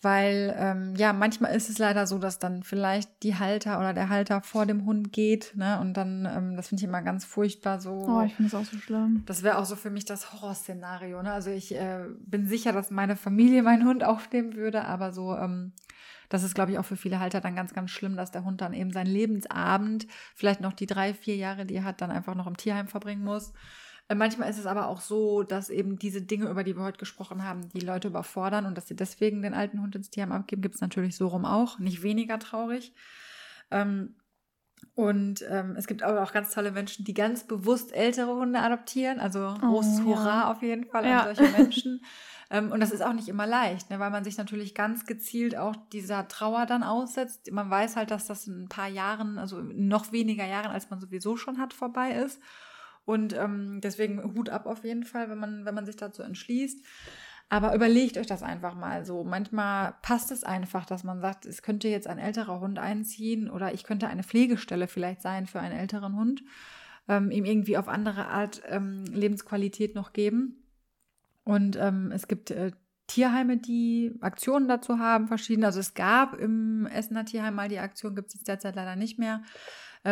[0.00, 4.08] Weil ähm, ja, manchmal ist es leider so, dass dann vielleicht die Halter oder der
[4.08, 5.80] Halter vor dem Hund geht, ne?
[5.80, 8.06] Und dann, ähm, das finde ich immer ganz furchtbar so.
[8.08, 9.24] Oh, ich finde es auch so schlimm.
[9.26, 11.32] Das wäre auch so für mich das Horrorszenario, ne?
[11.32, 15.72] Also ich äh, bin sicher, dass meine Familie meinen Hund aufnehmen würde, aber so, ähm,
[16.28, 18.60] das ist, glaube ich, auch für viele Halter dann ganz, ganz schlimm, dass der Hund
[18.60, 22.36] dann eben seinen Lebensabend, vielleicht noch die drei, vier Jahre, die er hat, dann einfach
[22.36, 23.52] noch im Tierheim verbringen muss.
[24.08, 26.98] Äh, manchmal ist es aber auch so, dass eben diese Dinge, über die wir heute
[26.98, 30.62] gesprochen haben, die Leute überfordern und dass sie deswegen den alten Hund ins Tierheim abgeben,
[30.62, 31.78] gibt es natürlich so rum auch.
[31.78, 32.94] Nicht weniger traurig.
[33.70, 34.14] Ähm,
[34.94, 39.20] und ähm, es gibt aber auch ganz tolle Menschen, die ganz bewusst ältere Hunde adoptieren.
[39.20, 40.50] Also großes oh, Hurra ja.
[40.50, 41.34] auf jeden Fall an ja.
[41.34, 42.04] solche Menschen.
[42.50, 45.56] ähm, und das ist auch nicht immer leicht, ne, weil man sich natürlich ganz gezielt
[45.56, 47.50] auch dieser Trauer dann aussetzt.
[47.52, 51.00] Man weiß halt, dass das in ein paar Jahren, also noch weniger Jahren, als man
[51.00, 52.40] sowieso schon hat, vorbei ist.
[53.08, 56.84] Und ähm, deswegen Hut ab auf jeden Fall, wenn man, wenn man sich dazu entschließt.
[57.48, 59.24] Aber überlegt euch das einfach mal so.
[59.24, 63.72] Manchmal passt es einfach, dass man sagt, es könnte jetzt ein älterer Hund einziehen oder
[63.72, 66.42] ich könnte eine Pflegestelle vielleicht sein für einen älteren Hund,
[67.08, 70.62] ähm, ihm irgendwie auf andere Art ähm, Lebensqualität noch geben.
[71.44, 72.72] Und ähm, es gibt äh,
[73.06, 75.64] Tierheime, die Aktionen dazu haben, verschiedene.
[75.64, 79.40] Also es gab im Essener Tierheim mal die Aktion, gibt es derzeit leider nicht mehr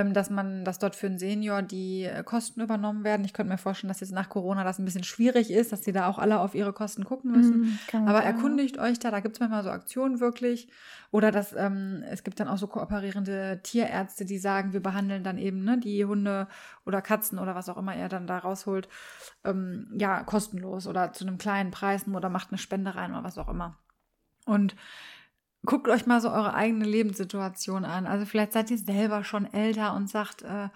[0.04, 3.24] dass man, dass dort für einen Senior die äh, Kosten übernommen werden.
[3.24, 5.92] Ich könnte mir vorstellen, dass jetzt nach Corona das ein bisschen schwierig ist, dass sie
[5.92, 7.78] da auch alle auf ihre Kosten gucken müssen.
[7.92, 10.68] Mm, Aber erkundigt euch da, da gibt es manchmal so Aktionen wirklich.
[11.10, 15.38] Oder dass ähm, es gibt dann auch so kooperierende Tierärzte, die sagen, wir behandeln dann
[15.38, 16.48] eben ne, die Hunde
[16.84, 18.88] oder Katzen oder was auch immer er dann da rausholt,
[19.44, 23.38] ähm, ja, kostenlos oder zu einem kleinen Preis oder macht eine Spende rein oder was
[23.38, 23.78] auch immer.
[24.46, 24.76] Und
[25.66, 28.06] guckt euch mal so eure eigene Lebenssituation an.
[28.06, 30.68] Also vielleicht seid ihr selber schon älter und sagt, äh,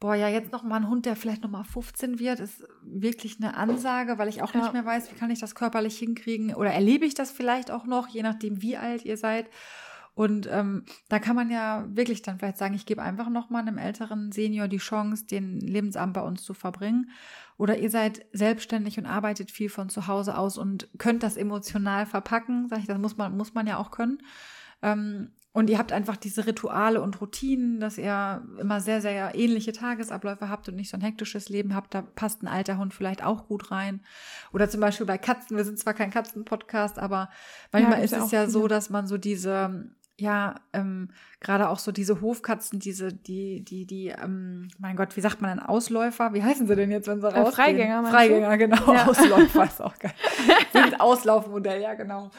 [0.00, 3.36] boah, ja, jetzt noch mal ein Hund, der vielleicht noch mal 15 wird, ist wirklich
[3.40, 4.60] eine Ansage, weil ich auch ja.
[4.60, 7.86] nicht mehr weiß, wie kann ich das körperlich hinkriegen oder erlebe ich das vielleicht auch
[7.86, 9.46] noch, je nachdem, wie alt ihr seid.
[10.16, 13.58] Und ähm, da kann man ja wirklich dann vielleicht sagen, ich gebe einfach noch mal
[13.58, 17.10] einem älteren Senior die Chance, den Lebensabend bei uns zu verbringen.
[17.58, 22.06] Oder ihr seid selbstständig und arbeitet viel von zu Hause aus und könnt das emotional
[22.06, 22.66] verpacken.
[22.70, 24.22] Sag ich, das muss man, muss man ja auch können.
[24.80, 29.72] Ähm, und ihr habt einfach diese Rituale und Routinen, dass ihr immer sehr, sehr ähnliche
[29.72, 31.92] Tagesabläufe habt und nicht so ein hektisches Leben habt.
[31.92, 34.00] Da passt ein alter Hund vielleicht auch gut rein.
[34.54, 35.58] Oder zum Beispiel bei Katzen.
[35.58, 37.28] Wir sind zwar kein Katzenpodcast, aber
[37.70, 41.10] manchmal ja, ist es ja so, dass man so diese ja, ähm,
[41.40, 45.50] gerade auch so diese Hofkatzen, diese, die, die, die, ähm, mein Gott, wie sagt man
[45.50, 46.32] denn, Ausläufer?
[46.32, 47.52] Wie heißen sie denn jetzt, wenn sie äh, rausgehen?
[47.52, 49.06] Freigänger, Freigänger, genau, ja.
[49.06, 50.14] Ausläufer ist auch geil.
[50.72, 52.30] Sind Auslaufmodell, ja, genau.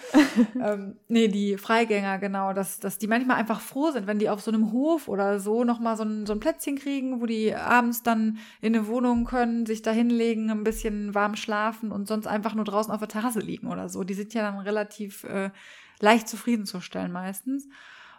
[0.60, 4.42] ähm, nee, die Freigänger, genau, dass, dass die manchmal einfach froh sind, wenn die auf
[4.42, 8.02] so einem Hof oder so nochmal so ein, so ein Plätzchen kriegen, wo die abends
[8.02, 12.56] dann in eine Wohnung können, sich da hinlegen, ein bisschen warm schlafen und sonst einfach
[12.56, 14.04] nur draußen auf der Terrasse liegen oder so.
[14.04, 15.52] Die sind ja dann relativ, äh,
[16.00, 17.68] leicht zufriedenzustellen meistens.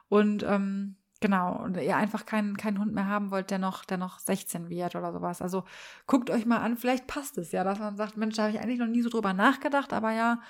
[0.08, 3.98] Und ähm, genau, und ihr einfach keinen, keinen Hund mehr haben wollt, der noch, der
[3.98, 5.42] noch 16 wird oder sowas.
[5.42, 5.64] Also
[6.06, 8.60] guckt euch mal an, vielleicht passt es ja, dass man sagt, Mensch, da habe ich
[8.60, 10.40] eigentlich noch nie so drüber nachgedacht, aber ja,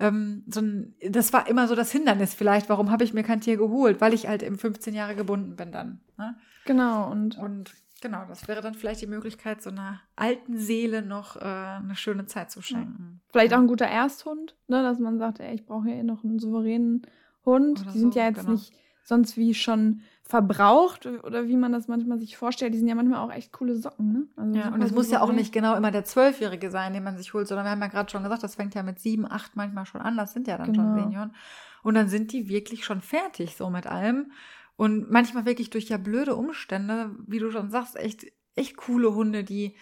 [0.00, 3.40] ähm, so ein, das war immer so das Hindernis vielleicht, warum habe ich mir kein
[3.40, 6.00] Tier geholt, weil ich halt im 15 Jahre gebunden bin dann.
[6.16, 6.36] Ne?
[6.64, 11.36] Genau, und, und genau, das wäre dann vielleicht die Möglichkeit, so einer alten Seele noch
[11.36, 13.20] äh, eine schöne Zeit zu schenken.
[13.30, 16.24] Vielleicht auch ein guter Ersthund, ne, dass man sagt, ey, ich brauche ja eh noch
[16.24, 17.02] einen souveränen
[17.44, 17.80] Hund.
[17.80, 18.52] Oder die sind so, ja jetzt genau.
[18.52, 18.72] nicht
[19.08, 22.74] sonst wie schon verbraucht oder wie man das manchmal sich vorstellt.
[22.74, 24.26] Die sind ja manchmal auch echt coole Socken, ne?
[24.36, 27.16] Also ja, und es muss ja auch nicht genau immer der Zwölfjährige sein, den man
[27.16, 29.56] sich holt, sondern wir haben ja gerade schon gesagt, das fängt ja mit sieben, acht
[29.56, 30.18] manchmal schon an.
[30.18, 30.94] Das sind ja dann genau.
[30.94, 31.34] schon Senioren.
[31.82, 34.30] Und dann sind die wirklich schon fertig so mit allem.
[34.78, 39.44] Und manchmal wirklich durch ja blöde Umstände, wie du schon sagst, echt, echt coole Hunde,
[39.44, 39.74] die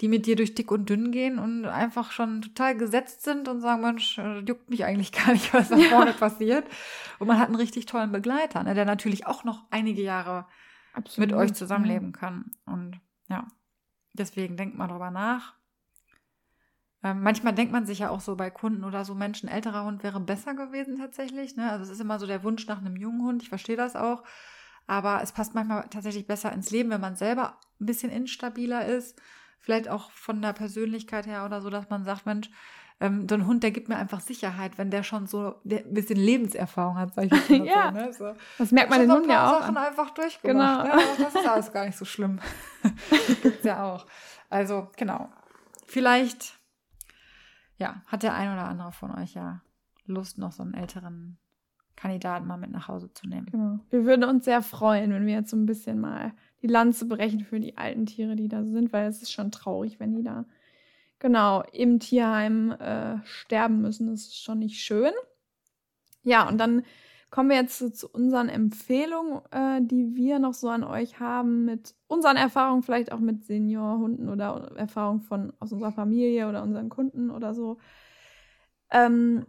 [0.00, 3.60] die mit dir durch dick und dünn gehen und einfach schon total gesetzt sind und
[3.60, 6.16] sagen, Mensch, äh, juckt mich eigentlich gar nicht, was da vorne ja.
[6.16, 6.66] passiert.
[7.18, 10.46] Und man hat einen richtig tollen Begleiter, ne, der natürlich auch noch einige Jahre
[10.92, 11.30] Absolut.
[11.30, 12.52] mit euch zusammenleben kann.
[12.66, 13.46] Und ja,
[14.12, 15.54] deswegen denkt mal drüber nach.
[17.14, 20.20] Manchmal denkt man sich ja auch so bei Kunden oder so Menschen, älterer Hund wäre
[20.20, 21.56] besser gewesen tatsächlich.
[21.56, 21.70] Ne?
[21.70, 23.42] Also es ist immer so der Wunsch nach einem jungen Hund.
[23.42, 24.22] Ich verstehe das auch.
[24.86, 29.20] Aber es passt manchmal tatsächlich besser ins Leben, wenn man selber ein bisschen instabiler ist
[29.66, 32.48] vielleicht auch von der Persönlichkeit her oder so, dass man sagt, Mensch,
[33.00, 36.16] ähm, so ein Hund, der gibt mir einfach Sicherheit, wenn der schon so ein bisschen
[36.16, 37.92] Lebenserfahrung hat, sag ich mal ja.
[37.92, 38.12] so, ne?
[38.12, 38.32] so.
[38.58, 39.60] Das merkt man den Hund ja auch.
[39.62, 40.84] Sachen einfach durchgemacht.
[40.84, 40.96] Genau.
[40.96, 41.02] Ne?
[41.18, 42.38] Das ist alles gar nicht so schlimm.
[43.42, 44.06] Gibt's ja auch.
[44.48, 45.30] Also, genau.
[45.86, 46.60] Vielleicht,
[47.78, 49.62] ja, hat der ein oder andere von euch ja
[50.06, 51.38] Lust, noch so einen älteren
[51.96, 53.46] Kandidaten mal mit nach Hause zu nehmen.
[53.46, 53.78] Genau.
[53.90, 57.40] Wir würden uns sehr freuen, wenn wir jetzt so ein bisschen mal die Lanze brechen
[57.40, 60.44] für die alten Tiere, die da sind, weil es ist schon traurig, wenn die da
[61.18, 64.08] genau im Tierheim äh, sterben müssen.
[64.08, 65.12] Das ist schon nicht schön.
[66.22, 66.82] Ja, und dann
[67.30, 71.94] kommen wir jetzt zu, unseren Empfehlungen, äh, die wir noch so an euch haben, mit
[72.06, 77.30] unseren Erfahrungen, vielleicht auch mit Seniorhunden oder Erfahrungen von aus unserer Familie oder unseren Kunden
[77.30, 77.78] oder so.
[78.90, 79.46] Ähm,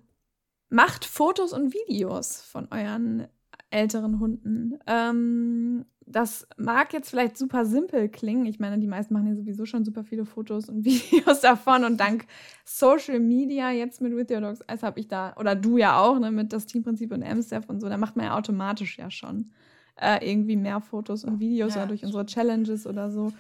[0.70, 3.28] macht Fotos und Videos von euren
[3.70, 4.80] älteren Hunden.
[4.88, 8.46] Ähm, das mag jetzt vielleicht super simpel klingen.
[8.46, 11.84] Ich meine, die meisten machen ja sowieso schon super viele Fotos und Videos davon.
[11.84, 12.26] Und dank
[12.64, 16.18] Social Media jetzt mit With Your Dogs Eyes habe ich da, oder du ja auch,
[16.20, 19.52] ne, mit das Teamprinzip und MSTEF und so, da macht man ja automatisch ja schon
[20.00, 23.34] äh, irgendwie mehr Fotos und Videos ja, oder durch unsere Challenges oder so.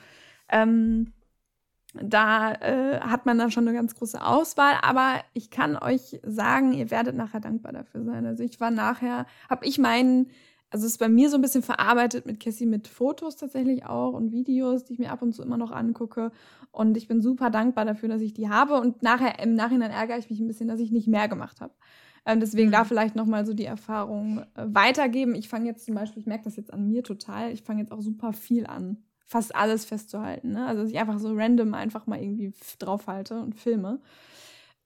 [0.49, 1.13] Ähm,
[1.93, 6.73] da äh, hat man dann schon eine ganz große Auswahl, aber ich kann euch sagen,
[6.73, 8.25] ihr werdet nachher dankbar dafür sein.
[8.25, 10.29] Also ich war nachher, habe ich meinen,
[10.69, 14.13] also es ist bei mir so ein bisschen verarbeitet mit Cassie mit Fotos tatsächlich auch
[14.13, 16.31] und Videos, die ich mir ab und zu immer noch angucke.
[16.71, 18.79] Und ich bin super dankbar dafür, dass ich die habe.
[18.79, 21.73] Und nachher im Nachhinein ärgere ich mich ein bisschen, dass ich nicht mehr gemacht habe.
[22.25, 22.73] Ähm, deswegen mhm.
[22.73, 25.33] da vielleicht nochmal so die Erfahrung äh, weitergeben.
[25.35, 27.93] Ich fange jetzt zum Beispiel, ich merke das jetzt an mir total, ich fange jetzt
[27.93, 30.53] auch super viel an fast alles festzuhalten.
[30.53, 30.65] Ne?
[30.65, 33.99] Also dass ich einfach so random einfach mal irgendwie draufhalte und filme.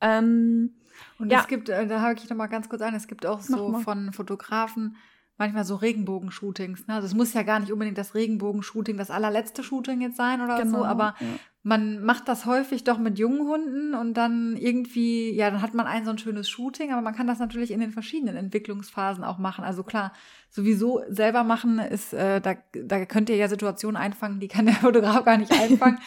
[0.01, 0.75] Ähm,
[1.19, 1.39] und ja.
[1.41, 3.79] es gibt, äh, da hake ich noch mal ganz kurz ein, es gibt auch so
[3.79, 4.97] von Fotografen
[5.37, 6.87] manchmal so Regenbogenshootings.
[6.87, 6.95] Ne?
[6.95, 10.61] Also es muss ja gar nicht unbedingt das Regenbogenshooting, das allerletzte Shooting jetzt sein oder
[10.61, 11.27] genau, so, aber ja.
[11.64, 15.86] Man macht das häufig doch mit jungen Hunden und dann irgendwie, ja, dann hat man
[15.86, 19.38] ein so ein schönes Shooting, aber man kann das natürlich in den verschiedenen Entwicklungsphasen auch
[19.38, 19.64] machen.
[19.64, 20.12] Also klar,
[20.49, 24.76] sowieso selber machen ist, äh, da, da könnt ihr ja Situationen einfangen, die kann der
[24.82, 25.99] Fotograf gar nicht einfangen.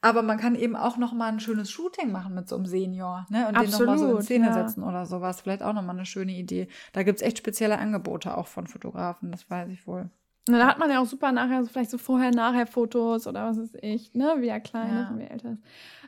[0.00, 3.26] Aber man kann eben auch noch mal ein schönes Shooting machen mit so einem Senior,
[3.28, 3.48] ne?
[3.48, 4.52] Und Absolut, den noch mal so in Szene ja.
[4.52, 5.40] setzen oder sowas.
[5.40, 6.68] Vielleicht auch noch mal eine schöne Idee.
[6.92, 10.10] Da gibt's echt spezielle Angebote auch von Fotografen, das weiß ich wohl.
[10.48, 13.76] Na, da hat man ja auch super nachher, so vielleicht so vorher-nachher-Fotos oder was ist
[13.82, 14.36] ich, ne?
[14.38, 15.02] Wie er klein ja.
[15.02, 15.62] ist und wie er älter ist.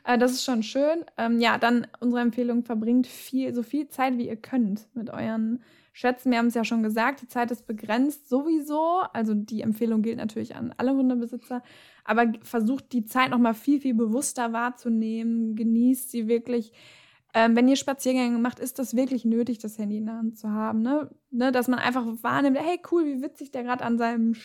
[0.05, 1.03] Äh, das ist schon schön.
[1.17, 5.61] Ähm, ja, dann unsere Empfehlung, verbringt viel, so viel Zeit, wie ihr könnt mit euren
[5.91, 6.31] Schätzen.
[6.31, 9.01] Wir haben es ja schon gesagt, die Zeit ist begrenzt sowieso.
[9.11, 11.61] Also die Empfehlung gilt natürlich an alle Hundebesitzer
[12.09, 16.71] aber versucht die Zeit noch mal viel, viel bewusster wahrzunehmen, genießt sie wirklich.
[17.33, 20.49] Ähm, wenn ihr Spaziergänge macht, ist das wirklich nötig, das Handy in der Hand zu
[20.49, 21.09] haben, ne?
[21.29, 21.51] ne?
[21.51, 24.35] Dass man einfach wahrnimmt, hey, cool, wie witzig der gerade an seinem,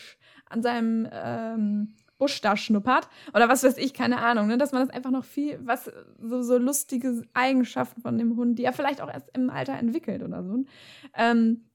[0.47, 3.09] an seinem ähm, Busch da schnuppert.
[3.33, 4.57] Oder was weiß ich, keine Ahnung, ne?
[4.57, 8.63] Dass man das einfach noch viel, was, so, so lustige Eigenschaften von dem Hund, die
[8.63, 10.63] er vielleicht auch erst im Alter entwickelt oder so,
[11.15, 11.65] ähm,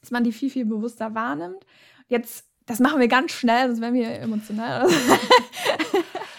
[0.00, 1.64] dass man die viel, viel bewusster wahrnimmt.
[2.08, 4.86] Jetzt das machen wir ganz schnell, sonst werden wir emotional.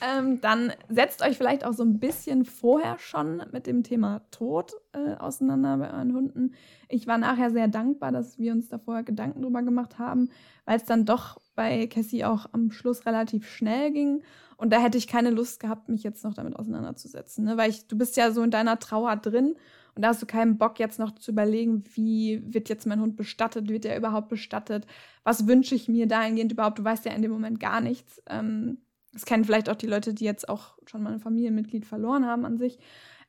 [0.00, 4.72] ähm, dann setzt euch vielleicht auch so ein bisschen vorher schon mit dem Thema Tod
[4.92, 6.54] äh, auseinander bei euren Hunden.
[6.88, 10.30] Ich war nachher sehr dankbar, dass wir uns da vorher Gedanken drüber gemacht haben,
[10.64, 14.22] weil es dann doch bei Cassie auch am Schluss relativ schnell ging.
[14.56, 17.44] Und da hätte ich keine Lust gehabt, mich jetzt noch damit auseinanderzusetzen.
[17.44, 17.56] Ne?
[17.56, 19.56] Weil ich, du bist ja so in deiner Trauer drin
[19.94, 23.16] und da hast du keinen Bock jetzt noch zu überlegen, wie wird jetzt mein Hund
[23.16, 24.86] bestattet, wird er überhaupt bestattet,
[25.24, 28.22] was wünsche ich mir dahingehend überhaupt, du weißt ja in dem Moment gar nichts.
[28.28, 28.78] Ähm,
[29.12, 32.44] das kennen vielleicht auch die Leute, die jetzt auch schon mal ein Familienmitglied verloren haben
[32.44, 32.78] an sich.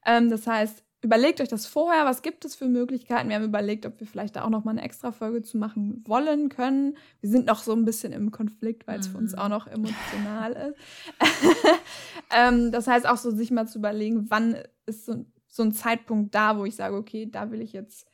[0.05, 3.29] Ähm, das heißt, überlegt euch das vorher, was gibt es für Möglichkeiten.
[3.29, 6.03] Wir haben überlegt, ob wir vielleicht da auch noch mal eine extra Folge zu machen
[6.05, 6.97] wollen können.
[7.21, 9.11] Wir sind noch so ein bisschen im Konflikt, weil es mhm.
[9.11, 9.39] für uns mhm.
[9.39, 10.77] auch noch emotional ist.
[12.37, 16.33] ähm, das heißt auch so, sich mal zu überlegen, wann ist so so ein Zeitpunkt
[16.33, 18.07] da, wo ich sage, okay, da will ich jetzt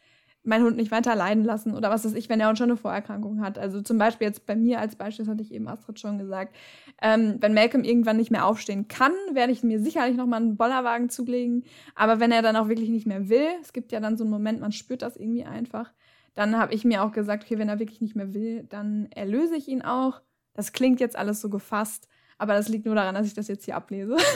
[0.47, 3.41] meinen Hund nicht weiter leiden lassen oder was weiß ich, wenn er schon eine Vorerkrankung
[3.41, 3.57] hat.
[3.57, 6.55] Also zum Beispiel jetzt bei mir als Beispiel, das hatte ich eben Astrid schon gesagt,
[7.01, 11.09] ähm, wenn Malcolm irgendwann nicht mehr aufstehen kann, werde ich mir sicherlich nochmal einen Bollerwagen
[11.09, 11.63] zulegen.
[11.95, 14.31] Aber wenn er dann auch wirklich nicht mehr will, es gibt ja dann so einen
[14.31, 15.91] Moment, man spürt das irgendwie einfach,
[16.33, 19.55] dann habe ich mir auch gesagt, okay, wenn er wirklich nicht mehr will, dann erlöse
[19.55, 20.21] ich ihn auch.
[20.53, 23.65] Das klingt jetzt alles so gefasst, aber das liegt nur daran, dass ich das jetzt
[23.65, 24.17] hier ablese.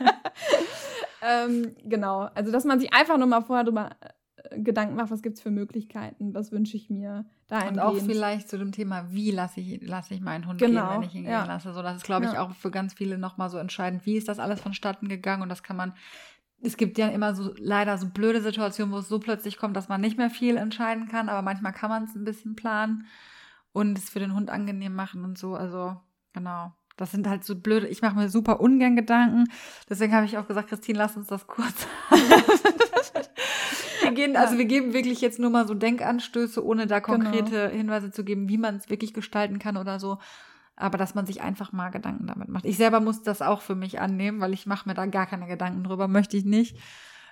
[1.22, 3.90] Ähm, genau, also dass man sich einfach nur mal vorher drüber
[4.56, 8.48] Gedanken macht, was gibt es für Möglichkeiten, was wünsche ich mir da Und auch vielleicht
[8.48, 11.24] zu dem Thema, wie lasse ich, lasse ich meinen Hund genau, gehen, wenn ich ihn
[11.24, 11.40] ja.
[11.40, 11.72] gehen lasse.
[11.72, 12.42] So, das ist, glaube ich, ja.
[12.42, 15.62] auch für ganz viele nochmal so entscheidend, wie ist das alles vonstatten gegangen und das
[15.62, 15.94] kann man
[16.62, 19.88] es gibt ja immer so leider so blöde Situationen, wo es so plötzlich kommt, dass
[19.88, 23.06] man nicht mehr viel entscheiden kann, aber manchmal kann man es ein bisschen planen
[23.72, 25.54] und es für den Hund angenehm machen und so.
[25.54, 25.96] Also
[26.32, 26.72] genau.
[26.96, 29.44] Das sind halt so blöde, ich mache mir super ungern Gedanken.
[29.88, 31.86] Deswegen habe ich auch gesagt, Christine, lass uns das kurz.
[34.10, 37.18] wir gehen, also wir geben wirklich jetzt nur mal so Denkanstöße, ohne da genau.
[37.18, 37.76] konkrete genau.
[37.76, 40.18] Hinweise zu geben, wie man es wirklich gestalten kann oder so.
[40.80, 42.64] aber dass man sich einfach mal Gedanken damit macht.
[42.64, 45.46] Ich selber muss das auch für mich annehmen, weil ich mache mir da gar keine
[45.46, 46.76] Gedanken drüber, möchte ich nicht.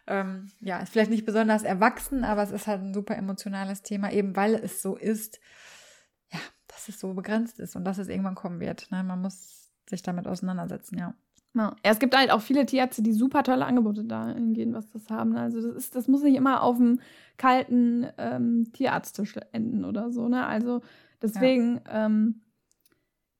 [0.07, 4.11] Ähm, ja, ist vielleicht nicht besonders erwachsen, aber es ist halt ein super emotionales Thema,
[4.13, 5.41] eben weil es so ist,
[6.33, 8.91] ja, dass es so begrenzt ist und dass es irgendwann kommen wird.
[8.91, 9.03] Ne?
[9.03, 11.15] Man muss sich damit auseinandersetzen, ja.
[11.59, 15.11] Ja, es gibt halt auch viele Tierärzte, die super tolle Angebote da hingehen, was das
[15.11, 15.37] haben.
[15.37, 17.01] Also das ist, das muss nicht immer auf dem
[17.37, 20.29] kalten ähm, Tierarzttisch enden oder so.
[20.29, 20.47] Ne?
[20.47, 20.81] Also
[21.21, 22.07] deswegen ja.
[22.07, 22.41] ähm,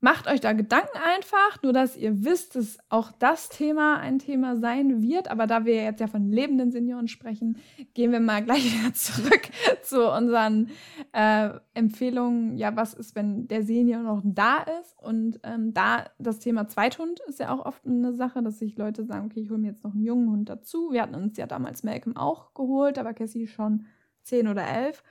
[0.01, 4.57] Macht euch da Gedanken einfach, nur dass ihr wisst, dass auch das Thema ein Thema
[4.57, 5.29] sein wird.
[5.29, 7.59] Aber da wir jetzt ja von lebenden Senioren sprechen,
[7.95, 9.49] gehen wir mal gleich wieder zurück
[9.83, 10.71] zu unseren
[11.13, 12.57] äh, Empfehlungen.
[12.57, 14.97] Ja, was ist, wenn der Senior noch da ist?
[15.03, 19.05] Und ähm, da das Thema Zweithund ist ja auch oft eine Sache, dass sich Leute
[19.05, 20.93] sagen, okay, ich hole mir jetzt noch einen jungen Hund dazu.
[20.93, 23.87] Wir hatten uns ja damals Malcolm auch geholt, war Cassie schon
[24.23, 25.03] zehn oder elf.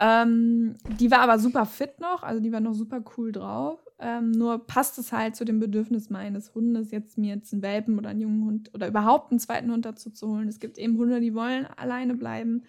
[0.00, 3.78] Ähm, die war aber super fit noch, also die war noch super cool drauf.
[4.00, 7.98] Ähm, nur passt es halt zu dem Bedürfnis meines Hundes, jetzt mir jetzt einen Welpen
[7.98, 10.48] oder einen jungen Hund oder überhaupt einen zweiten Hund dazu zu holen.
[10.48, 12.64] Es gibt eben Hunde, die wollen alleine bleiben.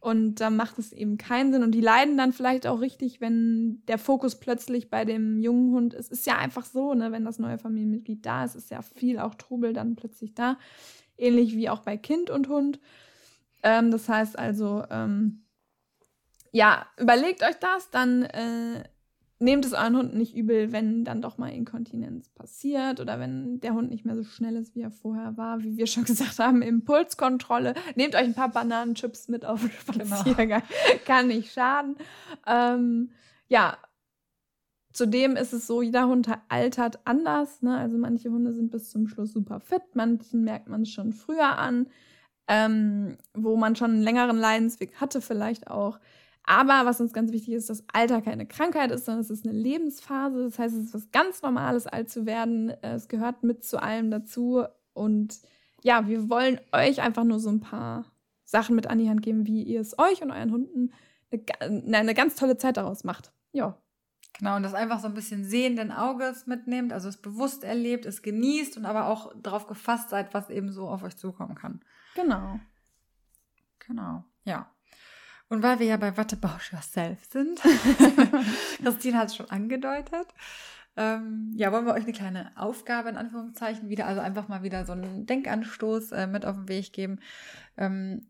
[0.00, 1.62] Und da macht es eben keinen Sinn.
[1.62, 5.94] Und die leiden dann vielleicht auch richtig, wenn der Fokus plötzlich bei dem jungen Hund
[5.94, 6.12] ist.
[6.12, 9.34] Ist ja einfach so, ne, wenn das neue Familienmitglied da ist, ist ja viel auch
[9.34, 10.58] Trubel dann plötzlich da.
[11.16, 12.78] Ähnlich wie auch bei Kind und Hund.
[13.62, 15.45] Ähm, das heißt also, ähm,
[16.56, 18.82] ja, überlegt euch das, dann äh,
[19.38, 23.74] nehmt es euren Hund nicht übel, wenn dann doch mal Inkontinenz passiert oder wenn der
[23.74, 25.62] Hund nicht mehr so schnell ist, wie er vorher war.
[25.62, 27.74] Wie wir schon gesagt haben, Impulskontrolle.
[27.94, 30.16] Nehmt euch ein paar Bananenchips mit auf den genau.
[30.16, 30.48] Spaziergang.
[30.48, 30.62] Genau.
[31.04, 31.96] Kann nicht schaden.
[32.46, 33.10] Ähm,
[33.48, 33.76] ja,
[34.94, 37.60] Zudem ist es so, jeder Hund altert anders.
[37.60, 37.76] Ne?
[37.76, 41.58] Also manche Hunde sind bis zum Schluss super fit, manchen merkt man es schon früher
[41.58, 41.88] an,
[42.48, 45.98] ähm, wo man schon einen längeren Leidensweg hatte vielleicht auch.
[46.46, 49.56] Aber was uns ganz wichtig ist, dass Alter keine Krankheit ist, sondern es ist eine
[49.56, 50.44] Lebensphase.
[50.44, 52.70] Das heißt, es ist was ganz Normales, alt zu werden.
[52.82, 54.64] Es gehört mit zu allem dazu.
[54.94, 55.40] Und
[55.82, 58.04] ja, wir wollen euch einfach nur so ein paar
[58.44, 60.92] Sachen mit an die Hand geben, wie ihr es euch und euren Hunden
[61.60, 63.32] eine, eine ganz tolle Zeit daraus macht.
[63.52, 63.76] Ja.
[64.38, 68.20] Genau, und das einfach so ein bisschen sehenden Auges mitnehmt, also es bewusst erlebt, es
[68.20, 71.80] genießt und aber auch darauf gefasst seid, was eben so auf euch zukommen kann.
[72.14, 72.60] Genau.
[73.78, 74.70] Genau, ja.
[75.48, 77.60] Und weil wir ja bei What About Yourself sind,
[78.82, 80.26] Christine hat es schon angedeutet,
[80.96, 84.86] ähm, ja, wollen wir euch eine kleine Aufgabe in Anführungszeichen wieder, also einfach mal wieder
[84.86, 87.20] so einen Denkanstoß äh, mit auf den Weg geben.
[87.76, 88.26] Ähm,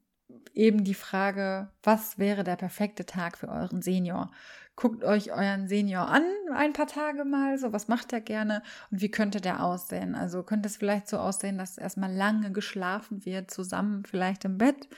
[0.53, 4.33] eben die Frage, was wäre der perfekte Tag für euren Senior?
[4.75, 9.01] Guckt euch euren Senior an, ein paar Tage mal, so was macht er gerne und
[9.01, 10.15] wie könnte der aussehen?
[10.15, 14.89] Also könnte es vielleicht so aussehen, dass erstmal lange geschlafen wird, zusammen vielleicht im Bett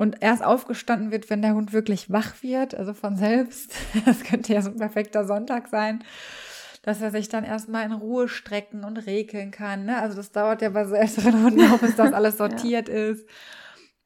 [0.00, 3.74] und erst aufgestanden wird, wenn der Hund wirklich wach wird, also von selbst.
[4.06, 6.02] Das könnte ja so ein perfekter Sonntag sein,
[6.80, 9.84] dass er sich dann erstmal in Ruhe strecken und regeln kann.
[9.84, 9.98] Ne?
[9.98, 12.94] Also das dauert ja bei so älteren Hunden auch, bis das alles sortiert ja.
[12.94, 13.28] ist.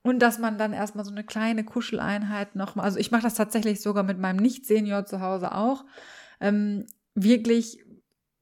[0.03, 3.80] Und dass man dann erstmal so eine kleine Kuscheleinheit nochmal, also ich mache das tatsächlich
[3.80, 5.84] sogar mit meinem Nicht-Senior zu Hause auch,
[6.40, 7.84] ähm, wirklich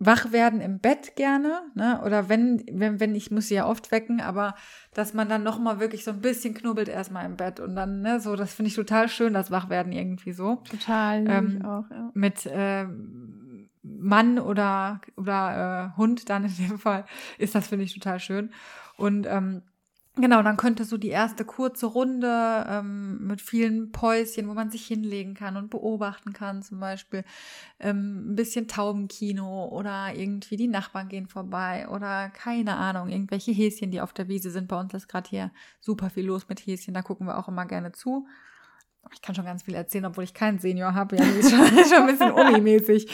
[0.05, 2.01] wach werden im Bett gerne, ne?
[2.05, 4.55] Oder wenn, wenn, wenn, ich muss sie ja oft wecken, aber
[4.95, 8.19] dass man dann nochmal wirklich so ein bisschen knubbelt erstmal im Bett und dann, ne,
[8.19, 10.57] so, das finde ich total schön, das Wachwerden irgendwie so.
[10.69, 12.11] Total, ähm, auch, ja.
[12.15, 12.87] Mit äh,
[13.83, 17.05] Mann oder, oder äh, Hund dann in dem Fall
[17.39, 18.51] ist das, finde ich, total schön.
[18.97, 19.63] Und ähm,
[20.17, 24.87] Genau, dann könnte so die erste kurze Runde ähm, mit vielen Päuschen, wo man sich
[24.87, 27.25] hinlegen kann und beobachten kann, zum Beispiel
[27.81, 33.91] ähm, ein bisschen Taubenkino oder irgendwie die Nachbarn gehen vorbei oder keine Ahnung, irgendwelche Häschen,
[33.91, 34.69] die auf der Wiese sind.
[34.69, 35.51] Bei uns ist gerade hier
[35.81, 38.27] super viel los mit Häschen, da gucken wir auch immer gerne zu.
[39.15, 41.17] Ich kann schon ganz viel erzählen, obwohl ich keinen Senior habe.
[41.17, 43.09] Ja, ist schon, schon ein bisschen unimäßig.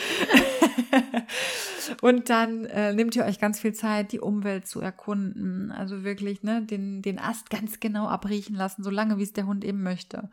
[2.03, 5.73] Und dann äh, nehmt ihr euch ganz viel Zeit, die Umwelt zu erkunden.
[5.73, 9.47] Also wirklich, ne, den, den Ast ganz genau abriechen lassen, so lange wie es der
[9.47, 10.31] Hund eben möchte.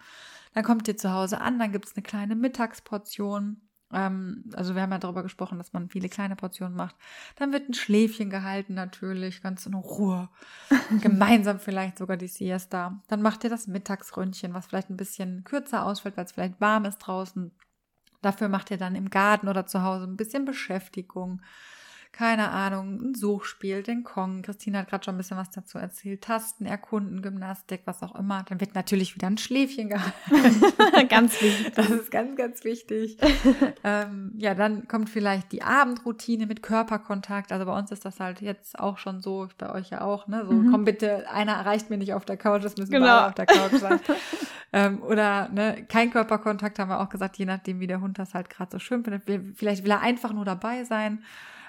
[0.54, 3.62] Dann kommt ihr zu Hause an, dann gibt es eine kleine Mittagsportion.
[3.94, 6.96] Ähm, also wir haben ja darüber gesprochen, dass man viele kleine Portionen macht.
[7.36, 10.30] Dann wird ein Schläfchen gehalten natürlich, ganz in Ruhe.
[11.02, 13.02] Gemeinsam vielleicht sogar die Siesta.
[13.08, 16.86] Dann macht ihr das Mittagsründchen, was vielleicht ein bisschen kürzer ausfällt, weil es vielleicht warm
[16.86, 17.52] ist draußen.
[18.26, 21.44] Dafür macht ihr dann im Garten oder zu Hause ein bisschen Beschäftigung.
[22.16, 24.42] Keine Ahnung, ein Suchspiel, den Kong.
[24.42, 26.22] Christine hat gerade schon ein bisschen was dazu erzählt.
[26.22, 28.46] Tasten, Erkunden, Gymnastik, was auch immer.
[28.48, 31.10] Dann wird natürlich wieder ein Schläfchen gehalten.
[31.10, 31.74] ganz wichtig.
[31.76, 33.18] Das ist ganz, ganz wichtig.
[33.84, 37.52] ähm, ja, dann kommt vielleicht die Abendroutine mit Körperkontakt.
[37.52, 40.46] Also bei uns ist das halt jetzt auch schon so, bei euch ja auch, ne?
[40.46, 40.72] So, mhm.
[40.72, 43.08] komm bitte, einer erreicht mir nicht auf der Couch, das müssen genau.
[43.08, 44.00] beide auf der Couch sein.
[44.72, 48.34] ähm, oder ne, kein Körperkontakt haben wir auch gesagt, je nachdem, wie der Hund das
[48.34, 49.24] halt gerade so schön findet.
[49.58, 51.22] Vielleicht will er einfach nur dabei sein.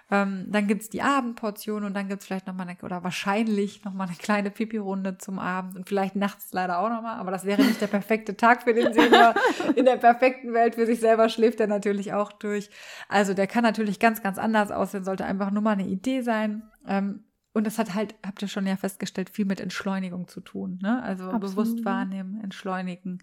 [0.09, 4.16] Ähm, dann gibt's die Abendportion und dann gibt's vielleicht nochmal eine, oder wahrscheinlich nochmal eine
[4.16, 7.89] kleine Pipi-Runde zum Abend und vielleicht nachts leider auch nochmal, aber das wäre nicht der
[7.89, 9.35] perfekte Tag für den Senior.
[9.74, 12.70] In der perfekten Welt für sich selber schläft er natürlich auch durch.
[13.09, 16.62] Also der kann natürlich ganz, ganz anders aussehen, sollte einfach nur mal eine Idee sein.
[16.87, 20.78] Ähm, und das hat halt, habt ihr schon ja festgestellt, viel mit Entschleunigung zu tun.
[20.83, 21.03] Ne?
[21.03, 21.41] Also Absolut.
[21.41, 23.23] bewusst wahrnehmen, entschleunigen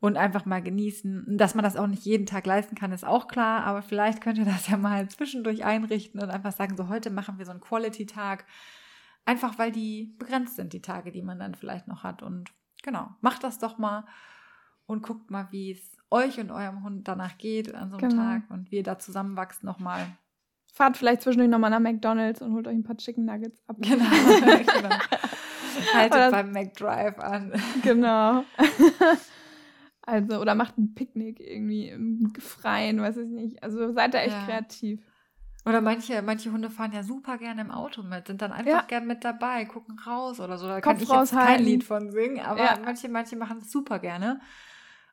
[0.00, 1.36] und einfach mal genießen.
[1.38, 4.38] Dass man das auch nicht jeden Tag leisten kann, ist auch klar, aber vielleicht könnt
[4.38, 7.60] ihr das ja mal zwischendurch einrichten und einfach sagen, so heute machen wir so einen
[7.60, 8.44] Quality-Tag.
[9.24, 12.22] Einfach weil die begrenzt sind, die Tage, die man dann vielleicht noch hat.
[12.22, 12.52] Und
[12.82, 14.04] genau, macht das doch mal
[14.86, 18.22] und guckt mal, wie es euch und eurem Hund danach geht an so einem genau.
[18.22, 20.06] Tag und wie ihr da zusammenwachst nochmal.
[20.72, 23.76] Fahrt vielleicht zwischendurch nochmal nach McDonalds und holt euch ein paar Chicken Nuggets ab.
[23.80, 24.94] Genau, genau.
[25.94, 27.52] Haltet beim McDrive an.
[27.82, 28.44] Genau.
[30.06, 33.62] Also, oder macht ein Picknick irgendwie im Freien, weiß ich nicht.
[33.62, 34.44] Also seid da echt ja.
[34.44, 35.00] kreativ.
[35.64, 38.82] Oder manche, manche Hunde fahren ja super gerne im Auto mit, sind dann einfach ja.
[38.82, 40.68] gern mit dabei, gucken raus oder so.
[40.68, 42.78] Da Kopf kann ich jetzt kein Lied von singen, aber ja.
[42.84, 44.40] manche, manche machen es super gerne.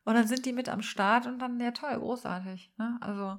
[0.06, 2.72] Und dann sind die mit am Start und dann, ja toll, großartig.
[2.78, 2.98] Ne?
[3.02, 3.38] Also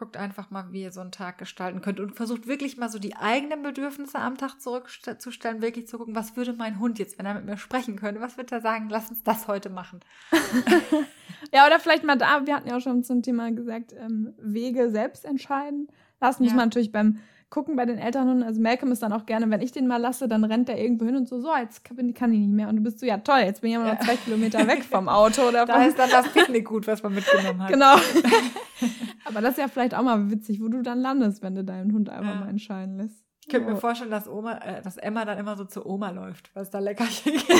[0.00, 2.98] Guckt einfach mal, wie ihr so einen Tag gestalten könnt und versucht wirklich mal so
[2.98, 7.26] die eigenen Bedürfnisse am Tag zurückzustellen, wirklich zu gucken, was würde mein Hund jetzt, wenn
[7.26, 10.00] er mit mir sprechen könnte, was würde er sagen, lass uns das heute machen.
[11.52, 14.90] ja, oder vielleicht mal da, wir hatten ja auch schon zum Thema gesagt, ähm, Wege
[14.90, 15.88] selbst entscheiden.
[16.18, 16.56] Lassen muss ja.
[16.56, 17.18] man natürlich beim
[17.50, 18.44] gucken bei den Elternhunden.
[18.44, 21.04] Also Malcolm ist dann auch gerne, wenn ich den mal lasse, dann rennt er irgendwo
[21.04, 22.68] hin und so, so, jetzt kann, kann ich nicht mehr.
[22.68, 25.08] Und du bist so, ja toll, jetzt bin ich aber noch zwei Kilometer weg vom
[25.08, 25.42] Auto.
[25.48, 27.70] Oder da ist dann das Picknick gut, was man mitgenommen hat.
[27.70, 27.94] Genau.
[29.24, 31.92] aber das ist ja vielleicht auch mal witzig, wo du dann landest, wenn du deinen
[31.92, 32.40] Hund einfach ja.
[32.40, 33.24] mal entscheiden lässt.
[33.40, 33.74] Ich könnte oh.
[33.74, 36.70] mir vorstellen, dass Oma, äh, dass Emma dann immer so zu Oma läuft, weil es
[36.70, 37.50] da Leckerchen gibt.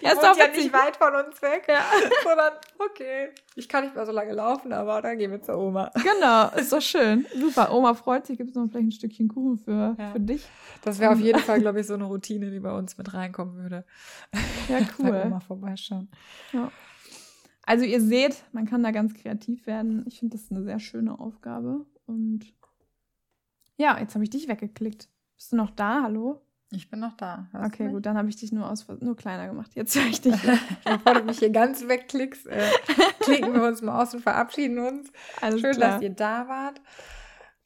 [0.00, 1.66] Ja, ist doch ja nicht weit von uns weg.
[1.68, 1.82] Ja.
[2.22, 5.90] Sondern, okay, ich kann nicht mehr so lange laufen, aber dann gehen wir zur Oma.
[5.94, 7.26] Genau, ist doch schön.
[7.34, 7.72] Super.
[7.72, 10.12] Oma freut sich, gibt es noch vielleicht ein Stückchen Kuchen für, ja.
[10.12, 10.46] für dich.
[10.82, 13.56] Das wäre auf jeden Fall, glaube ich, so eine Routine, die bei uns mit reinkommen
[13.56, 13.84] würde.
[14.68, 15.10] Ja, cool.
[15.10, 16.10] Bei Oma vorbeischauen.
[16.52, 16.70] Ja.
[17.64, 20.04] Also ihr seht, man kann da ganz kreativ werden.
[20.06, 21.86] Ich finde das eine sehr schöne Aufgabe.
[22.06, 22.52] Und
[23.76, 25.08] ja, jetzt habe ich dich weggeklickt.
[25.36, 26.02] Bist du noch da?
[26.02, 26.42] Hallo?
[26.72, 27.48] Ich bin noch da.
[27.52, 29.72] Okay, gut, dann habe ich dich nur, aus, nur kleiner gemacht.
[29.74, 30.34] Jetzt höre ich dich.
[30.84, 32.68] Bevor du mich hier ganz wegklickst, äh,
[33.20, 35.12] klicken wir uns mal aus und verabschieden uns.
[35.40, 35.94] Alles Schön, klar.
[35.94, 36.80] dass ihr da wart.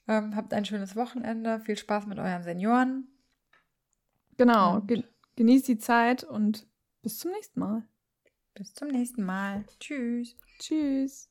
[0.09, 1.61] Ähm, habt ein schönes Wochenende.
[1.61, 3.09] Viel Spaß mit euren Senioren.
[4.37, 4.81] Genau.
[4.83, 5.05] Ge
[5.37, 6.67] genießt die Zeit und
[7.03, 7.83] bis zum nächsten Mal.
[8.55, 9.65] Bis zum nächsten Mal.
[9.81, 10.37] Tschüss.
[10.59, 11.29] Tschüss.